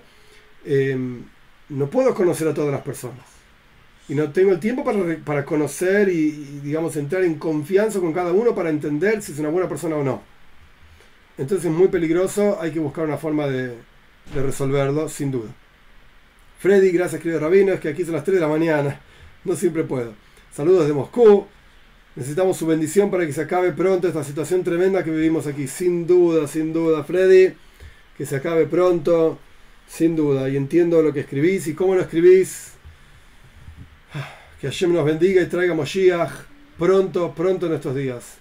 em, 0.64 1.24
no 1.70 1.90
puedo 1.90 2.14
conocer 2.14 2.48
a 2.48 2.54
todas 2.54 2.72
las 2.72 2.82
personas. 2.82 3.26
Y 4.08 4.16
no 4.16 4.32
tengo 4.32 4.52
el 4.52 4.60
tiempo 4.60 4.84
para, 4.84 5.00
para 5.26 5.44
conocer 5.44 6.10
y, 6.10 6.32
digamos, 6.64 6.96
entrar 6.96 7.24
en 7.24 7.36
confianza 7.36 8.00
con 8.00 8.14
cada 8.14 8.32
uno 8.32 8.54
para 8.54 8.70
entender 8.70 9.22
si 9.22 9.32
es 9.32 9.40
una 9.40 9.50
buena 9.50 9.68
persona 9.68 9.96
o 9.96 10.04
no. 10.04 10.34
Entonces 11.38 11.66
es 11.66 11.72
muy 11.72 11.88
peligroso, 11.88 12.60
hay 12.62 12.72
que 12.72 12.80
buscar 12.80 13.06
una 13.06 13.18
forma 13.18 13.48
de, 13.48 13.76
resolverlo, 14.36 15.10
sin 15.10 15.32
duda. 15.32 15.50
Freddy, 16.60 16.92
gracias 16.92 17.22
querido 17.22 17.40
Rabino, 17.40 17.74
es 17.74 17.80
que 17.80 17.90
aquí 17.90 18.06
son 18.06 18.14
las 18.14 18.24
3 18.24 18.36
de 18.36 18.42
la 18.42 18.48
mañana, 18.48 19.02
no 19.44 19.56
siempre 19.56 19.84
puedo. 19.84 20.14
Saludos 20.54 20.88
de 20.88 20.94
Moscú, 20.94 21.48
necesitamos 22.16 22.56
su 22.56 22.68
bendición 22.68 23.10
para 23.10 23.26
que 23.26 23.34
se 23.34 23.42
acabe 23.42 23.72
pronto 23.72 24.08
esta 24.08 24.24
situación 24.24 24.64
tremenda 24.64 25.04
que 25.04 25.10
vivimos 25.10 25.48
aquí, 25.48 25.68
sin 25.68 26.06
duda, 26.06 26.48
sin 26.48 26.72
duda, 26.72 27.04
Freddy 27.04 27.54
que 28.18 28.26
se 28.26 28.36
acabe 28.36 28.66
pronto, 28.66 29.40
sin 29.88 30.16
duda, 30.16 30.50
y 30.50 30.58
entiendo 30.58 31.02
lo 31.02 31.14
que 31.14 31.22
escribís 31.22 31.68
y 31.68 31.74
cómo 31.74 31.96
lo 31.96 32.02
escribís. 32.02 32.74
Que 34.60 34.68
Hashem 34.68 34.94
nos 34.94 35.06
bendiga 35.06 35.42
y 35.42 35.48
traiga 35.48 35.74
Moshiach 35.74 36.32
pronto, 36.78 37.34
pronto 37.36 37.68
en 37.68 37.74
estos 37.74 37.96
días. 37.96 38.38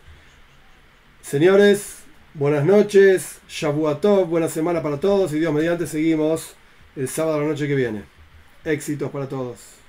Señores, 1.20 2.04
buenas 2.34 2.64
noches, 2.64 3.40
Shabuatov, 3.48 4.28
buena 4.28 4.48
semana 4.48 4.82
para 4.82 5.00
todos 5.00 5.32
y 5.32 5.38
Dios 5.38 5.52
mediante 5.52 5.86
seguimos 5.86 6.54
el 6.96 7.08
sábado 7.08 7.40
la 7.40 7.48
noche 7.48 7.66
que 7.66 7.74
viene. 7.74 8.04
Éxitos 8.64 9.10
para 9.10 9.28
todos. 9.28 9.81